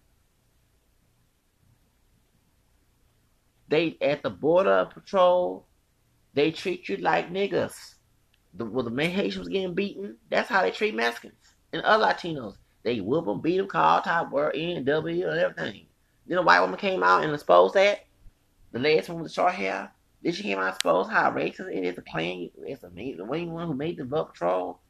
They 3.71 3.97
at 4.01 4.23
the 4.25 4.31
border 4.31 4.89
patrol, 4.93 5.67
they 6.35 6.51
treat 6.51 6.89
you 6.89 6.97
like 6.97 7.33
niggas. 7.33 7.95
The, 8.55 8.65
well, 8.65 8.85
the 8.85 9.05
Haitians 9.05 9.39
was 9.39 9.49
getting 9.49 9.75
beaten. 9.75 10.17
That's 10.29 10.49
how 10.49 10.63
they 10.63 10.73
treat 10.73 10.95
Mexicans 10.95 11.55
and 11.73 11.83
other 11.83 12.05
Latinos. 12.05 12.57
They 12.83 13.01
whoop 13.01 13.27
them, 13.27 13.41
beat 13.41 13.59
them, 13.59 13.69
call 13.69 14.03
type 14.03 14.31
word 14.31 14.57
N 14.57 14.85
W 14.85 15.29
and 15.29 15.39
everything. 15.39 15.87
Then 16.27 16.39
a 16.39 16.43
white 16.43 16.61
woman 16.61 16.79
came 16.79 17.05
out 17.05 17.23
and 17.23 17.33
exposed 17.33 17.75
that. 17.75 18.01
The 18.73 18.81
last 18.81 19.09
one 19.09 19.21
with 19.21 19.31
the 19.31 19.35
short 19.35 19.55
hair. 19.55 19.93
Then 20.23 20.33
she 20.33 20.43
came 20.43 20.59
out 20.59 20.65
and 20.65 20.75
exposed 20.75 21.11
how 21.11 21.31
racist 21.31 21.73
it 21.73 21.85
is 21.85 21.95
to 21.95 22.03
claim 22.03 22.51
it's 22.59 22.83
a 22.83 22.89
the 22.89 23.25
main 23.25 23.53
one 23.53 23.69
who 23.69 23.75
made 23.75 23.99
the 23.99 24.05
vote 24.05 24.33
patrol 24.33 24.81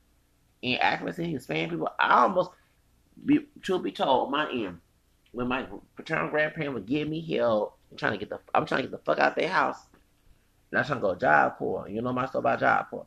and 0.63 0.81
accuracy 0.81 1.31
Hispanic 1.31 1.71
people. 1.71 1.91
I 1.99 2.23
almost, 2.23 2.51
be, 3.27 3.47
truth 3.61 3.83
be 3.83 3.93
told, 3.93 4.31
my 4.31 4.51
end 4.51 4.79
when 5.33 5.49
my 5.49 5.67
paternal 5.97 6.31
grandparents 6.31 6.75
would 6.75 6.87
give 6.87 7.09
me 7.09 7.21
help 7.37 7.79
I'm 7.91 7.97
trying 7.97 8.13
to 8.13 8.19
get 8.19 8.31
the 8.31 8.41
I'm 8.55 8.67
trying 8.67 8.83
to 8.83 8.89
get 8.89 8.93
the 8.93 9.05
fuck 9.05 9.19
out 9.19 9.33
of 9.33 9.37
their 9.37 9.49
house. 9.49 9.79
And 10.71 10.79
I'm 10.79 10.85
trying 10.85 11.01
to 11.01 11.03
go 11.03 11.15
job 11.15 11.59
corps. 11.59 11.89
You 11.89 12.01
know 12.03 12.13
my 12.13 12.27
stuff 12.27 12.41
about 12.41 12.61
job 12.61 12.87
corps. 12.91 13.07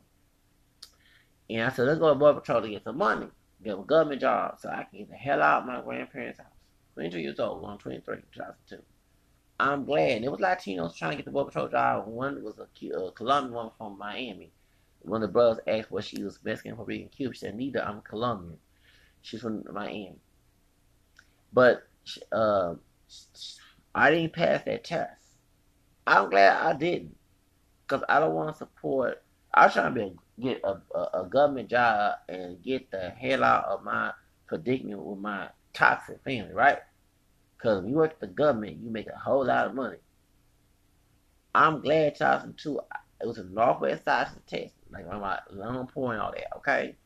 And 1.48 1.62
I 1.62 1.68
said, 1.70 1.86
let's 1.86 1.98
go 1.98 2.08
to 2.08 2.14
Border 2.14 2.40
Patrol 2.40 2.62
to 2.62 2.68
get 2.68 2.84
some 2.84 2.98
money. 2.98 3.26
Get 3.62 3.78
a 3.78 3.82
government 3.82 4.20
job 4.20 4.58
so 4.60 4.68
I 4.68 4.84
can 4.84 5.00
get 5.00 5.10
the 5.10 5.16
hell 5.16 5.42
out 5.42 5.62
of 5.62 5.66
my 5.66 5.80
grandparents' 5.80 6.38
house. 6.38 6.48
22 6.94 7.18
years 7.18 7.40
old, 7.40 7.64
I'm 7.64 7.78
23, 7.78 8.16
2002. 8.32 8.82
I'm 9.60 9.84
glad. 9.84 10.10
And 10.10 10.24
it 10.24 10.30
was 10.30 10.40
Latinos 10.40 10.96
trying 10.96 11.12
to 11.12 11.16
get 11.16 11.24
the 11.24 11.30
Border 11.30 11.50
Patrol 11.50 11.68
job. 11.68 12.06
One 12.06 12.42
was 12.42 12.58
a, 12.58 12.86
a 12.96 13.12
Colombian 13.12 13.54
one 13.54 13.70
from 13.78 13.98
Miami. 13.98 14.52
One 15.00 15.22
of 15.22 15.28
the 15.28 15.32
brothers 15.32 15.62
asked 15.66 15.90
what 15.90 16.04
she 16.04 16.22
was 16.22 16.38
Mexican, 16.44 16.76
Puerto 16.76 16.88
Rican, 16.88 17.08
Cuban. 17.08 17.34
She 17.34 17.40
said, 17.40 17.56
neither. 17.56 17.84
I'm 17.84 18.00
Colombian. 18.00 18.58
She's 19.22 19.40
from 19.40 19.64
Miami. 19.70 20.16
But 21.52 21.86
uh, 22.32 22.74
I 23.94 24.10
didn't 24.10 24.32
pass 24.32 24.62
that 24.64 24.84
test. 24.84 25.22
I'm 26.06 26.28
glad 26.30 26.62
I 26.62 26.76
didn't, 26.76 27.16
cause 27.86 28.02
I 28.08 28.20
don't 28.20 28.34
want 28.34 28.54
to 28.54 28.58
support. 28.58 29.22
I 29.54 29.66
was 29.66 29.74
trying 29.74 29.94
to 29.94 30.00
be, 30.00 30.42
get 30.42 30.60
a, 30.64 30.80
a, 30.94 31.22
a, 31.22 31.28
government 31.30 31.70
job 31.70 32.16
and 32.28 32.62
get 32.62 32.90
the 32.90 33.10
hell 33.10 33.44
out 33.44 33.64
of 33.66 33.84
my 33.84 34.12
predicament 34.46 35.00
with 35.00 35.18
my 35.18 35.48
toxic 35.72 36.22
family, 36.24 36.52
right? 36.52 36.78
Cause 37.58 37.82
when 37.82 37.90
you 37.90 37.96
work 37.96 38.18
the 38.18 38.26
government, 38.26 38.78
you 38.82 38.90
make 38.90 39.06
a 39.06 39.16
whole 39.16 39.46
lot 39.46 39.66
of 39.66 39.74
money. 39.74 39.98
I'm 41.54 41.80
glad 41.80 42.16
Charleston 42.16 42.54
too. 42.54 42.80
It 43.20 43.26
was 43.26 43.38
a 43.38 43.44
northwest 43.44 44.04
side 44.04 44.26
of 44.26 44.70
like 44.90 45.06
on 45.10 45.20
my 45.20 45.38
Long 45.50 45.86
Point, 45.86 46.20
all 46.20 46.32
that. 46.32 46.56
Okay, 46.58 46.96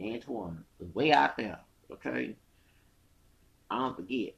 Antoine 0.00 0.64
was 0.78 0.94
way 0.94 1.12
out 1.12 1.36
there. 1.36 1.58
Okay, 1.90 2.36
I 3.70 3.78
don't 3.78 3.96
forget. 3.96 4.34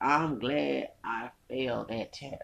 I'm 0.00 0.38
glad 0.38 0.90
I 1.04 1.30
failed 1.48 1.88
that 1.88 2.12
test. 2.12 2.42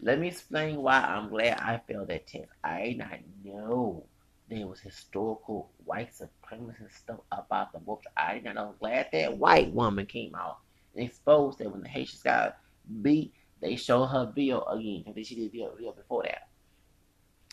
Let 0.00 0.18
me 0.18 0.28
explain 0.28 0.80
why 0.80 1.00
I'm 1.00 1.28
glad 1.28 1.58
I 1.60 1.80
failed 1.86 2.08
that 2.08 2.26
test. 2.26 2.48
I 2.62 2.82
did 2.88 2.98
not 2.98 3.18
know 3.44 4.06
there 4.48 4.66
was 4.66 4.80
historical 4.80 5.70
white 5.84 6.12
supremacist 6.12 6.96
stuff 6.96 7.20
about 7.32 7.72
the 7.72 7.78
book. 7.78 8.02
I 8.16 8.34
did 8.34 8.44
not 8.44 8.54
know. 8.54 8.68
I'm 8.68 8.78
glad 8.78 9.08
that 9.12 9.36
white 9.36 9.72
woman 9.72 10.06
came 10.06 10.34
out 10.34 10.58
and 10.94 11.04
exposed 11.04 11.58
that 11.58 11.70
when 11.70 11.82
the 11.82 11.88
Haitians 11.88 12.22
got 12.22 12.58
beat, 13.02 13.34
they 13.60 13.76
show 13.76 14.04
her 14.04 14.30
video 14.34 14.62
again. 14.64 15.04
Think 15.12 15.26
she 15.26 15.34
did 15.34 15.52
video, 15.52 15.74
video 15.74 15.92
before 15.92 16.22
that. 16.24 16.48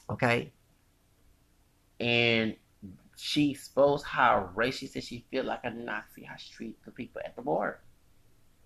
Okay? 0.10 0.52
And 2.00 2.56
she 3.16 3.52
exposed 3.52 4.06
how 4.06 4.50
racist 4.56 4.80
she 4.80 4.88
said 4.88 5.04
she 5.04 5.26
feel 5.30 5.44
like 5.44 5.62
a 5.64 5.70
Nazi, 5.70 6.24
how 6.24 6.36
she 6.38 6.52
treat 6.52 6.86
the 6.86 6.92
people 6.92 7.22
at 7.24 7.36
the 7.36 7.42
border. 7.42 7.80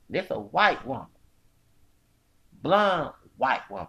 This 0.09 0.29
a 0.29 0.39
white 0.39 0.85
woman. 0.85 1.07
Blonde 2.61 3.13
white 3.37 3.69
woman. 3.69 3.87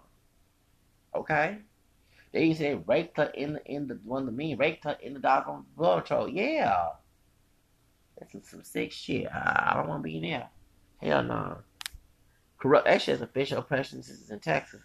Okay? 1.15 1.59
They 2.33 2.53
said 2.55 2.87
raped 2.87 3.17
her 3.17 3.27
in 3.35 3.55
the 3.55 3.65
in 3.65 3.87
the 3.87 3.99
one 4.05 4.23
of 4.23 4.27
the 4.27 4.33
mean 4.33 4.59
raped 4.59 4.85
her 4.85 4.97
in 5.01 5.15
the 5.15 5.21
doggone 5.21 5.65
border 5.77 6.03
patrol. 6.03 6.29
Yeah. 6.29 6.89
That's 8.19 8.51
some, 8.51 8.63
sick 8.63 8.93
shit. 8.93 9.27
I, 9.27 9.71
I 9.71 9.77
don't 9.77 9.89
want 9.89 10.03
to 10.03 10.09
be 10.09 10.17
in 10.17 10.23
there. 10.23 10.49
Hell 11.03 11.23
no. 11.23 11.59
Corrupt 12.59 12.89
actually 12.89 13.13
has 13.13 13.23
official 13.23 13.63
presences 13.63 14.31
in 14.31 14.41
Texas. 14.41 14.81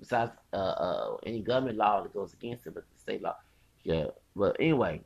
Besides 0.00 0.32
uh, 0.52 0.56
uh, 0.56 1.16
any 1.24 1.40
government 1.40 1.78
law 1.78 2.02
that 2.02 2.12
goes 2.12 2.32
against 2.32 2.66
it, 2.66 2.74
but 2.74 2.84
the 2.92 2.98
state 2.98 3.22
law. 3.22 3.36
Yeah. 3.84 4.06
But 4.34 4.56
anyway, 4.58 5.02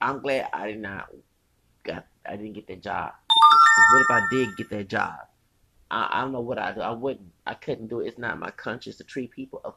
I'm 0.00 0.20
glad 0.20 0.48
I 0.52 0.66
did 0.68 0.80
not 0.80 1.08
got 1.84 2.06
I 2.26 2.36
didn't 2.36 2.52
get 2.52 2.66
that 2.68 2.82
job. 2.82 3.12
What 3.86 4.02
if 4.02 4.10
I 4.10 4.20
did 4.20 4.56
get 4.56 4.70
that 4.70 4.88
job? 4.88 5.18
I, 5.90 6.08
I 6.12 6.20
don't 6.22 6.32
know 6.32 6.40
what 6.40 6.58
I 6.58 6.72
do. 6.72 6.80
I 6.80 6.90
wouldn't. 6.90 7.32
I 7.46 7.54
couldn't 7.54 7.88
do 7.88 8.00
it. 8.00 8.08
It's 8.08 8.18
not 8.18 8.38
my 8.38 8.50
conscience 8.50 8.96
to 8.96 9.04
treat 9.04 9.30
people 9.30 9.60
of, 9.64 9.74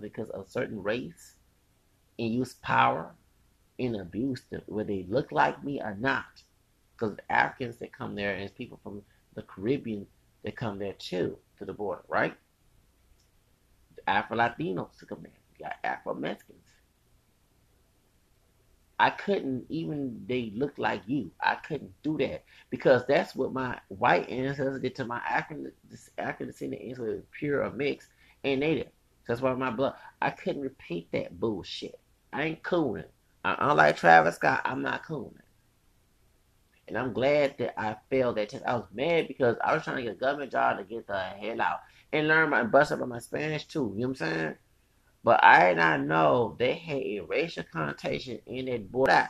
because 0.00 0.30
of 0.30 0.46
a 0.46 0.48
certain 0.50 0.82
race 0.82 1.34
and 2.18 2.32
use 2.32 2.54
power 2.54 3.14
and 3.78 3.96
abuse 3.96 4.42
them, 4.50 4.62
whether 4.66 4.88
they 4.88 5.06
look 5.08 5.32
like 5.32 5.62
me 5.64 5.80
or 5.80 5.96
not. 5.98 6.42
Because 6.94 7.16
Africans 7.28 7.76
that 7.76 7.92
come 7.92 8.14
there 8.14 8.34
and 8.34 8.54
people 8.54 8.80
from 8.82 9.02
the 9.34 9.42
Caribbean 9.42 10.06
that 10.44 10.56
come 10.56 10.78
there 10.78 10.94
too 10.94 11.38
to 11.58 11.64
the 11.64 11.72
border, 11.72 12.02
right? 12.08 12.34
Afro 14.06 14.36
Latinos 14.36 14.96
to 14.98 15.06
come 15.06 15.22
there. 15.22 15.32
You 15.58 15.64
got 15.64 15.76
Afro 15.84 16.14
Mexicans. 16.14 16.65
I 18.98 19.10
couldn't 19.10 19.66
even 19.68 20.24
they 20.26 20.52
look 20.54 20.78
like 20.78 21.02
you. 21.06 21.30
I 21.40 21.56
couldn't 21.56 21.92
do 22.02 22.16
that 22.18 22.44
because 22.70 23.02
that's 23.06 23.34
what 23.34 23.52
my 23.52 23.78
white 23.88 24.28
ancestors 24.30 24.80
did 24.80 24.94
to 24.96 25.04
my 25.04 25.18
African 25.18 25.70
African 26.16 26.46
descendant 26.46 26.82
ancestors, 26.82 27.24
pure 27.38 27.62
or 27.62 27.70
mixed 27.72 28.08
and 28.42 28.60
native. 28.60 28.88
That's 29.28 29.42
why 29.42 29.52
my 29.54 29.70
blood. 29.70 29.94
I 30.22 30.30
couldn't 30.30 30.62
repeat 30.62 31.10
that 31.12 31.38
bullshit. 31.38 31.98
I 32.32 32.44
ain't 32.44 32.62
cooling. 32.62 33.04
Unlike 33.44 33.98
Travis 33.98 34.36
Scott, 34.36 34.62
I'm 34.64 34.82
not 34.82 35.04
cooling. 35.04 35.34
And 36.88 36.96
I'm 36.96 37.12
glad 37.12 37.56
that 37.58 37.78
I 37.78 37.96
failed 38.10 38.36
that 38.36 38.50
test. 38.50 38.64
I 38.66 38.74
was 38.74 38.86
mad 38.94 39.28
because 39.28 39.56
I 39.62 39.74
was 39.74 39.84
trying 39.84 39.96
to 39.96 40.02
get 40.02 40.12
a 40.12 40.14
government 40.14 40.52
job 40.52 40.78
to 40.78 40.84
get 40.84 41.06
the 41.06 41.18
hell 41.18 41.60
out 41.60 41.80
and 42.12 42.28
learn 42.28 42.50
my 42.50 42.62
bust 42.62 42.92
up 42.92 43.02
on 43.02 43.08
my 43.08 43.18
Spanish 43.18 43.64
too. 43.64 43.92
You 43.96 44.02
know 44.02 44.08
what 44.08 44.20
I'm 44.22 44.28
saying? 44.28 44.54
But 45.26 45.42
I 45.42 45.70
did 45.70 45.78
not 45.78 46.02
know 46.02 46.54
they 46.56 46.74
had 46.74 46.98
a 46.98 47.18
racial 47.18 47.64
connotation 47.72 48.38
in 48.46 48.66
that 48.66 48.92
border. 48.92 49.28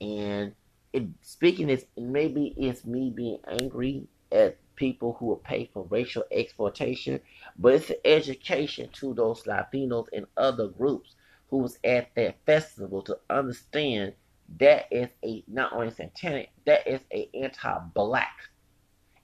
And 0.00 0.52
it 0.92 1.04
speaking 1.22 1.68
this 1.68 1.84
maybe 1.96 2.52
it's 2.56 2.84
me 2.84 3.12
being 3.14 3.38
angry 3.46 4.08
at 4.32 4.58
people 4.74 5.12
who 5.12 5.26
will 5.26 5.36
pay 5.36 5.70
for 5.72 5.86
racial 5.90 6.24
exploitation, 6.32 7.20
but 7.56 7.74
it's 7.74 7.90
an 7.90 7.98
education 8.04 8.88
to 8.94 9.14
those 9.14 9.44
Latinos 9.44 10.08
and 10.12 10.26
other 10.36 10.66
groups 10.66 11.14
who 11.50 11.58
was 11.58 11.78
at 11.84 12.12
that 12.16 12.38
festival 12.44 13.00
to 13.02 13.16
understand 13.30 14.12
that 14.58 14.86
is 14.90 15.10
a 15.24 15.44
not 15.46 15.72
only 15.72 15.92
satanic, 15.92 16.50
that 16.64 16.84
is 16.84 17.00
a 17.12 17.30
anti-black. 17.32 18.36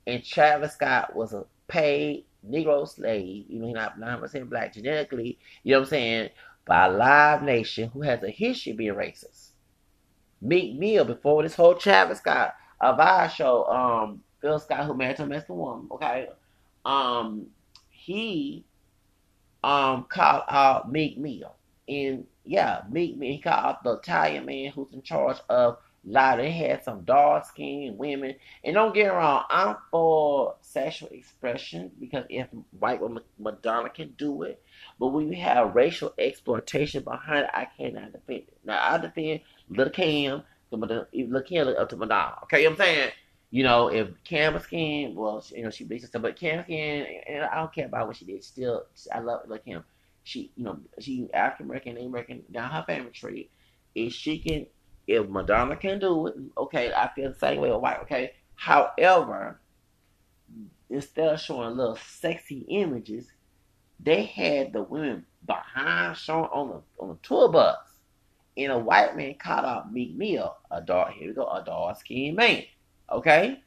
And 0.07 0.25
Travis 0.25 0.75
Scott 0.75 1.17
was 1.17 1.33
a 1.33 1.45
paid 1.67 2.25
Negro 2.49 2.89
slave, 2.89 3.47
you 3.49 3.59
know, 3.59 3.67
he's 3.67 3.75
not 3.75 3.99
100% 3.99 4.49
black 4.49 4.75
genetically, 4.75 5.39
you 5.63 5.73
know 5.73 5.81
what 5.81 5.87
I'm 5.87 5.91
saying, 5.91 6.31
by 6.67 6.87
a 6.87 6.91
live 6.91 7.43
nation 7.43 7.91
who 7.91 8.03
has 8.03 8.23
a 8.23 8.31
history 8.31 8.73
of 8.73 8.79
being 8.79 8.95
racist. 8.95 9.51
Meek 10.41 10.77
Mill, 10.79 11.05
before 11.05 11.43
this 11.43 11.55
whole 11.55 11.75
Travis 11.75 12.19
Scott, 12.19 12.55
a 12.81 12.95
Vice 12.97 13.33
show, 13.35 13.65
um, 13.67 14.23
Phil 14.41 14.59
Scott, 14.59 14.87
who 14.87 14.95
married 14.95 15.17
to 15.17 15.23
a 15.23 15.27
Mexican 15.27 15.57
woman, 15.57 15.89
okay, 15.93 16.29
um, 16.85 17.47
he, 17.91 18.65
um, 19.63 20.07
called 20.09 20.43
out 20.49 20.91
Meek 20.91 21.19
Mill. 21.19 21.55
And 21.89 22.27
yeah, 22.45 22.83
Meek 22.91 23.17
Mill, 23.17 23.31
he 23.31 23.39
called 23.39 23.65
out 23.65 23.85
the 23.85 23.93
Italian 23.93 24.47
man 24.47 24.73
who's 24.73 24.93
in 24.93 25.03
charge 25.03 25.39
of 25.49 25.79
lot 26.05 26.39
they 26.39 26.51
had 26.51 26.85
some 26.85 27.03
dark 27.03 27.45
skinned 27.47 27.99
women. 27.99 28.35
And 28.65 28.75
don't 28.75 28.95
get 28.95 29.09
wrong, 29.09 29.45
I'm 29.49 29.77
for 29.91 30.57
sexual 30.61 31.09
expression 31.11 31.91
because 32.01 32.25
if 32.29 32.49
white 32.79 33.01
woman 33.01 33.23
Madonna 33.39 33.89
can 33.91 34.15
do 34.19 34.43
it, 34.43 34.63
but 34.99 35.09
when 35.09 35.31
you 35.31 35.41
have 35.41 35.75
racial 35.75 36.13
exploitation 36.19 37.03
behind 37.03 37.45
it, 37.45 37.51
I 37.55 37.67
cannot 37.77 38.13
defend 38.13 38.43
it. 38.49 38.57
Now 38.65 38.79
I 38.83 38.99
defend 38.99 39.41
Little 39.69 39.93
Kim, 39.93 40.43
Little 40.71 41.43
Kim 41.43 41.67
look 41.67 41.79
up 41.79 41.89
to 41.91 41.97
Madonna. 41.97 42.39
Okay, 42.45 42.63
you 42.63 42.65
know 42.65 42.71
what 42.71 42.81
I'm 42.81 42.87
saying? 42.87 43.11
You 43.51 43.65
know, 43.65 43.89
if 43.89 44.09
Kim 44.25 44.59
skin, 44.61 45.15
well, 45.15 45.45
you 45.55 45.63
know, 45.63 45.71
she 45.71 45.85
bleached 45.85 46.07
stuff, 46.07 46.23
but 46.23 46.37
Kim 46.37 46.63
skin, 46.63 47.07
and 47.29 47.45
I 47.45 47.57
don't 47.57 47.73
care 47.73 47.85
about 47.85 48.07
what 48.07 48.17
she 48.17 48.25
did. 48.25 48.43
Still, 48.43 48.87
I 49.15 49.21
love 49.21 49.43
Little 49.47 49.63
Kim. 49.63 49.85
She, 50.25 50.53
you 50.57 50.65
know, 50.65 50.79
she 50.99 51.29
African 51.35 51.67
American, 51.67 51.99
American 51.99 52.45
down 52.51 52.71
her 52.71 52.85
family 52.87 53.11
tree. 53.11 53.51
If 53.95 54.15
she 54.15 54.39
can 54.39 54.67
if 55.07 55.29
Madonna 55.29 55.77
can 55.77 55.99
do 55.99 56.27
it, 56.27 56.35
okay, 56.57 56.93
I 56.93 57.11
feel 57.15 57.31
the 57.31 57.39
same 57.39 57.61
way 57.61 57.71
white, 57.71 58.01
okay? 58.03 58.33
However, 58.55 59.61
instead 60.89 61.35
of 61.35 61.41
showing 61.41 61.77
little 61.77 61.97
sexy 61.97 62.65
images, 62.69 63.27
they 63.99 64.25
had 64.25 64.73
the 64.73 64.83
women 64.83 65.25
behind 65.47 66.17
showing 66.17 66.49
on 66.53 66.69
the 66.69 67.03
on 67.03 67.09
the 67.11 67.19
tour 67.23 67.49
bus. 67.49 67.79
And 68.57 68.71
a 68.71 68.79
white 68.79 69.17
man 69.17 69.35
caught 69.35 69.65
out 69.65 69.93
Meek 69.93 70.15
Mill, 70.15 70.55
a 70.71 70.83
dark 70.83 71.13
here 71.15 71.29
we 71.29 71.35
go, 71.35 71.47
a 71.47 71.65
dark 71.65 71.99
skinned 71.99 72.37
man. 72.37 72.65
Okay? 73.11 73.63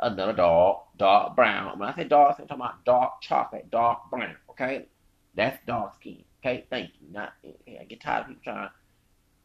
Another 0.00 0.32
dark, 0.32 0.80
dark 0.98 1.36
brown. 1.36 1.78
When 1.78 1.88
I 1.88 1.94
say 1.94 2.04
dark, 2.04 2.36
I'm 2.38 2.48
talking 2.48 2.60
about 2.60 2.84
dark 2.84 3.20
chocolate, 3.20 3.70
dark 3.70 4.10
brown. 4.10 4.34
Okay? 4.50 4.86
That's 5.34 5.58
dark 5.66 5.94
skin. 5.94 6.24
Okay, 6.40 6.66
thank 6.70 6.90
you. 7.00 7.08
Not 7.12 7.34
I 7.44 7.84
get 7.84 8.00
tired 8.00 8.22
of 8.22 8.28
people 8.28 8.42
trying 8.44 8.68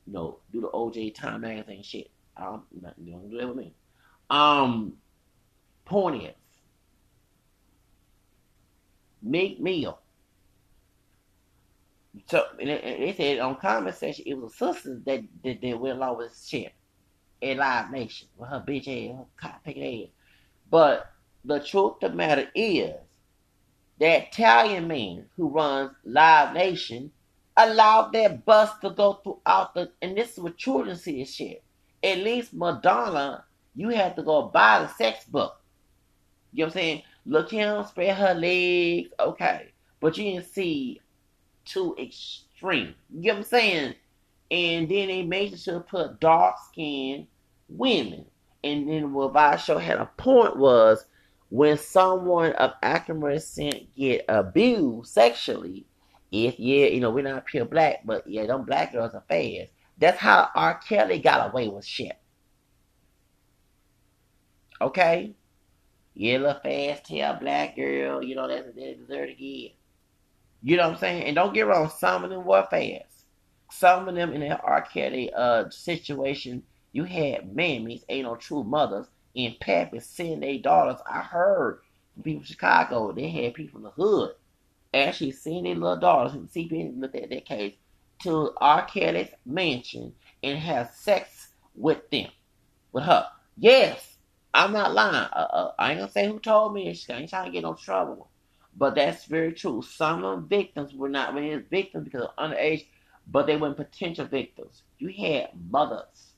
you 0.08 0.14
know, 0.14 0.40
do 0.52 0.62
the 0.62 0.70
OJ 0.70 1.16
Time 1.16 1.42
magazine 1.42 1.84
shit. 1.84 2.10
I 2.36 2.46
don't, 2.46 2.64
don't 2.82 3.30
do 3.30 3.38
that 3.38 3.48
with 3.48 3.58
me. 3.58 3.74
Um, 4.30 4.94
point 5.86 6.24
is, 6.24 6.34
Meek 9.22 9.60
Mill. 9.60 10.00
So 12.28 12.46
and 12.60 12.70
they 12.70 13.14
said 13.16 13.40
on 13.40 13.56
comment 13.56 13.96
section 13.96 14.26
it 14.28 14.34
was 14.38 14.54
a 14.54 14.74
sister 14.74 15.02
that 15.06 15.24
that, 15.44 15.62
that 15.62 15.80
went 15.80 15.98
along 15.98 16.18
with 16.18 16.38
shit 16.46 16.74
Live 17.42 17.92
Nation 17.92 18.28
with 18.38 18.50
her 18.50 18.64
bitch 18.68 18.88
ass, 18.88 19.18
her 19.18 19.26
cop 19.38 19.62
ass. 19.68 20.10
But 20.70 21.12
the 21.46 21.60
truth 21.60 22.04
of 22.04 22.12
the 22.12 22.18
matter 22.18 22.50
is 22.54 22.94
that 24.00 24.28
Italian 24.28 24.88
man 24.88 25.26
who 25.38 25.50
runs 25.50 25.92
Live 26.04 26.54
Nation 26.54 27.12
allowed 27.68 28.14
that 28.14 28.46
bus 28.46 28.78
to 28.80 28.90
go 28.92 29.14
throughout 29.24 29.74
the, 29.74 29.92
and 30.02 30.18
this 30.18 30.34
is 30.34 30.40
what 30.40 30.58
children 30.58 30.96
see 30.96 31.22
as 31.22 31.34
shit. 31.34 31.64
At 32.04 32.20
least 32.20 32.54
Madonna, 32.54 33.46
you 33.76 33.90
had 33.90 34.16
to 34.16 34.24
go 34.24 34.44
buy 34.44 34.80
the 34.80 34.88
sex 34.88 35.26
book. 35.26 35.60
You 36.54 36.66
know 36.66 36.68
what 36.68 36.76
I'm 36.76 36.82
saying? 36.82 37.04
Look 37.26 37.52
him, 37.52 37.86
spread 37.86 38.16
her 38.16 38.34
legs, 38.34 39.10
okay. 39.20 39.70
But 40.00 40.18
you 40.18 40.32
didn't 40.32 40.48
see 40.48 41.02
too 41.66 41.96
extreme. 42.00 42.96
You 43.12 43.28
know 43.28 43.34
what 43.34 43.38
I'm 43.38 43.44
saying? 43.44 43.96
And 44.50 44.90
then 44.90 45.08
they 45.08 45.24
made 45.24 45.58
sure 45.58 45.76
to 45.76 45.80
put 45.80 46.20
dark 46.20 46.56
skinned 46.70 47.28
women. 47.70 48.26
And 48.64 48.90
then 48.90 49.14
what 49.14 49.34
Vasho 49.34 49.80
had 49.80 49.98
a 49.98 50.10
point 50.18 50.58
was 50.58 51.06
when 51.50 51.78
someone 51.78 52.54
of 52.54 52.72
African 52.82 53.22
descent 53.22 53.96
get 53.96 54.26
abused 54.28 55.12
sexually, 55.12 55.86
if 56.32 56.58
yeah, 56.60 56.88
you 56.88 57.02
know, 57.02 57.12
we're 57.12 57.24
not 57.24 57.46
pure 57.46 57.66
black, 57.66 58.02
but 58.06 58.26
yeah, 58.26 58.46
them 58.46 58.64
black 58.64 58.94
girls 58.94 59.14
are 59.14 59.24
fast. 59.28 59.72
That's 59.98 60.18
how 60.18 60.50
R. 60.56 60.80
Kelly 60.80 61.20
got 61.20 61.52
away 61.52 61.68
with 61.68 61.86
shit. 61.86 62.18
Okay? 64.80 65.36
Yeah, 66.14 66.38
little 66.38 66.62
fast 66.62 67.06
tail 67.06 67.38
black 67.40 67.76
girl, 67.76 68.24
you 68.24 68.36
know, 68.36 68.48
that's 68.48 68.66
what 68.66 68.76
they 68.76 68.96
deserve 68.96 69.30
to 69.30 69.36
get. 69.36 69.74
You 70.64 70.78
know 70.78 70.84
what 70.84 70.94
I'm 70.94 71.00
saying? 71.00 71.24
And 71.24 71.36
don't 71.36 71.54
get 71.54 71.68
wrong, 71.68 71.90
some 71.90 72.24
of 72.24 72.30
them 72.30 72.46
were 72.46 72.68
fast. 72.70 73.26
Some 73.70 74.08
of 74.08 74.16
them 74.16 74.34
in 74.34 74.42
the 74.42 74.60
R. 74.60 74.82
Kelly 74.82 75.32
uh 75.34 75.70
situation, 75.70 76.64
you 76.94 77.04
had 77.04 77.54
mammies, 77.54 78.04
ain't 78.10 78.26
no 78.26 78.36
true 78.36 78.64
mothers, 78.64 79.08
and 79.36 79.56
pappies 79.62 80.04
sending 80.04 80.40
their 80.40 80.58
daughters. 80.58 81.00
I 81.10 81.20
heard 81.20 81.82
from 82.14 82.24
people 82.24 82.42
in 82.42 82.46
Chicago, 82.46 83.12
they 83.12 83.30
had 83.30 83.54
people 83.54 83.80
in 83.80 83.84
the 83.84 83.92
hood 83.92 84.32
actually 84.94 85.32
seen 85.32 85.64
their 85.64 85.76
little 85.76 85.98
daughters, 85.98 86.34
and 86.34 86.50
CPN 86.50 87.00
looked 87.00 87.16
at 87.16 87.30
that 87.30 87.46
case, 87.46 87.76
to 88.24 88.52
R. 88.58 88.86
Kelly's 88.86 89.30
mansion 89.46 90.14
and 90.44 90.58
have 90.60 90.92
sex 90.92 91.50
with 91.76 92.10
them, 92.12 92.30
with 92.92 93.04
her. 93.04 93.28
Yes, 93.58 94.18
I'm 94.54 94.74
not 94.74 94.94
lying. 94.94 95.16
Uh, 95.16 95.48
uh, 95.52 95.72
I 95.80 95.92
ain't 95.92 96.00
gonna 96.00 96.12
say 96.12 96.28
who 96.28 96.40
told 96.40 96.74
me. 96.74 96.88
I 96.88 97.14
ain't 97.14 97.30
trying 97.30 97.46
to 97.46 97.52
get 97.52 97.64
no 97.64 97.74
trouble. 97.74 98.30
But 98.76 98.96
that's 98.96 99.26
very 99.26 99.54
true. 99.54 99.82
Some 99.82 100.24
of 100.24 100.42
the 100.42 100.48
victims 100.48 100.94
were 100.94 101.10
not 101.10 101.34
really 101.34 101.64
victims 101.70 102.06
because 102.06 102.28
of 102.28 102.36
underage, 102.38 102.86
but 103.28 103.46
they 103.48 103.58
were 103.58 103.74
potential 103.74 104.26
victims. 104.26 104.84
You 104.98 105.10
had 105.10 105.50
mothers 105.70 106.34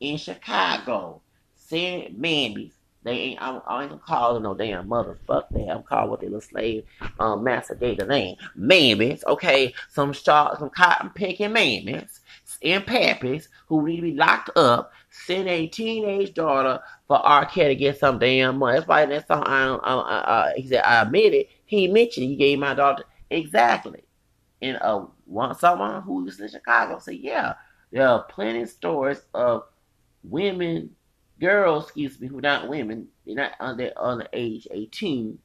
in 0.00 0.16
Chicago 0.16 1.22
saying 1.56 2.16
mammies. 2.18 2.72
They 3.04 3.12
ain't. 3.12 3.42
I'm, 3.42 3.60
I 3.66 3.82
ain't 3.82 3.90
gonna 3.90 4.02
call 4.04 4.34
them 4.34 4.42
no 4.42 4.54
damn 4.54 4.88
mother. 4.88 5.18
Fuck 5.26 5.48
that. 5.50 5.68
I'm 5.70 5.82
calling 5.82 6.10
what 6.10 6.20
they 6.20 6.26
little 6.26 6.40
slave 6.40 6.84
um, 7.20 7.44
master 7.44 7.74
gave 7.74 7.98
the 7.98 8.06
name. 8.06 8.36
Mammies. 8.58 9.24
Okay, 9.24 9.72
some 9.88 10.12
shark, 10.12 10.58
some 10.58 10.70
cotton 10.70 11.10
picking 11.10 11.50
mammies 11.50 12.20
and 12.62 12.84
pappies 12.84 13.48
who 13.66 13.86
need 13.86 13.96
to 13.96 14.02
be 14.02 14.14
locked 14.14 14.50
up. 14.56 14.92
Send 15.10 15.48
a 15.48 15.66
teenage 15.66 16.34
daughter 16.34 16.80
for 17.06 17.16
R. 17.18 17.46
Kelly 17.46 17.68
to 17.68 17.74
get 17.76 17.98
some 17.98 18.18
damn 18.18 18.58
money. 18.58 18.76
That's 18.76 18.88
why 18.88 19.06
that 19.06 19.26
song, 19.26 19.44
I, 19.46 19.66
I, 19.74 19.94
I, 19.94 20.52
he 20.56 20.68
said, 20.68 20.82
I 20.84 21.02
admit 21.02 21.34
it. 21.34 21.48
He 21.64 21.88
mentioned 21.88 22.26
he 22.26 22.36
gave 22.36 22.58
my 22.58 22.74
daughter 22.74 23.04
exactly. 23.30 24.02
And 24.60 24.76
uh, 24.80 25.06
one 25.24 25.54
someone 25.56 26.02
who 26.02 26.24
was 26.24 26.40
in 26.40 26.48
Chicago 26.48 26.98
said, 26.98 27.16
yeah, 27.16 27.54
there 27.92 28.08
are 28.08 28.24
plenty 28.24 28.62
of 28.62 28.68
stories 28.68 29.22
of 29.34 29.64
women, 30.22 30.90
girls, 31.40 31.84
excuse 31.84 32.20
me, 32.20 32.28
who 32.28 32.40
not 32.40 32.68
women, 32.68 33.08
they're 33.26 33.34
not 33.34 33.52
under 33.60 33.92
under 33.96 34.26
age 34.32 34.66
18. 34.70 35.38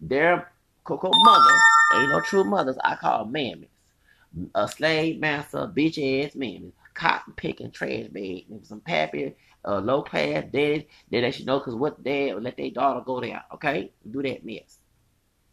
Their 0.00 0.52
cocoa 0.84 1.10
mother 1.12 1.54
ain't 1.96 2.10
no 2.10 2.20
true 2.20 2.44
mothers. 2.44 2.76
I 2.82 2.96
call 2.96 3.26
mammies. 3.26 3.68
A 4.54 4.68
slave 4.68 5.18
master, 5.18 5.70
bitch 5.74 5.98
ass 5.98 6.34
mammies. 6.34 6.72
Cotton 6.94 7.34
picking 7.36 7.70
trash 7.70 8.06
bag. 8.08 8.46
Some 8.62 8.80
pappy, 8.80 9.34
uh, 9.64 9.80
low 9.80 10.02
class 10.02 10.44
daddy. 10.52 10.88
They 11.10 11.20
let 11.20 11.38
you 11.38 11.44
know 11.44 11.58
because 11.58 11.74
what 11.74 12.02
dad 12.02 12.34
would 12.34 12.42
let 12.42 12.56
their 12.56 12.70
daughter 12.70 13.02
go 13.04 13.20
there. 13.20 13.42
Okay? 13.54 13.92
Do 14.10 14.22
that 14.22 14.44
mess. 14.44 14.78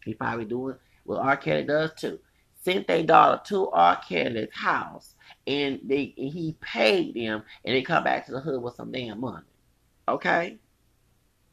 He 0.05 0.13
probably 0.13 0.45
doing 0.45 0.75
what 1.05 1.19
R. 1.19 1.37
Kelly 1.37 1.63
does 1.63 1.93
too. 1.95 2.19
Sent 2.61 2.87
their 2.87 3.03
daughter 3.03 3.41
to 3.47 3.69
R. 3.71 4.01
Kelly's 4.07 4.53
house 4.53 5.15
and 5.45 5.79
they 5.83 6.13
and 6.17 6.31
he 6.31 6.55
paid 6.61 7.13
them 7.15 7.43
and 7.65 7.75
they 7.75 7.81
come 7.81 8.03
back 8.03 8.25
to 8.25 8.31
the 8.31 8.39
hood 8.39 8.61
with 8.61 8.75
some 8.75 8.91
damn 8.91 9.19
money. 9.19 9.45
Okay? 10.07 10.57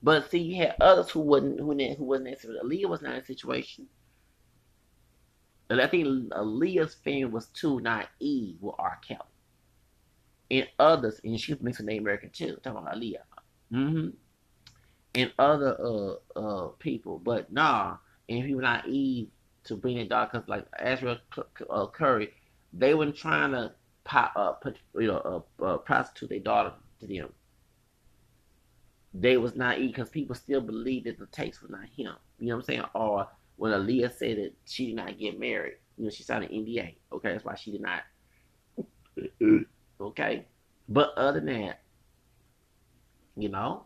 But 0.03 0.31
see, 0.31 0.39
you 0.39 0.57
had 0.57 0.77
others 0.81 1.11
who 1.11 1.21
wasn't 1.21 1.61
who, 1.61 1.73
who 1.73 2.05
wasn't 2.05 2.31
necessarily 2.31 2.79
Aaliyah 2.83 2.89
was 2.89 3.03
not 3.03 3.15
in 3.15 3.21
a 3.21 3.25
situation. 3.25 3.87
And 5.69 5.81
I 5.81 5.87
think 5.87 6.07
Aaliyah's 6.33 6.95
family 6.95 7.27
was 7.27 7.47
too 7.49 7.81
naive 7.81 8.57
with 8.61 8.75
R. 8.79 8.99
Kelly. 9.07 9.21
And 10.51 10.69
others, 10.79 11.21
and 11.23 11.39
she 11.39 11.53
was 11.53 11.63
mixing 11.63 11.87
the 11.87 11.99
American 11.99 12.31
too, 12.31 12.57
talking 12.63 12.81
about 12.81 12.97
Aaliyah. 12.97 13.17
Mm-hmm. 13.73 14.09
And 15.15 15.33
other 15.39 15.77
uh 15.81 16.39
uh 16.39 16.69
people. 16.79 17.19
But 17.19 17.53
nah, 17.53 17.97
and 18.29 18.45
people 18.45 18.63
naive 18.63 19.29
to 19.65 19.77
bring 19.77 19.97
their 19.97 20.07
daughter 20.07 20.31
because 20.33 20.49
like 20.49 20.67
Azriel 20.81 21.19
uh, 21.69 21.87
Clary, 21.87 22.33
they 22.73 22.95
weren't 22.95 23.17
trying 23.17 23.53
to 23.53 23.73
pop, 24.05 24.33
uh, 24.35 24.53
put, 24.53 24.79
you 24.95 25.09
know, 25.09 25.45
uh, 25.61 25.65
uh, 25.65 25.77
prostitute 25.79 26.31
their 26.31 26.39
daughter 26.41 26.73
to 27.01 27.07
them. 27.07 27.29
They 29.13 29.37
was 29.37 29.57
naive 29.57 29.91
because 29.93 30.09
people 30.09 30.35
still 30.35 30.61
believe 30.61 31.05
that 31.05 31.19
the 31.19 31.27
tapes 31.27 31.61
was 31.61 31.71
not 31.71 31.85
him. 31.97 32.15
You 32.39 32.49
know 32.49 32.57
what 32.57 32.61
I'm 32.61 32.63
saying? 32.63 32.85
Or 32.95 33.29
when 33.57 33.73
Aaliyah 33.73 34.17
said 34.17 34.39
that 34.39 34.53
she 34.65 34.87
did 34.87 34.97
not 34.97 35.19
get 35.19 35.39
married, 35.39 35.75
you 35.99 36.05
know, 36.05 36.11
she 36.11 36.23
signed 36.23 36.45
an 36.45 36.51
NDA. 36.51 36.95
Okay, 37.13 37.33
that's 37.33 37.45
why 37.45 37.57
she 37.57 37.73
did 37.73 37.83
not. 37.83 38.03
okay, 40.01 40.47
but 40.89 41.13
other 41.17 41.41
than 41.41 41.63
that, 41.63 41.81
you 43.37 43.49
know, 43.49 43.85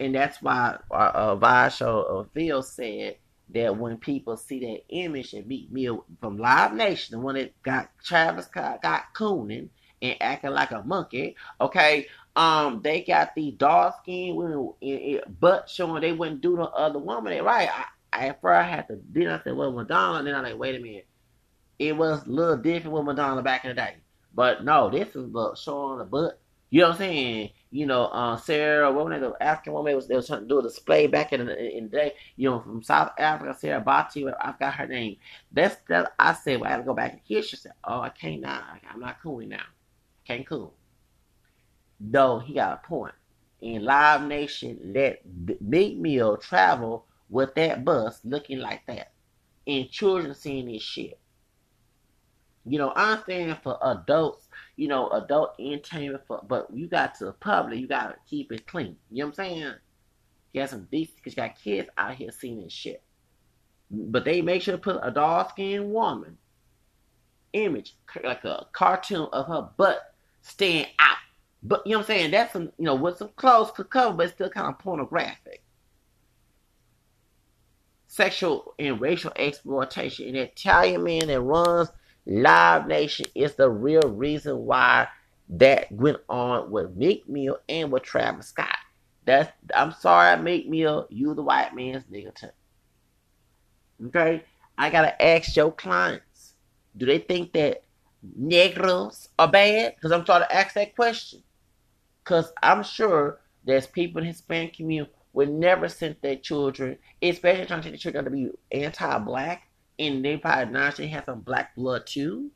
and 0.00 0.14
that's 0.14 0.42
why 0.42 0.78
uh, 0.90 0.94
uh 0.94 1.36
Vasho 1.36 2.20
uh, 2.20 2.24
Phil 2.34 2.62
said 2.62 3.16
that 3.50 3.76
when 3.76 3.96
people 3.96 4.36
see 4.36 4.60
that 4.60 4.94
image 4.94 5.32
and 5.32 5.46
Meek 5.46 5.72
Mill 5.72 6.04
from 6.20 6.38
Live 6.38 6.74
Nation, 6.74 7.18
the 7.18 7.24
one 7.24 7.36
that 7.36 7.60
got 7.62 7.90
Travis 8.04 8.46
Scott 8.46 8.82
got 8.82 9.14
cooning 9.14 9.70
and 10.02 10.16
acting 10.20 10.50
like 10.50 10.70
a 10.70 10.82
monkey, 10.82 11.36
okay, 11.60 12.06
um, 12.38 12.80
they 12.82 13.02
got 13.02 13.34
the 13.34 13.50
dark 13.52 13.96
skin 14.02 14.36
women 14.36 14.72
butt 15.40 15.68
showing 15.68 16.00
they 16.00 16.12
wouldn't 16.12 16.40
do 16.40 16.56
the 16.56 16.64
other 16.64 16.98
woman. 16.98 17.42
Right? 17.44 17.68
I, 17.68 17.84
I, 18.12 18.26
at 18.28 18.40
first 18.40 18.56
I 18.56 18.62
had 18.62 18.88
to 18.88 18.98
then 19.10 19.28
I 19.28 19.42
said, 19.42 19.56
well, 19.56 19.72
Madonna. 19.72 20.18
And 20.18 20.26
then 20.26 20.34
I 20.34 20.40
like, 20.40 20.58
wait 20.58 20.76
a 20.76 20.78
minute, 20.78 21.06
it 21.78 21.96
was 21.96 22.26
a 22.26 22.30
little 22.30 22.56
different 22.56 22.96
with 22.96 23.04
Madonna 23.04 23.42
back 23.42 23.64
in 23.64 23.70
the 23.70 23.74
day. 23.74 23.96
But 24.34 24.64
no, 24.64 24.88
this 24.88 25.14
is 25.14 25.30
showing 25.62 25.98
the 25.98 26.04
butt. 26.04 26.40
You 26.70 26.82
know 26.82 26.88
what 26.88 26.94
I'm 26.94 26.98
saying? 26.98 27.50
you 27.70 27.86
know, 27.86 28.06
uh, 28.06 28.36
Sarah, 28.36 28.90
was 28.90 29.20
the 29.20 29.34
African 29.40 29.74
woman 29.74 29.94
was 29.94 30.08
they 30.08 30.16
was 30.16 30.26
trying 30.26 30.40
to 30.40 30.46
do 30.46 30.58
a 30.58 30.62
display 30.62 31.06
back 31.06 31.32
in 31.32 31.44
the, 31.44 31.76
in 31.76 31.84
the 31.84 31.90
day, 31.90 32.12
you 32.36 32.48
know, 32.48 32.60
from 32.60 32.82
South 32.82 33.12
Africa, 33.18 33.56
Sarah 33.58 33.80
Bati, 33.80 34.26
I 34.26 34.52
forgot 34.52 34.74
her 34.74 34.86
name. 34.86 35.16
That's 35.52 35.76
that 35.88 36.12
I 36.18 36.32
said, 36.32 36.60
well, 36.60 36.68
I 36.68 36.72
had 36.72 36.78
to 36.78 36.84
go 36.84 36.94
back 36.94 37.12
and 37.12 37.20
hear. 37.24 37.42
She 37.42 37.56
said, 37.56 37.72
oh, 37.84 38.00
I 38.00 38.08
can't 38.08 38.40
now. 38.40 38.62
I'm 38.90 39.00
not 39.00 39.20
cool 39.22 39.40
now. 39.40 39.64
Can't 40.24 40.46
cool. 40.46 40.74
Though 42.00 42.38
he 42.38 42.54
got 42.54 42.80
a 42.84 42.86
point. 42.86 43.14
In 43.60 43.84
Live 43.84 44.22
Nation, 44.22 44.78
let 44.94 45.20
Meek 45.60 45.98
Mill 45.98 46.36
travel 46.36 47.06
with 47.28 47.54
that 47.56 47.84
bus 47.84 48.20
looking 48.24 48.58
like 48.60 48.86
that, 48.86 49.12
and 49.66 49.90
children 49.90 50.34
seeing 50.34 50.66
this 50.66 50.82
shit. 50.82 51.18
You 52.64 52.78
know, 52.78 52.92
I'm 52.94 53.22
saying 53.26 53.56
for 53.62 53.78
adults 53.82 54.48
you 54.78 54.86
know, 54.86 55.08
adult 55.08 55.56
entertainment 55.58 56.22
for, 56.28 56.40
but 56.46 56.68
you 56.72 56.86
got 56.86 57.16
to 57.16 57.26
the 57.26 57.32
public, 57.32 57.80
you 57.80 57.88
got 57.88 58.10
to 58.10 58.16
keep 58.30 58.52
it 58.52 58.64
clean. 58.68 58.96
You 59.10 59.18
know 59.18 59.26
what 59.26 59.40
I'm 59.40 59.44
saying? 59.44 59.74
You 60.52 60.60
got 60.60 60.70
some 60.70 60.86
decent, 60.90 61.16
because 61.16 61.32
you 61.32 61.42
got 61.42 61.60
kids 61.60 61.88
out 61.98 62.14
here 62.14 62.30
seeing 62.30 62.62
this 62.62 62.72
shit. 62.72 63.02
But 63.90 64.24
they 64.24 64.40
make 64.40 64.62
sure 64.62 64.76
to 64.76 64.80
put 64.80 65.00
a 65.02 65.10
dark 65.10 65.50
skinned 65.50 65.92
woman 65.92 66.38
image, 67.52 67.96
like 68.22 68.44
a 68.44 68.66
cartoon 68.72 69.28
of 69.32 69.48
her 69.48 69.68
butt 69.76 70.14
staying 70.42 70.86
out. 71.00 71.16
But 71.62 71.86
you 71.86 71.92
know 71.92 71.98
what 71.98 72.10
I'm 72.10 72.16
saying? 72.16 72.30
That's 72.30 72.52
some, 72.52 72.70
you 72.78 72.84
know, 72.84 72.94
with 72.94 73.18
some 73.18 73.30
clothes 73.36 73.72
to 73.72 73.84
cover, 73.84 74.16
but 74.16 74.26
it's 74.26 74.34
still 74.34 74.50
kind 74.50 74.68
of 74.68 74.78
pornographic. 74.78 75.62
Sexual 78.06 78.74
and 78.78 79.00
racial 79.00 79.32
exploitation. 79.36 80.28
An 80.28 80.36
Italian 80.36 81.02
man 81.02 81.26
that 81.26 81.40
runs 81.40 81.90
Live 82.26 82.86
Nation 82.86 83.26
is 83.34 83.54
the 83.54 83.68
real 83.68 84.02
reason 84.02 84.58
why 84.58 85.08
that 85.50 85.90
went 85.90 86.18
on 86.28 86.70
with 86.70 86.94
Meek 86.94 87.28
Mill 87.28 87.58
and 87.68 87.90
with 87.90 88.02
Travis 88.02 88.48
Scott. 88.48 88.76
That's 89.24 89.50
I'm 89.74 89.92
sorry, 89.92 90.40
Meek 90.40 90.68
Mill, 90.68 91.06
you 91.10 91.34
the 91.34 91.42
white 91.42 91.74
man's 91.74 92.04
nigga 92.04 92.34
too. 92.34 92.48
Okay? 94.06 94.44
I 94.76 94.90
gotta 94.90 95.20
ask 95.22 95.56
your 95.56 95.72
clients, 95.72 96.54
do 96.96 97.06
they 97.06 97.18
think 97.18 97.52
that 97.54 97.82
negros 98.38 99.28
are 99.38 99.50
bad? 99.50 99.94
Because 99.94 100.12
I'm 100.12 100.24
trying 100.24 100.42
to 100.42 100.54
ask 100.54 100.74
that 100.74 100.94
question. 100.94 101.42
Because 102.28 102.52
I'm 102.62 102.82
sure 102.82 103.40
there's 103.64 103.86
people 103.86 104.18
in 104.18 104.26
the 104.26 104.32
Hispanic 104.32 104.74
community 104.74 105.10
would 105.32 105.48
never 105.48 105.88
send 105.88 106.16
their 106.20 106.36
children, 106.36 106.98
especially 107.22 107.64
trying 107.64 107.80
to 107.80 107.84
take 107.84 107.92
the 107.94 107.98
children 107.98 108.24
to 108.26 108.30
be 108.30 108.50
anti-black, 108.70 109.62
and 109.98 110.22
they 110.22 110.36
probably 110.36 110.66
not. 110.66 110.72
naturally 110.72 111.08
have 111.08 111.24
some 111.24 111.40
black 111.40 111.74
blood 111.74 112.06
too. 112.06 112.50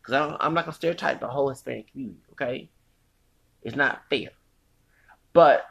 Because 0.00 0.36
I'm 0.40 0.54
not 0.54 0.64
gonna 0.64 0.74
stereotype 0.74 1.20
the 1.20 1.28
whole 1.28 1.50
Hispanic 1.50 1.92
community. 1.92 2.18
Okay, 2.32 2.68
it's 3.62 3.76
not 3.76 4.02
fair. 4.10 4.30
But 5.32 5.66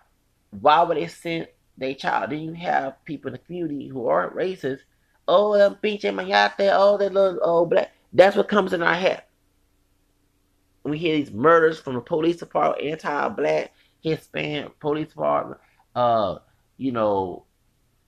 why 0.51 0.83
would 0.83 0.95
they 0.95 1.07
send 1.07 1.47
their 1.77 1.93
child? 1.93 2.31
Then 2.31 2.39
you 2.39 2.53
have 2.53 3.03
people 3.03 3.27
in 3.27 3.33
the 3.33 3.39
community 3.39 3.89
who 3.89 4.07
aren't 4.07 4.33
racist. 4.33 4.79
Oh, 5.27 5.57
them 5.57 5.75
pinche 5.83 6.03
mayate. 6.03 6.69
Oh, 6.71 6.97
that 6.97 7.13
little 7.13 7.37
oh 7.43 7.65
black. 7.65 7.91
That's 8.13 8.37
what 8.37 8.47
comes 8.47 8.71
in 8.71 8.81
our 8.81 8.95
head. 8.95 9.23
We 10.83 10.97
hear 10.97 11.15
these 11.15 11.31
murders 11.31 11.79
from 11.79 11.95
the 11.95 12.01
police 12.01 12.37
department, 12.37 12.87
anti-black, 12.87 13.73
Hispanic 14.01 14.79
police 14.79 15.09
department. 15.09 15.59
Uh, 15.95 16.37
you 16.77 16.91
know, 16.91 17.45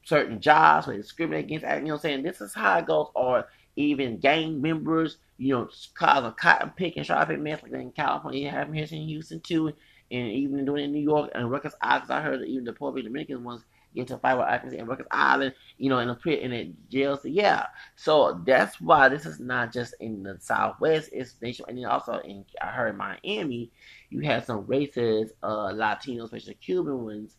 certain 0.04 0.42
jobs 0.42 0.88
or 0.88 0.98
discriminate 0.98 1.46
against, 1.46 1.64
you 1.64 1.70
know 1.70 1.82
what 1.82 1.94
I'm 1.94 2.00
saying? 2.00 2.24
This 2.24 2.42
is 2.42 2.54
how 2.54 2.80
it 2.80 2.88
goes. 2.88 3.08
Or 3.14 3.48
even 3.76 4.18
gang 4.20 4.62
members, 4.62 5.18
you 5.38 5.54
know, 5.54 5.70
causing 5.94 6.32
cotton 6.34 6.72
picking, 6.76 7.04
shopping 7.04 7.44
mess 7.44 7.62
like 7.62 7.72
in 7.74 7.92
California. 7.92 8.42
You 8.42 8.50
have 8.50 8.68
them 8.68 8.74
here 8.74 8.88
in 8.90 9.08
Houston 9.08 9.40
too, 9.42 9.68
and 9.68 10.28
even 10.28 10.66
doing 10.66 10.82
it 10.82 10.86
in 10.86 10.92
New 10.94 11.02
York 11.02 11.32
and 11.36 11.46
Island. 11.82 12.12
I 12.12 12.22
heard 12.22 12.42
that 12.42 12.48
even 12.48 12.66
the 12.66 12.74
Puerto 12.74 13.02
Rican 13.10 13.44
ones 13.44 13.64
get 13.94 14.02
into 14.02 14.16
a 14.16 14.20
fight 14.20 14.36
with 14.36 14.48
Africans 14.48 14.74
in 14.74 14.88
Rikers 14.88 15.08
Island, 15.12 15.54
you 15.78 15.89
know, 15.89 16.00
in 16.00 16.08
the 16.08 16.16
pit 16.16 16.41
in 16.41 16.52
the 16.52 16.74
jail. 16.89 17.18
So 17.18 17.28
yeah, 17.28 17.68
so 17.96 18.41
that's 18.46 18.80
why 18.82 19.10
this 19.10 19.26
is 19.26 19.39
not 19.39 19.72
just 19.72 19.96
in 20.00 20.24
the 20.24 20.38
Southwest. 20.39 21.10
It's 21.12 21.36
nation, 21.41 21.66
and 21.68 21.78
then 21.78 21.86
also 21.86 22.18
in 22.20 22.46
I 22.62 22.68
heard 22.68 22.98
Miami, 22.98 23.72
you 24.10 24.22
had 24.22 24.46
some 24.46 24.64
racist 24.66 25.32
uh, 25.41 25.74
Latinos, 25.74 26.26
especially 26.26 26.56
Cuban 26.56 27.04
ones 27.04 27.38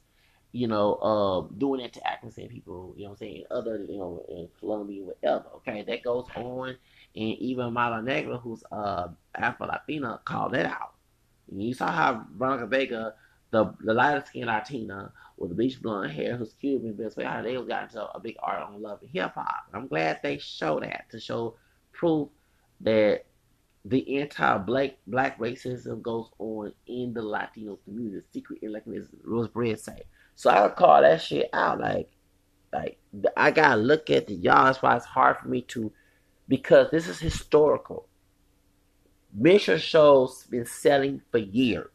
you 0.54 0.68
know, 0.68 0.94
uh, 0.94 1.52
doing 1.58 1.82
that 1.82 1.92
to 1.92 2.08
African 2.08 2.48
people, 2.48 2.94
you 2.96 3.02
know 3.02 3.10
what 3.10 3.14
I'm 3.14 3.18
saying, 3.18 3.44
other, 3.50 3.84
you 3.88 3.98
know, 3.98 4.24
in 4.28 4.48
Colombia, 4.60 5.02
whatever, 5.02 5.46
okay, 5.56 5.82
that 5.82 6.04
goes 6.04 6.28
on, 6.36 6.68
and 6.68 6.78
even 7.16 7.64
Amara 7.64 7.96
La 7.96 8.00
Negra, 8.02 8.38
who's 8.38 8.62
uh, 8.70 9.08
Afro 9.34 9.66
Latina, 9.66 10.20
called 10.24 10.54
that 10.54 10.66
out. 10.66 10.94
And 11.50 11.60
you 11.60 11.74
saw 11.74 11.90
how 11.90 12.24
Veronica 12.36 12.68
Vega 12.68 13.14
the 13.54 13.74
the 13.80 13.94
lighter 13.94 14.24
skinned 14.26 14.46
Latina 14.46 15.12
with 15.36 15.50
the 15.50 15.54
bleach 15.54 15.80
blonde 15.80 16.12
hair 16.12 16.36
who's 16.36 16.54
Cuban, 16.60 16.92
best 16.94 17.16
way 17.16 17.24
they 17.42 17.54
got 17.54 17.84
into 17.84 18.02
a 18.02 18.20
big 18.20 18.36
art 18.40 18.62
on 18.62 18.82
love 18.82 19.00
and 19.02 19.10
hip 19.10 19.32
hop. 19.34 19.64
I'm 19.72 19.88
glad 19.88 20.20
they 20.22 20.38
show 20.38 20.80
that 20.80 21.10
to 21.10 21.20
show 21.20 21.56
proof 21.92 22.28
that 22.80 23.24
the 23.84 24.18
anti-black 24.18 24.96
black 25.06 25.38
racism 25.38 26.02
goes 26.02 26.30
on 26.38 26.72
in 26.86 27.12
the 27.12 27.22
Latino 27.22 27.76
community, 27.84 28.26
secret 28.32 28.58
like 28.70 28.86
Ms. 28.86 29.08
Rose 29.24 29.48
Bread 29.48 29.78
say. 29.78 30.02
So 30.36 30.50
I 30.50 30.68
call 30.68 31.02
that 31.02 31.20
shit 31.20 31.50
out. 31.52 31.80
Like, 31.80 32.10
like 32.72 32.98
I 33.36 33.50
gotta 33.50 33.76
look 33.80 34.10
at 34.10 34.26
the 34.26 34.34
y'all. 34.34 34.64
That's 34.66 34.82
why 34.82 34.96
it's 34.96 35.04
hard 35.04 35.38
for 35.38 35.48
me 35.48 35.62
to, 35.62 35.92
because 36.48 36.90
this 36.90 37.08
is 37.08 37.18
historical. 37.20 38.08
Minstrel 39.36 39.78
shows 39.78 40.44
been 40.44 40.66
selling 40.66 41.20
for 41.30 41.38
years. 41.38 41.90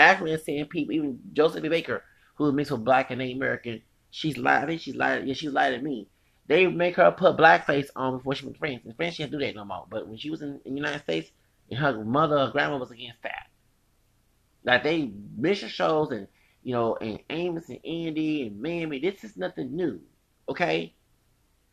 Actually, 0.00 0.36
seeing 0.38 0.66
people, 0.66 0.94
even 0.94 1.20
Josephine 1.32 1.70
Baker, 1.70 2.02
who 2.36 2.52
mixed 2.52 2.72
with 2.72 2.84
black 2.84 3.10
and 3.10 3.18
Native 3.18 3.36
American, 3.36 3.82
she's 4.10 4.36
lying. 4.36 4.78
She's 4.78 4.96
lying. 4.96 5.26
Yeah, 5.26 5.34
she's 5.34 5.52
lied 5.52 5.74
at 5.74 5.82
me. 5.82 6.08
They 6.46 6.66
make 6.66 6.96
her 6.96 7.12
put 7.12 7.36
blackface 7.36 7.88
on 7.94 8.16
before 8.18 8.34
she 8.34 8.44
went 8.44 8.56
to 8.56 8.58
France. 8.58 8.82
In 8.84 8.94
France, 8.94 9.14
she 9.14 9.22
didn't 9.22 9.38
do 9.38 9.44
that 9.44 9.54
no 9.54 9.64
more. 9.64 9.86
But 9.88 10.08
when 10.08 10.18
she 10.18 10.30
was 10.30 10.42
in, 10.42 10.60
in 10.64 10.74
the 10.74 10.80
United 10.80 11.02
States, 11.02 11.30
and 11.70 11.78
her 11.78 12.04
mother, 12.04 12.38
her 12.38 12.50
grandma 12.50 12.78
was 12.78 12.90
against 12.90 13.22
that. 13.22 13.46
Like 14.64 14.82
they 14.82 15.12
minstrel 15.36 15.70
shows 15.70 16.10
and 16.10 16.26
you 16.62 16.74
know, 16.74 16.96
and 16.96 17.20
Amos 17.30 17.68
and 17.68 17.78
Andy 17.84 18.46
and 18.46 18.60
Mammy, 18.60 18.98
this 18.98 19.24
is 19.24 19.36
nothing 19.36 19.74
new. 19.74 20.00
Okay? 20.48 20.94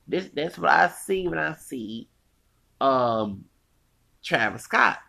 This 0.07 0.29
that's 0.33 0.57
what 0.57 0.69
I 0.69 0.87
see 0.89 1.27
when 1.27 1.39
I 1.39 1.53
see 1.53 2.07
um 2.79 3.45
Travis 4.23 4.63
Scott. 4.63 4.99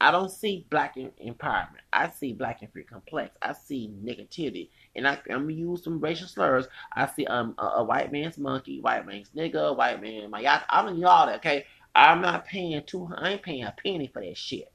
I 0.00 0.10
don't 0.10 0.30
see 0.30 0.66
black 0.70 0.96
empowerment. 0.96 1.82
I 1.92 2.08
see 2.08 2.32
black 2.32 2.62
and 2.62 2.72
free 2.72 2.84
complex. 2.84 3.36
I 3.42 3.52
see 3.52 3.92
negativity, 4.02 4.70
and 4.96 5.06
I, 5.06 5.18
am 5.28 5.42
gonna 5.42 5.52
use 5.52 5.84
some 5.84 6.00
racial 6.00 6.26
slurs. 6.26 6.66
I 6.94 7.06
see 7.06 7.26
um 7.26 7.54
a, 7.58 7.66
a, 7.66 7.84
white 7.84 8.10
man's 8.10 8.38
monkey, 8.38 8.80
white 8.80 9.06
man's 9.06 9.28
nigga, 9.36 9.76
white 9.76 10.00
man 10.00 10.30
my 10.30 10.40
yacht. 10.40 10.64
I'm 10.70 10.86
gonna 10.86 11.06
all 11.06 11.26
that. 11.26 11.36
Okay, 11.36 11.66
I'm 11.94 12.22
not 12.22 12.46
paying 12.46 12.82
two. 12.86 13.10
I 13.14 13.32
ain't 13.32 13.42
paying 13.42 13.64
a 13.64 13.74
penny 13.82 14.06
for 14.06 14.24
that 14.24 14.38
shit. 14.38 14.72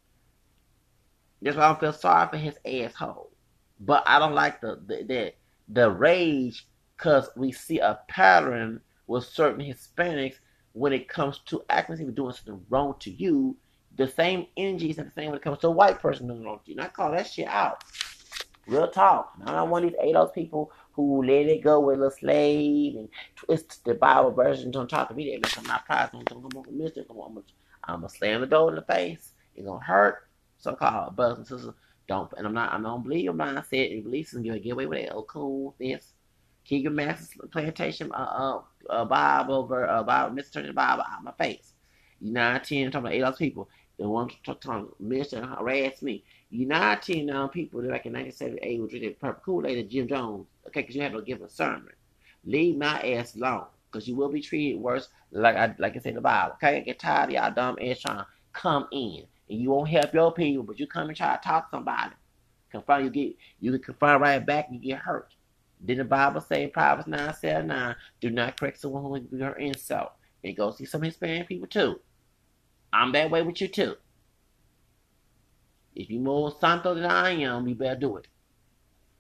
That's 1.42 1.58
why 1.58 1.64
I 1.64 1.68
don't 1.70 1.80
feel 1.80 1.94
sorry 1.94 2.28
for 2.30 2.38
his 2.38 2.58
asshole. 2.64 3.32
But 3.80 4.04
I 4.06 4.20
don't 4.20 4.36
like 4.36 4.62
the 4.62 4.80
the 4.86 5.04
the, 5.04 5.34
the 5.70 5.90
rage 5.90 6.68
because 6.98 7.32
we 7.36 7.52
see 7.52 7.80
a 7.80 8.00
pattern 8.08 8.80
with 9.08 9.26
certain 9.26 9.66
Hispanics 9.66 10.36
when 10.74 10.94
it 10.94 11.10
comes 11.10 11.40
to 11.46 11.64
accuracy, 11.70 12.06
doing 12.06 12.34
something 12.34 12.64
wrong 12.70 12.96
to 13.00 13.10
you 13.10 13.58
the 13.98 14.08
same 14.08 14.48
energy 14.58 14.90
is 14.90 14.98
the 14.98 15.12
same 15.16 15.28
when 15.28 15.38
it 15.38 15.42
comes 15.42 15.60
to 15.60 15.68
a 15.68 15.72
white 15.72 16.00
person 16.00 16.28
doing 16.28 16.44
wrong 16.44 16.60
to 16.66 16.72
you. 16.72 16.78
And 16.78 16.86
I 16.86 16.90
call 16.90 17.12
that 17.12 17.28
shit 17.28 17.48
out. 17.48 17.84
Real 18.68 18.90
talk. 18.90 19.34
I'm 19.42 19.54
not 19.54 19.68
one 19.68 19.84
of 19.84 19.92
these 19.92 20.00
ADOS 20.00 20.34
people 20.34 20.72
who 20.94 21.24
let 21.24 21.46
it 21.46 21.64
go 21.64 21.80
with 21.80 22.02
a 22.02 22.10
slave 22.10 22.96
and 22.96 23.10
twist 23.36 23.84
the 23.86 23.94
Bible 23.94 24.32
version. 24.32 24.72
Don't 24.72 24.90
talk 24.90 25.10
to 25.10 25.14
me 25.14 25.32
that 25.32 25.42
much. 25.42 25.58
I'm 25.58 25.66
not. 25.66 25.88
Don't 26.12 26.26
come 26.28 26.78
mister. 26.78 27.06
I'm 27.88 28.02
gonna 28.02 28.10
slam 28.10 28.42
the 28.42 28.48
door 28.48 28.70
in 28.70 28.76
the 28.76 28.82
face. 28.82 29.34
It's 29.56 29.66
gonna 29.66 29.84
hurt. 29.84 30.28
So 30.58 30.74
call 30.74 30.92
called 30.92 31.16
brothers 31.16 31.38
and 31.38 31.48
sisters. 31.48 31.74
Don't 32.08 32.32
and 32.38 32.48
I'm 32.48 32.54
not 32.54 32.74
I 32.74 32.82
don't 32.82 33.04
believe 33.04 33.26
your 33.26 33.34
mindset 33.34 33.94
and 33.94 34.04
beliefs 34.04 34.34
and 34.34 34.46
you 34.46 34.58
get 34.60 34.72
away 34.72 34.86
with 34.88 35.00
that. 35.00 35.14
Oh 35.14 35.24
cool, 35.24 35.76
this. 35.80 36.14
Keep 36.66 36.84
your 36.84 36.92
master 36.92 37.48
plantation 37.52 38.12
uh 38.12 38.16
uh, 38.16 38.62
uh 38.90 39.06
Bible 39.06 39.72
uh 39.72 40.04
Bible 40.04 40.36
the 40.36 40.74
Bible 40.74 41.04
out 41.04 41.24
my 41.24 41.32
face. 41.34 41.74
You 42.20 42.32
know, 42.32 42.42
I'm 42.42 42.60
talking 42.60 42.88
about 42.88 43.12
ADOS 43.12 43.38
people 43.38 43.70
the 43.98 44.08
one 44.08 44.30
talking 44.44 44.88
mention 45.00 45.44
harass 45.44 46.02
me. 46.02 46.24
You 46.50 46.62
United 46.62 47.30
um, 47.30 47.50
people 47.50 47.80
like 47.80 48.06
in 48.06 48.14
1978 48.14 48.82
were 48.82 48.88
drinking 48.88 49.16
purple 49.20 49.42
Kool-Aid 49.44 49.78
and 49.78 49.90
Jim 49.90 50.08
Jones. 50.08 50.48
Okay, 50.68 50.82
because 50.82 50.96
you 50.96 51.02
have 51.02 51.14
to 51.14 51.22
give 51.22 51.42
a 51.42 51.50
sermon. 51.50 51.94
Leave 52.44 52.78
my 52.78 53.02
ass 53.02 53.36
alone, 53.36 53.66
because 53.92 54.08
you 54.08 54.16
will 54.16 54.30
be 54.30 54.42
treated 54.42 54.80
worse. 54.80 55.10
Like 55.32 55.56
I 55.56 55.76
like 55.80 55.96
I 55.96 56.00
said 56.00 56.10
in 56.10 56.16
the 56.16 56.22
Bible. 56.22 56.54
Okay, 56.56 56.78
I 56.78 56.80
get 56.82 57.00
tired 57.00 57.30
of 57.30 57.32
y'all 57.32 57.54
dumb 57.54 57.78
ass 57.82 58.02
trying 58.02 58.18
to 58.18 58.28
come 58.54 58.88
in, 58.92 59.24
and 59.50 59.60
you 59.60 59.72
won't 59.72 59.90
help 59.90 60.14
your 60.14 60.32
people, 60.32 60.64
but 60.64 60.80
you 60.80 60.88
come 60.88 61.08
and 61.08 61.18
try 61.18 61.36
to 61.36 61.42
talk 61.42 61.72
to 61.72 61.78
somebody. 61.78 62.14
Confirm 62.72 63.06
you 63.06 63.10
get 63.10 63.36
you 63.60 63.72
can 63.72 63.82
confirm 63.82 64.22
right 64.22 64.46
back 64.46 64.68
and 64.70 64.82
get 64.82 65.00
hurt. 65.00 65.34
Then 65.80 65.98
the 65.98 66.04
Bible 66.04 66.42
say 66.42 66.68
Proverbs 66.68 67.08
9 67.08 67.34
7 67.34 67.68
9, 67.68 67.96
do 68.22 68.30
not 68.30 68.60
correct 68.60 68.80
someone 68.80 69.28
is 69.32 69.40
your 69.40 69.54
insult? 69.54 70.12
And 70.44 70.56
go 70.56 70.72
see 70.72 70.86
some 70.86 71.02
Hispanic 71.02 71.48
people 71.48 71.68
too. 71.68 72.00
I'm 72.96 73.12
that 73.12 73.30
way 73.30 73.42
with 73.42 73.60
you 73.60 73.68
too. 73.68 73.96
If 75.96 76.10
you 76.10 76.20
more 76.20 76.56
santo 76.60 76.96
than 76.96 77.06
I 77.06 77.32
am, 77.32 77.68
you 77.68 77.76
better 77.76 78.00
do 78.00 78.18
it. 78.18 78.28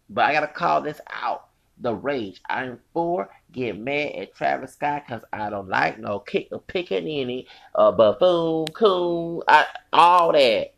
But 0.09 0.26
I 0.26 0.34
gotta 0.34 0.47
call 0.47 0.82
this 0.82 1.01
out. 1.11 1.49
The 1.78 1.93
rage. 1.93 2.41
I 2.47 2.63
am 2.63 2.80
for 2.93 3.30
get 3.51 3.78
mad 3.78 4.13
at 4.15 4.34
Travis 4.34 4.71
Scott 4.73 5.03
because 5.05 5.23
I 5.34 5.49
don't 5.49 5.67
like 5.67 5.99
no 5.99 6.19
kick 6.19 6.47
or 6.53 6.61
picking 6.61 7.05
any 7.05 7.47
uh 7.73 7.91
buffoon, 7.91 8.67
coon, 8.67 9.41
I, 9.45 9.65
all 9.91 10.32
that. 10.32 10.73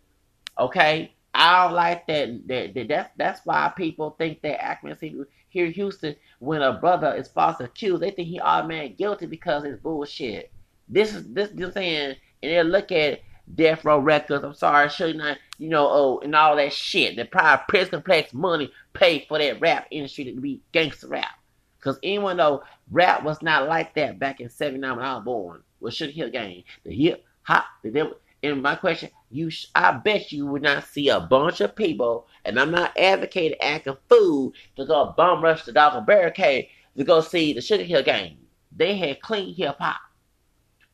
Okay? 0.57 1.13
I 1.35 1.63
don't 1.65 1.75
like 1.75 2.07
that. 2.07 2.47
that, 2.47 2.73
that 2.73 2.87
that's 2.87 3.11
that's 3.15 3.45
why 3.45 3.71
people 3.77 4.15
think 4.17 4.41
that 4.41 4.59
accuracy 4.59 5.15
here 5.49 5.67
in 5.67 5.73
Houston, 5.73 6.15
when 6.39 6.63
a 6.63 6.73
brother 6.73 7.13
is 7.13 7.27
false 7.27 7.59
accused, 7.59 8.01
they 8.01 8.09
think 8.09 8.27
he 8.27 8.39
automatically 8.39 8.95
guilty 8.95 9.27
because 9.27 9.65
it's 9.65 9.79
bullshit. 9.79 10.51
This 10.89 11.13
is 11.13 11.27
this 11.31 11.51
you 11.55 11.71
saying 11.71 12.15
and 12.41 12.51
they'll 12.51 12.65
look 12.65 12.91
at 12.91 13.21
Death 13.53 13.85
Row 13.85 13.99
Records. 13.99 14.43
I'm 14.43 14.53
sorry, 14.53 14.89
show 14.89 15.05
you 15.05 15.13
not, 15.13 15.37
you 15.57 15.69
know, 15.69 15.87
oh, 15.89 16.19
and 16.19 16.35
all 16.35 16.55
that 16.57 16.73
shit. 16.73 17.15
The 17.15 17.25
private 17.25 17.67
prison 17.67 17.91
complex 17.91 18.33
money 18.33 18.71
paid 18.93 19.25
for 19.27 19.37
that 19.37 19.61
rap 19.61 19.87
industry 19.91 20.25
to 20.25 20.39
be 20.39 20.61
gangster 20.71 21.07
rap. 21.07 21.35
Cause 21.79 21.99
anyone 22.03 22.37
know 22.37 22.63
rap 22.91 23.23
was 23.23 23.41
not 23.41 23.69
like 23.69 23.93
that 23.95 24.19
back 24.19 24.41
in 24.41 24.49
'79 24.49 24.97
when 24.97 25.05
I 25.05 25.15
was 25.15 25.23
born. 25.23 25.63
Well, 25.79 25.91
Sugar 25.91 26.11
Hill 26.11 26.31
Gang, 26.31 26.63
the 26.83 26.93
hip 26.93 27.23
hop, 27.43 27.65
the 27.83 28.15
and 28.43 28.61
my 28.61 28.75
question, 28.75 29.09
you, 29.31 29.49
I 29.73 29.91
bet 29.93 30.31
you 30.31 30.45
would 30.47 30.61
not 30.61 30.83
see 30.83 31.09
a 31.09 31.19
bunch 31.19 31.61
of 31.61 31.75
people, 31.75 32.27
and 32.45 32.59
I'm 32.59 32.71
not 32.71 32.97
advocating 32.97 33.59
acting 33.61 33.97
fool 34.09 34.53
to 34.75 34.85
go 34.85 35.13
bum 35.15 35.43
rush 35.43 35.63
the 35.63 35.71
dog 35.71 36.05
barricade 36.05 36.67
to 36.97 37.03
go 37.03 37.21
see 37.21 37.53
the 37.53 37.61
Sugar 37.61 37.83
Hill 37.83 38.03
Gang. 38.03 38.37
They 38.75 38.97
had 38.97 39.21
clean 39.21 39.55
hip 39.55 39.77
hop 39.79 40.01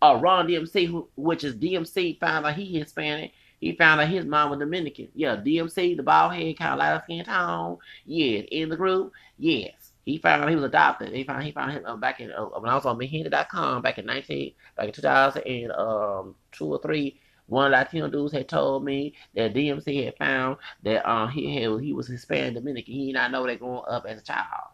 uh, 0.04 0.16
Run-DMC, 0.16 0.88
who, 0.88 1.08
which 1.16 1.44
is 1.44 1.56
DMC, 1.56 2.20
found 2.20 2.46
out 2.46 2.56
he 2.56 2.78
Hispanic. 2.78 3.32
He 3.60 3.74
found 3.78 4.02
out 4.02 4.10
his 4.10 4.26
mom 4.26 4.50
was 4.50 4.60
Dominican. 4.60 5.08
Yeah, 5.16 5.38
DMC, 5.38 5.96
the 5.96 6.04
bald 6.04 6.34
head, 6.34 6.58
kind 6.58 6.74
of 6.74 6.80
light 6.80 7.04
skin 7.04 7.24
tone. 7.24 7.78
Yes, 8.06 8.46
in 8.52 8.68
the 8.68 8.76
group. 8.76 9.14
Yes, 9.38 9.94
he 10.04 10.18
found 10.18 10.44
out 10.44 10.50
he 10.50 10.56
was 10.56 10.66
adopted. 10.66 11.14
He 11.14 11.24
found 11.24 11.44
he 11.44 11.54
found 11.54 11.72
him 11.72 11.86
uh, 11.86 11.96
back 11.96 12.20
in 12.20 12.32
uh, 12.34 12.44
when 12.60 12.70
I 12.70 12.76
was 12.76 12.86
on 12.86 12.98
Mahina.com 12.98 13.82
back 13.82 13.98
in 13.98 14.06
nineteen, 14.06 14.54
back 14.76 14.88
in 14.88 14.92
two 14.92 15.02
thousand 15.02 15.44
and 15.44 15.72
um 15.72 16.36
two 16.52 16.66
or 16.66 16.82
three. 16.82 17.20
One 17.48 17.72
Latino 17.72 18.10
dudes 18.10 18.34
had 18.34 18.48
told 18.50 18.84
me 18.84 19.16
that 19.36 19.54
DMC 19.54 20.06
had 20.06 20.18
found 20.18 20.58
that 20.84 21.10
um 21.10 21.30
he 21.30 21.56
had, 21.56 21.80
he 21.80 21.94
was 21.94 22.08
Hispanic 22.08 22.56
Dominican. 22.56 22.94
He 22.94 23.06
did 23.08 23.14
not 23.14 23.32
know 23.32 23.48
that 23.48 23.60
growing 23.60 23.84
up 23.88 24.06
as 24.06 24.20
a 24.20 24.24
child. 24.24 24.72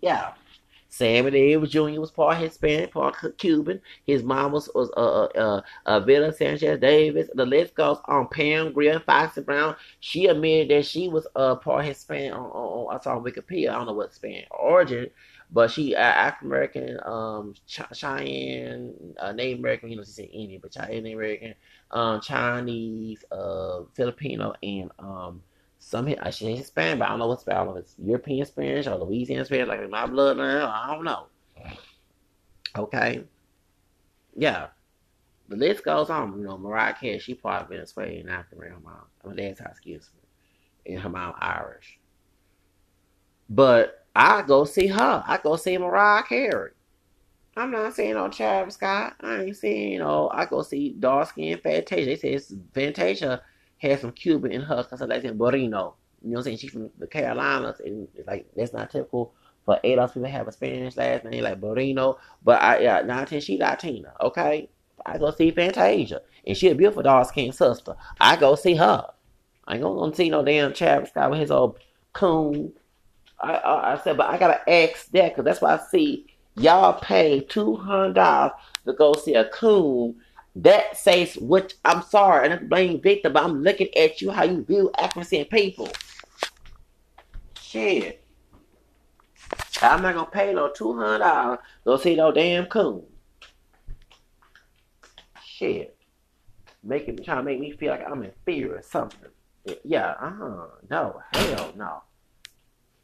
Yeah. 0.00 0.34
Sammy 0.94 1.32
Davis 1.32 1.70
Jr. 1.70 2.00
was 2.00 2.12
part 2.12 2.36
Hispanic, 2.38 2.92
part 2.92 3.16
Cuban. 3.38 3.80
His 4.06 4.22
mom 4.22 4.52
was, 4.52 4.70
was 4.76 4.90
uh, 4.96 5.24
uh, 5.24 5.62
uh, 5.86 6.00
Elvera 6.00 6.32
Sanchez 6.32 6.78
Davis. 6.78 7.28
The 7.34 7.44
list 7.44 7.74
goes 7.74 7.98
on. 8.04 8.28
Pam 8.28 8.72
Grier, 8.72 9.00
Foxy 9.00 9.40
Brown. 9.40 9.74
She 9.98 10.26
admitted 10.26 10.70
that 10.70 10.86
she 10.86 11.08
was 11.08 11.26
uh, 11.34 11.56
part 11.56 11.84
Hispanic. 11.84 12.32
On, 12.32 12.44
on, 12.44 12.86
on, 12.88 12.96
I 12.96 13.02
saw 13.02 13.16
on 13.16 13.24
Wikipedia. 13.24 13.70
I 13.70 13.74
don't 13.74 13.86
know 13.86 13.92
what 13.92 14.10
Hispanic 14.10 14.46
origin, 14.50 15.10
but 15.50 15.72
she 15.72 15.96
uh, 15.96 15.98
African 15.98 16.46
American, 16.46 17.00
um, 17.04 17.54
Ch- 17.66 17.92
Cheyenne, 17.92 18.94
uh, 19.18 19.32
Native 19.32 19.58
American. 19.58 19.90
You 19.90 19.96
know, 19.96 20.04
she 20.04 20.12
said 20.12 20.28
Indian, 20.32 20.60
but 20.62 20.74
Cheyenne 20.74 21.02
Native 21.02 21.18
American, 21.18 21.54
um, 21.90 22.20
Chinese, 22.20 23.24
uh, 23.32 23.80
Filipino, 23.94 24.54
and 24.62 24.92
um 25.00 25.42
some 25.84 26.12
I 26.22 26.30
should 26.30 26.64
Spanish, 26.64 26.98
but 26.98 27.04
I 27.04 27.10
don't 27.10 27.18
know 27.18 27.28
what 27.28 27.42
Spanish. 27.42 27.60
I 27.60 27.64
know 27.64 27.76
it's 27.76 27.94
European 27.98 28.46
Spanish 28.46 28.86
or 28.86 28.96
Louisiana 28.96 29.44
Spanish, 29.44 29.68
like 29.68 29.90
my 29.90 30.06
blood 30.06 30.38
now. 30.38 30.70
I 30.70 30.94
don't 30.94 31.04
know. 31.04 31.26
Okay. 32.76 33.22
Yeah. 34.34 34.68
The 35.48 35.56
list 35.56 35.84
goes 35.84 36.08
on. 36.08 36.38
You 36.38 36.46
know, 36.46 36.56
Mariah 36.56 36.94
Carey, 36.94 37.18
she 37.18 37.34
part 37.34 37.68
Venezuelan 37.68 38.30
African 38.30 38.58
American 38.58 38.82
mom. 38.82 38.94
Mean, 39.26 39.36
dad's 39.36 39.60
house, 39.60 39.72
excuse 39.72 40.08
me. 40.14 40.94
And 40.94 41.02
her 41.02 41.10
mom 41.10 41.34
Irish. 41.38 41.98
But 43.50 44.06
I 44.16 44.40
go 44.40 44.64
see 44.64 44.86
her. 44.86 45.22
I 45.26 45.36
go 45.36 45.56
see 45.56 45.76
Mariah 45.76 46.22
Carey. 46.22 46.70
I'm 47.56 47.70
not 47.70 47.92
seeing 47.94 48.14
no 48.14 48.28
Travis 48.28 48.74
Scott. 48.74 49.16
I 49.20 49.42
ain't 49.42 49.56
seeing 49.56 49.98
know, 49.98 50.30
I 50.32 50.46
go 50.46 50.62
see 50.62 50.96
dark 50.98 51.28
skin 51.28 51.58
Fantasia. 51.58 52.06
They 52.06 52.16
say 52.16 52.32
it's 52.32 52.54
Fantasia 52.72 53.42
had 53.78 54.00
some 54.00 54.12
Cuban 54.12 54.52
in 54.52 54.62
her 54.62 54.82
because 54.82 55.00
like 55.00 55.22
said 55.22 55.38
Barrino. 55.38 55.94
You 56.22 56.30
know 56.30 56.36
what 56.36 56.38
I'm 56.38 56.42
saying? 56.44 56.58
She's 56.58 56.70
from 56.70 56.90
the 56.98 57.06
Carolinas, 57.06 57.80
and 57.80 58.08
like 58.26 58.46
that's 58.56 58.72
not 58.72 58.90
typical 58.90 59.34
for 59.64 59.78
ADOS 59.84 60.14
people 60.14 60.28
have 60.28 60.48
a 60.48 60.52
Spanish 60.52 60.96
last 60.96 61.24
name 61.24 61.44
like 61.44 61.60
Barrino. 61.60 62.18
But 62.42 62.62
I 62.62 62.78
yeah, 62.80 63.02
19 63.02 63.40
she 63.40 63.58
Latina, 63.58 64.12
okay? 64.20 64.68
I 65.04 65.18
go 65.18 65.30
see 65.30 65.50
Fantasia, 65.50 66.22
and 66.46 66.56
she 66.56 66.68
a 66.68 66.74
beautiful 66.74 67.02
dark 67.02 67.28
skinned 67.28 67.54
sister. 67.54 67.94
I 68.20 68.36
go 68.36 68.54
see 68.54 68.74
her. 68.76 69.10
I 69.66 69.74
ain't 69.74 69.82
gonna 69.82 70.14
see 70.14 70.30
no 70.30 70.44
damn 70.44 70.72
Travis 70.72 71.10
Scott 71.10 71.30
with 71.30 71.40
his 71.40 71.50
old 71.50 71.78
coon. 72.12 72.72
I, 73.40 73.54
I, 73.54 73.94
I 73.94 73.98
said, 73.98 74.16
but 74.16 74.30
I 74.30 74.38
gotta 74.38 74.68
ask 74.70 75.10
that 75.10 75.30
because 75.30 75.44
that's 75.44 75.60
why 75.60 75.74
I 75.74 75.78
see 75.78 76.26
y'all 76.56 76.98
pay 77.00 77.40
two 77.40 77.76
hundred 77.76 78.14
dollars 78.14 78.52
to 78.86 78.92
go 78.92 79.14
see 79.14 79.34
a 79.34 79.46
coon. 79.46 80.16
That 80.56 80.96
says 80.96 81.36
which 81.36 81.74
I'm 81.84 82.02
sorry, 82.02 82.44
and 82.44 82.54
I'm 82.54 82.68
blaming 82.68 83.02
Victor, 83.02 83.30
but 83.30 83.42
I'm 83.42 83.62
looking 83.62 83.88
at 83.96 84.20
you 84.20 84.30
how 84.30 84.44
you 84.44 84.62
view 84.62 84.90
accuracy 84.96 85.38
in 85.38 85.46
people. 85.46 85.88
Shit. 87.60 88.24
I'm 89.82 90.02
not 90.02 90.14
gonna 90.14 90.30
pay 90.30 90.54
no 90.54 90.70
two 90.70 90.96
hundred 90.96 91.18
dollars 91.18 91.58
to 91.84 91.98
see 91.98 92.14
no 92.14 92.30
damn 92.30 92.66
coon. 92.66 93.02
Shit. 95.44 95.96
Making 96.82 97.18
trying 97.24 97.38
to 97.38 97.42
make 97.42 97.58
me 97.58 97.72
feel 97.72 97.90
like 97.90 98.08
I'm 98.08 98.22
in 98.22 98.32
fear 98.44 98.76
or 98.76 98.82
something. 98.82 99.30
Yeah, 99.82 100.10
uh-huh. 100.20 100.66
No, 100.90 101.22
hell 101.32 101.72
no. 101.76 102.02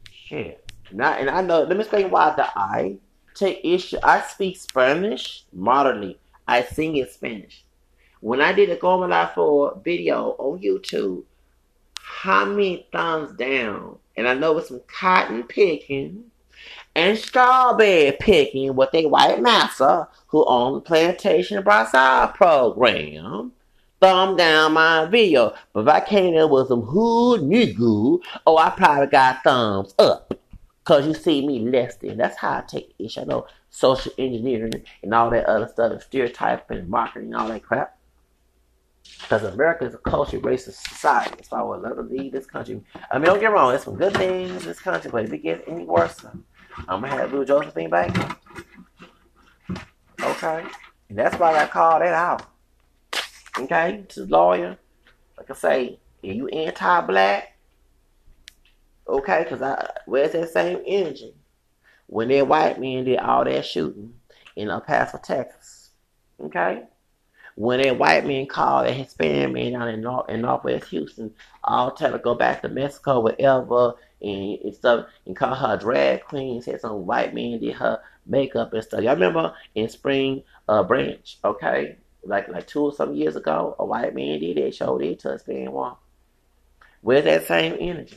Shit. 0.09 0.71
Not, 0.91 1.19
and 1.19 1.29
I 1.29 1.41
know, 1.41 1.63
let 1.63 1.71
me 1.71 1.79
explain 1.79 2.11
why 2.11 2.33
the 2.35 2.47
I 2.57 2.97
take 3.33 3.61
issue. 3.63 3.97
I 4.03 4.21
speak 4.21 4.57
Spanish 4.57 5.45
moderately. 5.51 6.19
I 6.51 6.63
sing 6.63 6.97
in 6.97 7.07
Spanish. 7.07 7.63
When 8.19 8.41
I 8.41 8.51
did 8.51 8.69
a 8.69 8.75
Gorman 8.75 9.11
Life 9.11 9.31
for 9.35 9.79
video 9.85 10.35
on 10.37 10.59
YouTube, 10.59 11.23
how 11.97 12.43
many 12.43 12.87
thumbs 12.91 13.31
down? 13.37 13.97
And 14.17 14.27
I 14.27 14.33
know 14.33 14.57
it's 14.57 14.67
some 14.67 14.81
cotton 14.85 15.43
picking 15.43 16.25
and 16.93 17.17
strawberry 17.17 18.17
picking 18.19 18.75
with 18.75 18.93
a 18.93 19.05
white 19.05 19.41
massa 19.41 20.09
who 20.27 20.45
own 20.45 20.73
the 20.73 20.81
Plantation 20.81 21.63
Brasile 21.63 22.33
program 22.33 23.53
thumb 24.01 24.35
down 24.35 24.73
my 24.73 25.05
video. 25.05 25.53
But 25.71 25.81
if 25.81 25.87
I 25.87 26.01
came 26.01 26.33
in 26.33 26.49
with 26.49 26.67
some 26.67 26.81
hood 26.81 27.41
nigga, 27.41 28.19
oh, 28.45 28.57
I 28.57 28.71
probably 28.71 29.07
got 29.07 29.41
thumbs 29.43 29.95
up. 29.97 30.33
Cause 30.83 31.05
you 31.05 31.13
see 31.13 31.45
me 31.45 31.59
less 31.59 31.95
than. 31.97 32.17
That's 32.17 32.37
how 32.37 32.57
I 32.57 32.63
take 32.67 32.95
ish. 32.97 33.17
I 33.17 33.23
know 33.23 33.45
social 33.69 34.11
engineering 34.17 34.83
and 35.03 35.13
all 35.13 35.29
that 35.29 35.45
other 35.45 35.67
stuff, 35.67 35.91
and 35.91 36.01
stereotyping 36.01 36.77
and 36.77 36.89
marketing 36.89 37.33
and 37.33 37.35
all 37.35 37.47
that 37.49 37.63
crap. 37.63 37.97
Because 39.21 39.43
America 39.43 39.85
is 39.85 39.93
a 39.93 39.99
culture 39.99 40.39
racist 40.39 40.87
society. 40.87 41.31
That's 41.35 41.51
why 41.51 41.59
I 41.59 41.63
would 41.63 41.81
love 41.81 41.97
to 41.97 42.01
lead 42.01 42.31
this 42.33 42.45
country. 42.45 42.81
I 43.11 43.17
mean, 43.17 43.25
don't 43.25 43.39
get 43.39 43.51
wrong, 43.51 43.69
there's 43.69 43.83
some 43.83 43.95
good 43.95 44.15
things 44.15 44.61
in 44.61 44.67
this 44.67 44.79
country, 44.79 45.11
but 45.11 45.25
if 45.25 45.33
it 45.33 45.39
gets 45.39 45.63
any 45.67 45.85
worse, 45.85 46.25
I'm 46.87 47.01
gonna 47.01 47.09
have 47.09 47.29
Blue 47.29 47.45
Josephine 47.45 47.89
back. 47.89 48.39
Okay. 50.21 50.65
And 51.09 51.17
that's 51.17 51.37
why 51.37 51.57
I 51.57 51.67
called 51.67 52.01
that 52.01 52.13
out 52.13 52.45
okay, 53.59 54.05
to 54.09 54.25
the 54.25 54.31
lawyer. 54.31 54.77
Like 55.37 55.49
I 55.49 55.53
say, 55.53 55.99
are 56.23 56.27
you 56.27 56.47
anti-black? 56.47 57.57
Okay, 59.11 59.43
because 59.43 59.61
I 59.61 59.89
where's 60.05 60.31
that 60.31 60.49
same 60.51 60.81
energy 60.87 61.33
when 62.07 62.29
that 62.29 62.47
white 62.47 62.79
man 62.79 63.03
did 63.03 63.19
all 63.19 63.43
that 63.43 63.65
shooting 63.65 64.13
in 64.55 64.69
El 64.69 64.79
Paso, 64.79 65.19
Texas? 65.21 65.89
Okay, 66.39 66.83
when 67.55 67.81
that 67.81 67.99
white 67.99 68.25
man 68.25 68.45
called 68.45 68.87
that 68.87 68.93
Hispanic 68.93 69.51
man 69.51 69.73
down 69.73 69.89
in 69.89 69.99
North 69.99 70.29
in 70.29 70.41
Northwest 70.41 70.85
Houston, 70.91 71.33
all 71.61 71.91
tell 71.91 72.11
her 72.11 72.17
to 72.17 72.23
go 72.23 72.35
back 72.35 72.61
to 72.61 72.69
Mexico, 72.69 73.19
whatever, 73.19 73.95
and, 74.21 74.59
and 74.59 74.73
stuff, 74.73 75.07
and 75.25 75.35
call 75.35 75.55
her 75.55 75.73
a 75.75 75.77
drag 75.77 76.23
queen. 76.23 76.61
Said 76.61 76.79
some 76.79 77.05
white 77.05 77.35
man 77.35 77.59
did 77.59 77.75
her 77.75 77.99
makeup 78.25 78.71
and 78.71 78.81
stuff. 78.81 79.01
Y'all 79.01 79.15
remember 79.15 79.53
in 79.75 79.89
Spring 79.89 80.41
uh, 80.69 80.83
Branch? 80.83 81.37
Okay, 81.43 81.97
like 82.23 82.47
like 82.47 82.65
two 82.65 82.85
or 82.85 82.93
some 82.93 83.13
years 83.13 83.35
ago, 83.35 83.75
a 83.77 83.85
white 83.85 84.15
man 84.15 84.39
did 84.39 84.55
that, 84.55 84.73
showed 84.73 85.03
it 85.03 85.19
to 85.19 85.33
us 85.33 85.43
being 85.43 85.69
one. 85.69 85.95
Where's 87.01 87.25
that 87.25 87.45
same 87.45 87.75
energy? 87.77 88.15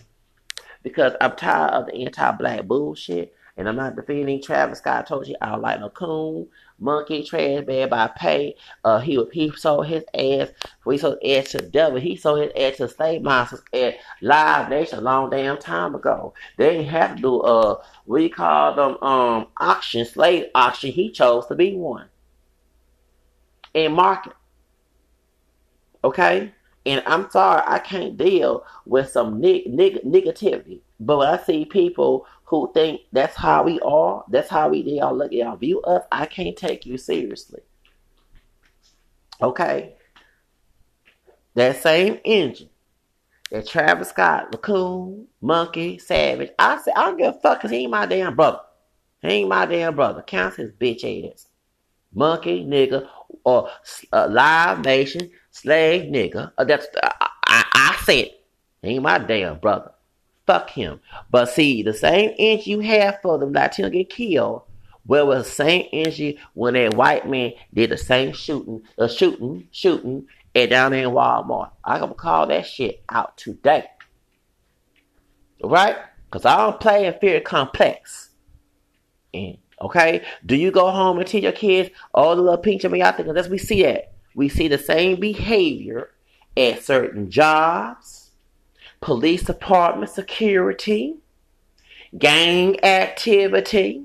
Because 0.84 1.14
I'm 1.20 1.34
tired 1.34 1.72
of 1.72 1.86
the 1.86 1.94
anti-black 1.94 2.64
bullshit, 2.66 3.34
and 3.56 3.68
I'm 3.68 3.74
not 3.74 3.96
defending 3.96 4.40
Travis 4.40 4.78
Scott. 4.78 5.04
I 5.04 5.08
told 5.08 5.26
you 5.26 5.34
I 5.40 5.50
don't 5.50 5.62
like 5.62 5.80
no 5.80 5.88
coon, 5.88 6.46
monkey, 6.78 7.24
trash 7.24 7.66
man 7.66 7.88
by 7.88 8.08
pay. 8.08 8.54
Uh, 8.84 9.00
he 9.00 9.20
he 9.32 9.50
sold 9.56 9.86
his 9.88 10.04
ass. 10.14 10.50
We 10.84 10.98
sold 10.98 11.18
ass 11.24 11.50
to 11.50 11.58
the 11.58 11.68
devil. 11.68 11.98
He 11.98 12.14
sold 12.14 12.40
his 12.40 12.52
ass 12.56 12.76
to 12.76 12.88
state 12.88 13.22
monsters 13.22 13.62
at 13.72 13.96
Live 14.20 14.68
Nation 14.68 15.00
a 15.00 15.02
long 15.02 15.30
damn 15.30 15.58
time 15.58 15.96
ago. 15.96 16.34
They 16.58 16.70
didn't 16.70 16.88
have 16.88 17.16
to 17.16 17.22
do 17.22 17.40
uh 17.40 17.82
we 18.06 18.28
call 18.28 18.76
them 18.76 19.02
um 19.02 19.48
auction, 19.56 20.04
slave 20.04 20.46
auction. 20.54 20.92
He 20.92 21.10
chose 21.10 21.46
to 21.46 21.56
be 21.56 21.74
one 21.74 22.08
and 23.74 23.94
market. 23.94 24.32
Okay? 26.02 26.52
And 26.86 27.02
I'm 27.06 27.30
sorry, 27.30 27.62
I 27.66 27.78
can't 27.78 28.16
deal 28.16 28.64
with 28.84 29.10
some 29.10 29.40
neg- 29.40 29.66
neg- 29.72 30.02
negativity. 30.04 30.80
But 31.00 31.18
when 31.18 31.28
I 31.28 31.38
see 31.38 31.64
people 31.64 32.26
who 32.44 32.70
think 32.74 33.02
that's 33.12 33.36
how 33.36 33.62
we 33.62 33.80
are, 33.80 34.24
that's 34.28 34.50
how 34.50 34.68
we 34.68 34.82
they 34.82 35.00
all 35.00 35.16
look 35.16 35.32
at 35.32 35.38
y'all 35.38 35.56
view 35.56 35.80
us, 35.82 36.04
I 36.12 36.26
can't 36.26 36.56
take 36.56 36.84
you 36.84 36.98
seriously. 36.98 37.62
Okay? 39.40 39.94
That 41.54 41.82
same 41.82 42.20
engine 42.24 42.68
that 43.50 43.66
Travis 43.66 44.08
Scott, 44.08 44.48
Raccoon, 44.52 45.26
Monkey, 45.40 45.98
Savage, 45.98 46.50
I 46.58 46.78
say 46.78 46.92
I 46.94 47.04
don't 47.04 47.16
give 47.16 47.34
a 47.34 47.38
fuck 47.38 47.58
because 47.58 47.70
he 47.70 47.78
ain't 47.78 47.90
my 47.90 48.06
damn 48.06 48.34
brother. 48.34 48.60
He 49.22 49.28
ain't 49.28 49.48
my 49.48 49.64
damn 49.64 49.94
brother. 49.94 50.22
Counts 50.22 50.56
his 50.56 50.72
bitch 50.72 51.32
ass. 51.32 51.46
Monkey, 52.12 52.64
nigga, 52.64 53.08
or 53.44 53.68
uh, 54.12 54.28
Live 54.30 54.84
Nation, 54.84 55.30
slave 55.54 56.10
nigga. 56.10 56.52
Uh, 56.58 56.64
that's 56.64 56.86
uh, 57.02 57.10
I, 57.46 57.64
I 57.72 58.02
said, 58.04 58.30
ain't 58.82 59.02
my 59.02 59.18
damn 59.18 59.58
brother. 59.58 59.92
Fuck 60.46 60.70
him. 60.70 61.00
But 61.30 61.46
see, 61.46 61.82
the 61.82 61.94
same 61.94 62.34
inch 62.38 62.66
you 62.66 62.80
have 62.80 63.20
for 63.22 63.38
the 63.38 63.46
Latino 63.46 63.88
get 63.88 64.10
killed, 64.10 64.62
where 65.06 65.24
was 65.24 65.46
the 65.46 65.52
same 65.52 65.88
energy 65.92 66.38
when 66.52 66.74
that 66.74 66.94
white 66.94 67.28
man 67.28 67.52
did 67.72 67.90
the 67.90 67.96
same 67.96 68.32
shooting, 68.32 68.82
uh, 68.98 69.08
shooting, 69.08 69.68
shooting, 69.70 70.26
and 70.54 70.70
down 70.70 70.92
there 70.92 71.04
in 71.04 71.10
Walmart. 71.10 71.70
I 71.82 71.98
gonna 71.98 72.14
call 72.14 72.48
that 72.48 72.66
shit 72.66 73.02
out 73.08 73.36
today. 73.36 73.84
Right? 75.62 75.96
Because 76.26 76.44
I 76.44 76.56
don't 76.58 76.80
play 76.80 77.06
in 77.06 77.14
fear 77.20 77.40
complex. 77.40 78.30
And 79.32 79.58
Okay? 79.80 80.24
Do 80.46 80.56
you 80.56 80.70
go 80.70 80.90
home 80.90 81.18
and 81.18 81.26
teach 81.26 81.42
your 81.42 81.52
kids 81.52 81.90
all 82.14 82.36
the 82.36 82.42
little 82.42 82.58
pink 82.58 82.84
me 82.84 83.02
out 83.02 83.16
there? 83.16 83.26
Because 83.26 83.48
we 83.48 83.58
see 83.58 83.82
that. 83.82 84.13
We 84.34 84.48
see 84.48 84.68
the 84.68 84.78
same 84.78 85.20
behavior 85.20 86.10
at 86.56 86.82
certain 86.82 87.30
jobs, 87.30 88.30
police 89.00 89.42
department 89.42 90.10
security, 90.10 91.16
gang 92.18 92.82
activity, 92.84 94.04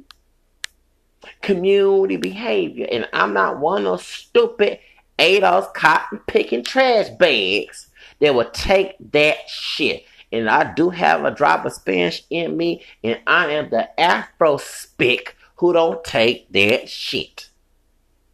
community 1.42 2.18
behavior. 2.18 2.88
And 2.92 3.08
I'm 3.14 3.34
not 3.34 3.60
one 3.60 3.86
of 3.86 4.02
stupid 4.02 4.80
ADOS 5.18 5.74
cotton 5.74 6.20
picking 6.28 6.64
trash 6.64 7.10
bags 7.10 7.88
that 8.20 8.34
will 8.34 8.50
take 8.52 8.96
that 9.12 9.50
shit. 9.50 10.06
And 10.32 10.50
I 10.50 10.74
do 10.74 10.90
have 10.92 11.26
a 11.26 11.32
drop 11.32 11.66
of 11.66 11.74
Spanish 11.74 12.24
in 12.30 12.56
me, 12.56 12.84
and 13.04 13.20
I 13.26 13.52
am 13.52 13.70
the 13.70 14.00
Afro 14.00 14.58
spick 14.58 15.36
who 15.56 15.74
don't 15.74 16.04
take 16.04 16.52
that 16.52 16.88
shit. 16.88 17.50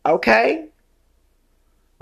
Okay? 0.05 0.67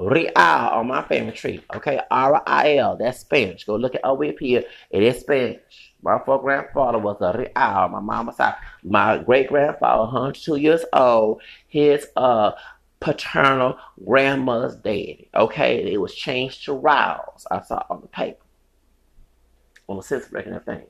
Real 0.10 0.32
on 0.36 0.88
my 0.88 1.04
family 1.04 1.32
tree. 1.34 1.64
Okay? 1.76 2.00
R-I-L. 2.10 2.98
That's 2.98 3.20
Spanish. 3.20 3.64
Go 3.64 3.76
look 3.76 3.96
at 3.96 4.04
over 4.04 4.26
here. 4.40 4.64
It 4.90 5.04
is 5.04 5.20
Spanish. 5.20 5.94
My 6.02 6.20
grandfather 6.26 7.00
was 7.00 7.18
a 7.22 7.38
Real. 7.38 7.90
My 7.90 8.00
mama's 8.00 8.38
side. 8.38 8.56
My 8.84 9.18
great 9.18 9.50
grandfather, 9.50 10.04
102 10.04 10.56
years 10.58 10.86
old. 10.94 11.42
His 11.68 12.08
uh 12.16 12.52
paternal 13.00 13.78
grandmother's 14.06 14.76
daddy. 14.76 15.30
Okay? 15.36 15.92
It 15.94 16.00
was 16.00 16.16
changed 16.16 16.66
to 16.66 16.74
Rouse. 16.74 17.46
I 17.52 17.62
saw 17.62 17.84
on 17.90 18.02
the 18.02 18.08
paper. 18.08 18.40
On 19.88 19.98
the 19.98 20.04
sense 20.04 20.28
breaking 20.28 20.54
that 20.54 20.66
thing. 20.66 20.84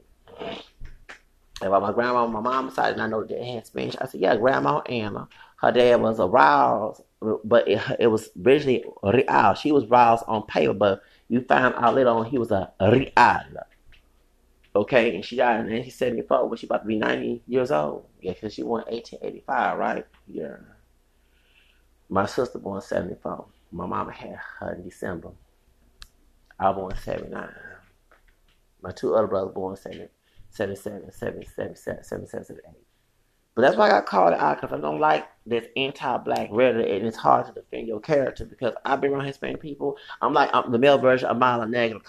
And 1.61 1.71
my 1.71 1.91
grandma 1.93 2.25
on 2.25 2.33
my 2.33 2.41
mom's 2.41 2.75
side, 2.75 2.93
and 2.93 3.01
I 3.01 3.07
know 3.07 3.23
they 3.23 3.51
had 3.51 3.65
Spanish. 3.65 3.95
I 3.99 4.05
said, 4.05 4.19
yeah, 4.19 4.35
Grandma 4.35 4.79
Anna. 4.81 5.29
Her 5.57 5.71
dad 5.71 6.01
was 6.01 6.19
a 6.19 6.27
Rouse, 6.27 7.01
but 7.43 7.67
it, 7.67 7.81
it 7.99 8.07
was 8.07 8.29
originally 8.45 8.83
Real. 9.03 9.53
She 9.55 9.71
was 9.71 9.85
Rouse 9.85 10.23
on 10.23 10.43
paper, 10.43 10.73
but 10.73 11.01
you 11.29 11.41
found 11.41 11.75
out 11.75 11.95
later 11.95 12.09
on 12.09 12.25
he 12.25 12.37
was 12.37 12.51
a 12.51 12.71
Real. 12.81 13.11
Okay, 14.75 15.15
and 15.15 15.23
she 15.23 15.35
died 15.35 15.59
in 15.59 15.71
1974 15.71 16.47
when 16.49 16.57
she 16.57 16.65
about 16.65 16.79
to 16.79 16.87
be 16.87 16.97
90 16.97 17.43
years 17.47 17.71
old. 17.71 18.07
Yeah, 18.21 18.33
because 18.33 18.53
she 18.55 18.63
born 18.63 18.83
1885, 18.87 19.77
right? 19.77 20.07
Yeah. 20.27 20.55
My 22.09 22.25
sister 22.25 22.57
born 22.57 22.81
74. 22.81 23.45
My 23.71 23.85
mama 23.85 24.11
had 24.11 24.39
her 24.59 24.73
in 24.73 24.83
December. 24.83 25.29
I 26.59 26.71
born 26.71 26.95
79. 26.95 27.49
My 28.81 28.91
two 28.91 29.13
other 29.15 29.27
brothers 29.27 29.53
born 29.53 29.75
70. 29.75 30.07
77, 30.53 31.11
77, 31.11 31.75
77, 31.75 32.27
78. 32.27 32.63
But 33.55 33.61
that's 33.61 33.77
why 33.77 33.87
I 33.87 33.89
got 33.89 34.05
called 34.07 34.33
out 34.33 34.59
because 34.59 34.75
I 34.75 34.81
don't 34.81 34.99
like 34.99 35.27
this 35.45 35.65
anti-black 35.75 36.49
rhetoric, 36.51 36.87
and 36.89 37.05
it's 37.05 37.17
hard 37.17 37.45
to 37.45 37.51
defend 37.51 37.87
your 37.87 37.99
character 37.99 38.45
because 38.45 38.73
I've 38.83 38.99
been 38.99 39.11
around 39.11 39.25
Hispanic 39.25 39.61
people. 39.61 39.97
I'm 40.21 40.33
like 40.33 40.49
I'm 40.53 40.71
the 40.71 40.79
male 40.79 40.97
version 40.97 41.29
of 41.29 41.35
Amara 41.35 41.59
La 41.59 41.65
Negra. 41.65 41.99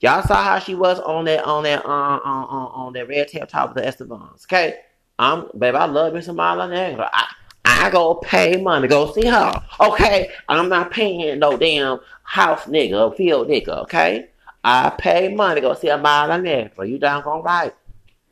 Y'all 0.00 0.22
saw 0.22 0.42
how 0.42 0.58
she 0.58 0.74
was 0.74 1.00
on 1.00 1.26
that 1.26 1.44
on 1.44 1.64
that 1.64 1.84
uh, 1.84 1.88
on 1.88 2.20
on, 2.24 2.66
on 2.72 2.92
that 2.94 3.08
red 3.08 3.28
tail 3.28 3.46
top 3.46 3.70
of 3.70 3.74
the 3.76 3.82
Estefans. 3.82 4.44
Okay, 4.46 4.78
I'm 5.18 5.50
baby. 5.58 5.76
I 5.76 5.84
love 5.84 6.22
some 6.24 6.40
Amara 6.40 6.58
La 6.60 6.66
Negra. 6.68 7.10
I, 7.12 7.26
I 7.66 7.90
go 7.90 8.14
pay 8.14 8.56
money 8.56 8.88
go 8.88 9.12
see 9.12 9.26
her. 9.26 9.62
Okay, 9.80 10.30
I'm 10.48 10.70
not 10.70 10.90
paying 10.90 11.38
no 11.38 11.58
damn 11.58 11.98
house 12.22 12.64
nigga, 12.64 13.14
field 13.14 13.48
nigga. 13.48 13.82
Okay, 13.82 14.28
I 14.62 14.88
pay 14.90 15.28
money 15.34 15.60
go 15.60 15.74
see 15.74 15.88
a 15.88 15.96
Amara 15.96 16.28
La 16.28 16.36
Negra. 16.38 16.86
You 16.86 16.98
down 16.98 17.24
gonna 17.24 17.42
right? 17.42 17.74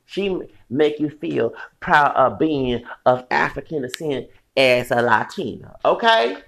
She 0.07 0.39
make 0.69 0.99
you 0.99 1.11
feel 1.11 1.55
proud 1.81 2.15
of 2.15 2.39
being 2.39 2.85
of 3.07 3.25
African 3.31 3.83
descent 3.83 4.29
as 4.57 4.91
a 4.91 5.01
Latina. 5.03 5.77
Okay? 5.85 6.39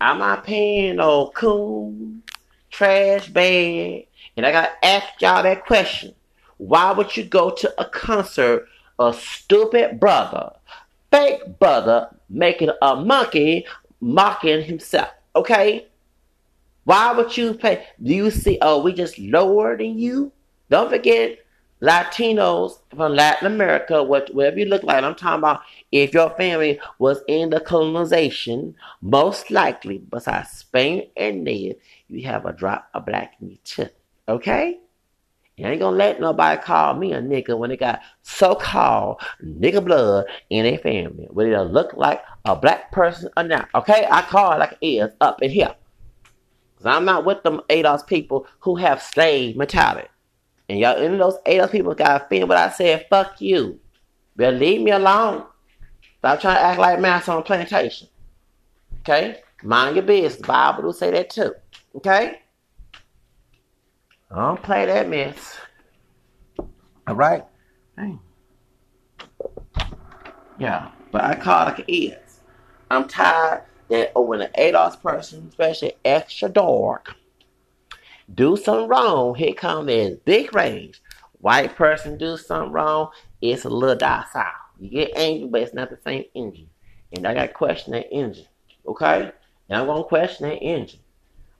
I'm 0.00 0.18
not 0.18 0.44
paying 0.44 0.96
no 0.96 1.28
coon, 1.28 2.22
trash 2.70 3.28
bag. 3.28 4.08
And 4.36 4.44
I 4.44 4.52
gotta 4.52 4.84
ask 4.84 5.20
y'all 5.20 5.42
that 5.42 5.64
question. 5.66 6.14
Why 6.58 6.92
would 6.92 7.16
you 7.16 7.24
go 7.24 7.50
to 7.50 7.80
a 7.80 7.84
concert, 7.84 8.66
a 8.98 9.12
stupid 9.12 10.00
brother, 10.00 10.52
fake 11.10 11.58
brother, 11.58 12.08
making 12.28 12.70
a 12.82 12.96
monkey 12.96 13.66
mocking 14.00 14.62
himself? 14.62 15.10
Okay? 15.34 15.86
Why 16.84 17.12
would 17.12 17.36
you 17.36 17.54
pay? 17.54 17.86
Do 18.02 18.14
you 18.14 18.30
see, 18.30 18.58
oh, 18.62 18.82
we 18.82 18.92
just 18.92 19.18
lower 19.18 19.76
than 19.76 19.98
you? 19.98 20.32
Don't 20.70 20.90
forget, 20.90 21.38
Latinos 21.82 22.78
from 22.94 23.14
Latin 23.14 23.46
America, 23.46 24.02
whatever 24.02 24.58
you 24.58 24.64
look 24.64 24.82
like, 24.82 25.04
I'm 25.04 25.14
talking 25.14 25.40
about 25.40 25.60
if 25.92 26.14
your 26.14 26.30
family 26.30 26.80
was 26.98 27.20
in 27.28 27.50
the 27.50 27.60
colonization, 27.60 28.74
most 29.02 29.50
likely, 29.50 29.98
besides 29.98 30.50
Spain 30.50 31.10
and 31.16 31.44
Native, 31.44 31.76
you 32.08 32.26
have 32.26 32.46
a 32.46 32.52
drop 32.52 32.88
of 32.94 33.04
black 33.04 33.34
in 33.40 33.50
your 33.50 33.58
too. 33.64 33.88
Okay? 34.26 34.78
You 35.56 35.66
ain't 35.66 35.80
gonna 35.80 35.96
let 35.96 36.20
nobody 36.20 36.60
call 36.60 36.94
me 36.94 37.12
a 37.12 37.20
nigga 37.20 37.56
when 37.58 37.70
they 37.70 37.76
got 37.76 38.00
so-called 38.22 39.20
nigga 39.42 39.84
blood 39.84 40.26
in 40.50 40.64
their 40.64 40.78
family. 40.78 41.26
Whether 41.30 41.50
they 41.50 41.72
look 41.72 41.94
like 41.94 42.22
a 42.44 42.56
black 42.56 42.90
person 42.90 43.30
or 43.36 43.42
not. 43.42 43.68
Okay? 43.74 44.06
I 44.10 44.22
call 44.22 44.52
it 44.52 44.58
like 44.58 44.78
it 44.80 44.86
is 44.86 45.12
up 45.20 45.42
in 45.42 45.50
here. 45.50 45.74
Cause 46.76 46.86
I'm 46.86 47.06
not 47.06 47.24
with 47.24 47.42
them 47.42 47.62
ADOS 47.70 48.06
people 48.06 48.46
who 48.60 48.76
have 48.76 49.02
slave 49.02 49.56
mentality. 49.56 50.08
And 50.68 50.78
y'all, 50.78 50.96
any 50.96 51.14
of 51.14 51.18
those 51.18 51.38
eight 51.46 51.60
other 51.60 51.70
people 51.70 51.94
got 51.94 52.22
offended 52.22 52.48
when 52.48 52.58
I 52.58 52.70
said, 52.70 53.06
fuck 53.08 53.40
you. 53.40 53.78
Better 54.36 54.56
leave 54.56 54.80
me 54.82 54.90
alone. 54.90 55.44
Stop 56.18 56.40
trying 56.40 56.56
to 56.56 56.62
act 56.62 56.80
like 56.80 57.00
master 57.00 57.32
on 57.32 57.38
a 57.38 57.42
plantation. 57.42 58.08
Okay? 59.00 59.42
Mind 59.62 59.96
your 59.96 60.04
business. 60.04 60.36
The 60.36 60.46
Bible 60.46 60.82
will 60.82 60.92
say 60.92 61.10
that 61.12 61.30
too. 61.30 61.54
Okay? 61.94 62.40
I 64.30 64.34
don't 64.34 64.62
play 64.62 64.86
that 64.86 65.08
mess. 65.08 65.56
All 67.06 67.14
right? 67.14 67.44
Hey. 67.96 68.18
Yeah. 70.58 70.90
But 71.12 71.24
I 71.24 71.36
call 71.36 71.62
it 71.62 71.70
like 71.70 71.88
it 71.88 71.92
is. 71.92 72.40
I'm 72.90 73.06
tired 73.06 73.62
that 73.88 74.12
oh, 74.16 74.22
when 74.22 74.40
an 74.40 74.50
ADOS 74.58 75.00
person, 75.00 75.46
especially 75.48 75.94
extra 76.04 76.48
dark, 76.48 77.14
do 78.34 78.56
something 78.56 78.88
wrong, 78.88 79.34
here 79.34 79.54
come 79.54 79.86
this 79.86 80.18
big 80.24 80.54
range. 80.54 81.00
White 81.40 81.76
person 81.76 82.18
do 82.18 82.36
something 82.36 82.72
wrong, 82.72 83.10
it's 83.40 83.64
a 83.64 83.68
little 83.68 83.96
docile. 83.96 84.44
You 84.78 84.90
get 84.90 85.16
angry, 85.16 85.48
but 85.48 85.62
it's 85.62 85.74
not 85.74 85.90
the 85.90 85.98
same 86.04 86.24
engine. 86.34 86.68
And 87.12 87.26
I 87.26 87.34
got 87.34 87.46
to 87.46 87.52
question 87.52 87.92
that 87.92 88.12
engine. 88.12 88.46
Okay? 88.86 89.30
And 89.68 89.78
I'm 89.78 89.86
to 90.02 90.08
question 90.08 90.48
that 90.48 90.56
engine. 90.56 91.00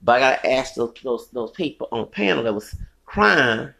But 0.02 0.16
I 0.16 0.20
got 0.20 0.42
to 0.42 0.52
ask 0.52 0.74
those, 0.74 0.94
those, 1.02 1.28
those 1.28 1.50
people 1.52 1.88
on 1.92 2.00
the 2.00 2.06
panel 2.06 2.44
that 2.44 2.54
was 2.54 2.74
crying, 3.04 3.72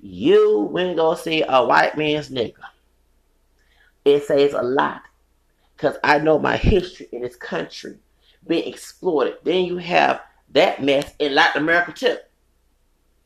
you 0.00 0.60
went 0.70 0.96
go 0.96 1.14
see 1.14 1.42
a 1.46 1.64
white 1.64 1.96
man's 1.96 2.30
nigga. 2.30 2.54
It 4.04 4.24
says 4.24 4.52
a 4.52 4.62
lot. 4.62 5.02
Because 5.76 5.96
I 6.04 6.18
know 6.18 6.38
my 6.38 6.56
history 6.56 7.08
in 7.12 7.22
this 7.22 7.36
country 7.36 7.98
being 8.46 8.68
exploited. 8.68 9.38
Then 9.42 9.64
you 9.64 9.78
have 9.78 10.22
that 10.54 10.82
mess 10.82 11.12
in 11.18 11.34
Latin 11.34 11.62
America 11.62 11.92
too. 11.92 12.16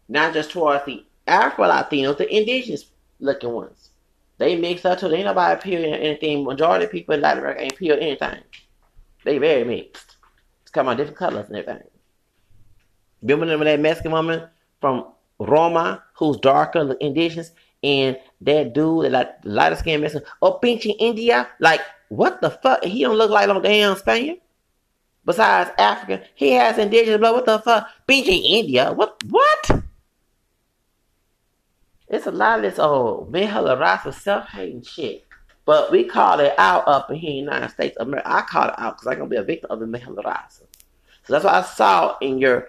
Not 0.09 0.35
just 0.35 0.51
towards 0.51 0.85
the 0.87 1.05
Afro 1.27 1.67
Latinos, 1.67 2.17
the 2.17 2.35
indigenous 2.35 2.87
looking 3.21 3.53
ones. 3.53 3.91
They 4.39 4.57
mix 4.57 4.85
up 4.85 4.99
too. 4.99 5.09
They 5.09 5.17
ain't 5.17 5.27
nobody 5.27 5.61
pure 5.61 5.95
anything. 5.95 6.45
Majority 6.45 6.87
of 6.87 6.91
people 6.91 7.15
in 7.15 7.21
Latin 7.21 7.41
America 7.41 7.63
ain't 7.63 7.77
pure 7.77 7.99
anything. 7.99 8.43
They 9.25 9.39
very 9.39 9.65
mixed. 9.65 10.17
It's 10.63 10.71
come 10.71 10.89
on 10.89 10.97
different 10.97 11.19
colors 11.19 11.47
and 11.49 11.57
everything. 11.57 11.87
Remember 13.23 13.65
that 13.65 13.81
Mexican 13.81 14.13
woman 14.13 14.49
from 14.81 15.07
Roma 15.39 16.03
who's 16.15 16.37
darker, 16.39 16.95
indigenous, 17.01 17.51
and 17.83 18.17
that 18.41 18.75
dude, 18.75 19.05
that 19.07 19.13
like 19.13 19.31
lighter 19.45 19.77
skinned 19.77 20.03
Mexican, 20.03 20.29
oh, 20.41 20.59
pinche 20.63 20.95
India, 20.99 21.49
like 21.59 21.81
what 22.09 22.41
the 22.41 22.51
fuck? 22.51 22.83
He 22.85 23.03
don't 23.03 23.17
look 23.17 23.31
like 23.31 23.49
no 23.49 23.61
damn 23.61 23.97
Spaniard 23.97 24.39
besides 25.29 25.71
Africa. 25.77 26.25
He 26.35 26.53
has 26.53 26.79
indigenous 26.79 27.19
blood. 27.19 27.35
What 27.35 27.45
the 27.45 27.59
fuck? 27.59 27.87
Beijing, 28.09 28.43
India. 28.43 28.93
What? 28.95 29.23
What? 29.29 29.83
It's 32.09 32.27
a 32.27 32.31
lot 32.31 32.59
of 32.59 32.63
this 32.63 32.79
old 32.79 33.31
mejorar 33.31 33.63
la 33.63 33.77
raza 33.77 34.15
self-hating 34.15 34.83
shit. 34.85 35.27
But 35.67 35.93
we 35.93 36.05
call 36.05 36.41
it 36.41 36.55
out 36.57 36.89
up 36.89 37.11
in 37.11 37.17
here 37.17 37.29
in 37.29 37.45
the 37.45 37.53
United 37.53 37.69
States 37.69 37.99
of 37.99 38.09
America. 38.09 38.33
I 38.33 38.41
call 38.41 38.69
it 38.69 38.75
out 38.79 38.97
because 38.97 39.07
I'm 39.07 39.19
going 39.19 39.29
to 39.29 39.37
be 39.37 39.41
a 39.41 39.43
victim 39.43 39.71
of 39.71 39.81
the 39.81 39.85
mejorar 39.85 40.17
la 40.17 40.23
raza. 40.23 40.63
So 41.25 41.35
that's 41.35 41.45
what 41.45 41.53
I 41.53 41.63
saw 41.63 42.17
in 42.23 42.39
your 42.39 42.69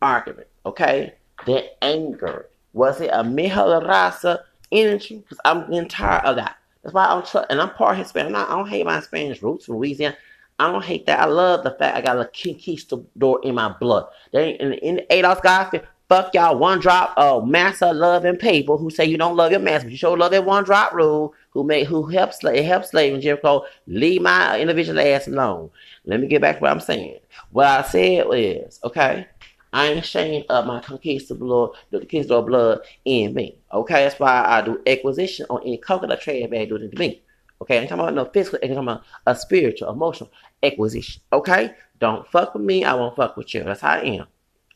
argument, 0.00 0.46
okay? 0.64 1.14
The 1.46 1.64
anger. 1.82 2.48
Was 2.74 3.00
it 3.00 3.10
a 3.12 3.24
mejorar 3.24 3.80
la 3.80 3.80
raza 3.80 4.44
energy? 4.70 5.16
Because 5.16 5.40
I'm 5.44 5.68
getting 5.68 5.88
tired 5.88 6.26
of 6.26 6.36
that. 6.36 6.58
That's 6.84 6.94
why 6.94 7.06
I'm 7.06 7.24
and 7.50 7.60
I'm 7.60 7.70
part 7.70 7.98
Hispanic. 7.98 8.36
I 8.36 8.46
don't 8.50 8.68
hate 8.68 8.86
my 8.86 9.00
Spanish 9.00 9.42
roots 9.42 9.66
from 9.66 9.78
Louisiana. 9.78 10.16
I 10.58 10.72
don't 10.72 10.84
hate 10.84 11.06
that. 11.06 11.20
I 11.20 11.26
love 11.26 11.64
the 11.64 11.72
fact 11.72 11.96
I 11.96 12.00
got 12.00 12.18
a 12.18 12.24
conquistador 12.24 13.40
in 13.42 13.54
my 13.54 13.74
blood. 13.78 14.06
They 14.32 14.52
in, 14.52 14.72
in 14.74 15.06
ADOS 15.10 15.42
Gospel, 15.42 15.80
fuck 16.08 16.32
y'all 16.32 16.58
one 16.58 16.80
drop 16.80 17.12
of 17.18 17.46
master 17.46 17.92
loving 17.92 18.36
people 18.36 18.78
who 18.78 18.88
say 18.88 19.04
you 19.04 19.18
don't 19.18 19.36
love 19.36 19.50
your 19.50 19.60
master, 19.60 19.86
but 19.86 19.92
you 19.92 19.98
show 19.98 20.14
love 20.14 20.30
that 20.30 20.46
one 20.46 20.64
drop 20.64 20.92
rule. 20.92 21.34
Who 21.50 21.64
made 21.64 21.86
who 21.86 22.06
helps 22.06 22.42
helps 22.42 22.90
slaves 22.90 23.14
in 23.14 23.20
Jericho? 23.20 23.64
Leave 23.86 24.22
my 24.22 24.58
individual 24.58 24.98
ass 25.00 25.28
alone. 25.28 25.70
Let 26.06 26.20
me 26.20 26.26
get 26.26 26.40
back 26.40 26.56
to 26.56 26.62
what 26.62 26.70
I'm 26.70 26.80
saying. 26.80 27.18
What 27.50 27.66
I 27.66 27.82
said 27.82 28.26
is 28.32 28.80
okay. 28.82 29.26
I 29.72 29.88
ain't 29.88 29.98
ashamed 29.98 30.46
of 30.48 30.64
my 30.64 30.80
conquistador, 30.80 31.38
blood. 31.38 31.70
the 31.90 31.98
conquistador 31.98 32.46
blood 32.46 32.80
in 33.04 33.34
me. 33.34 33.58
Okay, 33.70 34.04
that's 34.04 34.18
why 34.18 34.42
I 34.46 34.62
do 34.62 34.80
acquisition 34.86 35.44
on 35.50 35.60
any 35.62 35.76
coconut 35.76 36.22
trade 36.22 36.50
bag 36.50 36.70
doing 36.70 36.84
it 36.84 36.92
to 36.92 36.98
me. 36.98 37.20
Okay, 37.62 37.78
I'm 37.78 37.88
talking 37.88 38.00
about 38.00 38.14
no 38.14 38.26
physical, 38.26 38.58
I'm 38.62 38.68
talking 38.68 38.82
about 38.82 39.02
a 39.26 39.34
spiritual, 39.34 39.90
emotional 39.90 40.30
acquisition. 40.62 41.22
Okay? 41.32 41.74
Don't 41.98 42.26
fuck 42.28 42.54
with 42.54 42.62
me, 42.62 42.84
I 42.84 42.94
won't 42.94 43.16
fuck 43.16 43.36
with 43.36 43.54
you. 43.54 43.64
That's 43.64 43.80
how 43.80 43.92
I 43.92 44.00
am. 44.02 44.26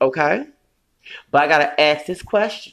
Okay? 0.01 0.47
But 1.31 1.43
I 1.43 1.49
gotta 1.49 1.81
ask 1.81 2.07
this 2.07 2.23
question. 2.23 2.73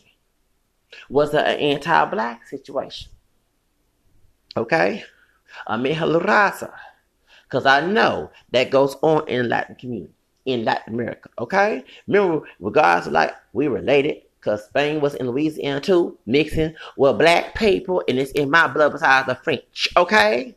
Was 1.09 1.33
it 1.33 1.45
an 1.45 1.59
anti-black 1.59 2.47
situation? 2.47 3.11
Okay? 4.55 5.03
I 5.65 5.77
mean 5.77 5.95
hello, 5.95 6.19
raza. 6.19 6.73
Because 7.43 7.65
I 7.65 7.85
know 7.85 8.31
that 8.51 8.71
goes 8.71 8.95
on 9.01 9.27
in 9.27 9.49
Latin 9.49 9.75
community, 9.75 10.13
in 10.45 10.63
Latin 10.63 10.93
America. 10.93 11.29
Okay? 11.39 11.83
Remember, 12.07 12.45
regardless 12.59 13.11
like 13.11 13.33
we 13.53 13.67
related, 13.67 14.21
because 14.47 14.63
Spain 14.63 15.01
was 15.01 15.13
in 15.15 15.29
Louisiana 15.29 15.81
too, 15.81 16.17
mixing 16.25 16.73
with 16.95 17.17
black 17.17 17.53
people, 17.55 18.01
and 18.07 18.17
it's 18.17 18.31
in 18.31 18.49
my 18.49 18.65
blood 18.67 18.93
besides 18.93 19.27
the 19.27 19.35
French, 19.35 19.89
okay? 19.97 20.55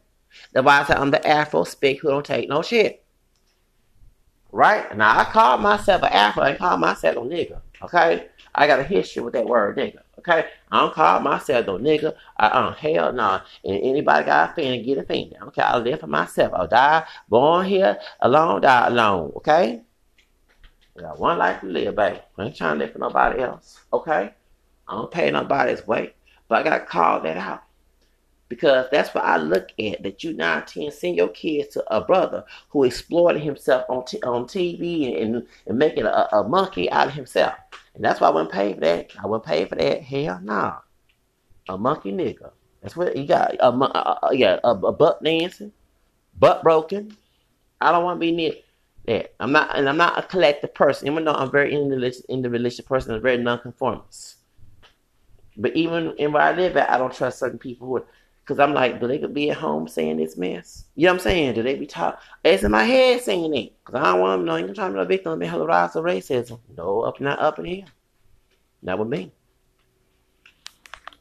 The 0.53 0.63
why 0.63 0.87
I 0.89 0.95
I'm 0.95 1.11
the 1.11 1.27
Afro 1.27 1.65
spick 1.65 2.01
who 2.01 2.09
don't 2.09 2.25
take 2.25 2.49
no 2.49 2.63
shit. 2.63 3.03
Right? 4.53 4.97
Now, 4.97 5.19
I 5.19 5.25
call 5.25 5.59
myself 5.59 6.03
an 6.03 6.13
Afro, 6.13 6.45
I 6.45 6.55
call 6.55 6.77
myself 6.77 7.17
a 7.17 7.21
nigga, 7.21 7.61
okay? 7.83 8.29
I 8.55 8.69
got 8.69 8.79
a 8.79 8.85
history 8.85 9.23
with 9.25 9.35
that 9.35 9.47
word 9.47 9.77
nigga, 9.77 9.99
okay? 10.21 10.47
I 10.71 10.81
don't 10.81 10.95
call 10.95 11.19
myself 11.19 11.67
no 11.67 11.77
nigga. 11.77 12.15
I, 12.37 12.47
uh, 12.47 12.73
hell 12.75 13.13
no. 13.13 13.17
Nah. 13.17 13.41
And 13.65 13.83
anybody 13.83 14.25
got 14.25 14.51
a 14.51 14.53
offended, 14.53 14.87
get 14.87 14.99
a 14.99 15.01
offended. 15.01 15.37
Okay, 15.49 15.63
I 15.63 15.79
live 15.79 15.99
for 15.99 16.07
myself. 16.07 16.53
I'll 16.55 16.69
die, 16.69 17.05
born 17.29 17.67
here, 17.67 17.99
alone, 18.21 18.61
die 18.61 18.87
alone, 18.87 19.33
okay? 19.37 19.83
I 21.01 21.03
got 21.03 21.19
one 21.19 21.39
life 21.39 21.61
to 21.61 21.67
live, 21.67 21.97
baby. 21.97 22.21
I 22.37 22.45
ain't 22.45 22.57
trying 22.57 22.79
to 22.79 22.85
live 22.85 22.93
for 22.93 22.99
nobody 22.99 23.41
else. 23.41 23.81
Okay? 23.91 24.35
I 24.87 24.93
don't 24.93 25.11
pay 25.11 25.31
nobody's 25.31 25.87
way. 25.87 26.13
But 26.47 26.59
I 26.59 26.63
gotta 26.63 26.85
call 26.85 27.21
that 27.23 27.39
out. 27.39 27.63
Because 28.51 28.87
that's 28.91 29.15
what 29.15 29.25
I 29.25 29.39
look 29.39 29.69
at. 29.79 30.03
That 30.03 30.23
you 30.23 30.35
19 30.35 30.91
send 30.91 31.17
your 31.17 31.29
kids 31.29 31.69
to 31.69 31.95
a 31.95 32.05
brother 32.05 32.45
who 32.69 32.85
exploited 32.85 33.41
himself 33.41 33.85
on 33.89 34.05
t- 34.05 34.21
on 34.23 34.45
TV 34.45 35.23
and, 35.23 35.47
and 35.67 35.79
making 35.79 36.05
a, 36.05 36.29
a, 36.33 36.47
monkey 36.47 36.91
out 36.91 37.07
of 37.07 37.15
himself. 37.15 37.55
And 37.95 38.05
that's 38.05 38.21
why 38.21 38.29
I 38.29 38.31
wouldn't 38.31 38.53
pay 38.53 38.75
for 38.75 38.81
that. 38.81 39.13
I 39.23 39.27
wouldn't 39.27 39.47
pay 39.47 39.65
for 39.65 39.77
that. 39.77 40.03
Hell. 40.03 40.41
Nah. 40.43 40.79
A 41.69 41.79
monkey 41.79 42.13
nigga. 42.13 42.51
That's 42.83 42.97
what 42.97 43.17
you 43.17 43.27
got. 43.27 43.55
A, 43.55 43.69
uh, 43.69 44.19
uh, 44.23 44.31
yeah, 44.33 44.59
a, 44.65 44.71
a 44.71 44.93
butt 44.93 45.23
dancing, 45.23 45.73
butt 46.39 46.63
broken. 46.63 47.17
I 47.81 47.93
don't 47.93 48.05
want 48.05 48.17
to 48.17 48.21
be 48.21 48.33
near 48.33 48.53
that. 49.07 49.35
I'm 49.41 49.53
not, 49.53 49.77
and 49.77 49.89
I'm 49.89 49.97
not 49.97 50.19
a 50.19 50.23
collective 50.23 50.75
person. 50.75 51.09
Even 51.09 51.25
though 51.25 51.35
I'm 51.35 51.51
very 51.51 51.75
individualistic 51.75 52.87
person, 52.87 53.15
I'm 53.15 53.23
very 53.23 53.39
nonconformist. 53.39 54.37
But 55.57 55.77
even 55.77 56.15
in 56.19 56.33
where 56.33 56.43
I 56.43 56.53
live 56.53 56.77
at, 56.77 56.91
I 56.91 56.99
don't 56.99 57.13
trust 57.13 57.39
certain 57.39 57.59
people 57.59 57.87
who, 57.87 58.05
because 58.43 58.59
I'm 58.59 58.73
like, 58.75 59.01
do 59.01 59.07
they 59.07 59.19
could 59.19 59.35
be 59.35 59.51
at 59.51 59.57
home 59.57 59.89
saying 59.89 60.17
this 60.17 60.37
mess? 60.37 60.87
You 60.97 61.07
know 61.07 61.13
what 61.13 61.21
I'm 61.21 61.25
saying? 61.25 61.55
Do 61.55 61.63
they 61.63 61.75
be 61.75 61.87
talking? 61.87 62.19
It's 62.45 62.63
in 62.63 62.71
my 62.71 62.85
head 62.85 63.21
saying 63.21 63.55
it 63.55 63.73
because 63.85 64.01
I 64.01 64.13
don't 64.13 64.21
want 64.21 64.39
them 64.39 64.47
knowing. 64.47 64.69
I'm 64.69 64.75
trying 64.75 64.93
to 64.93 64.99
be 64.99 65.03
a 65.03 65.05
victim 65.05 65.33
of 65.33 65.43
of 65.43 66.05
racism. 66.05 66.61
No, 66.77 67.03
up 67.03 67.21
not 67.21 67.39
up 67.39 67.59
in 67.59 67.65
here. 67.65 67.85
Not 68.83 68.99
with 68.99 69.09
me. 69.09 69.33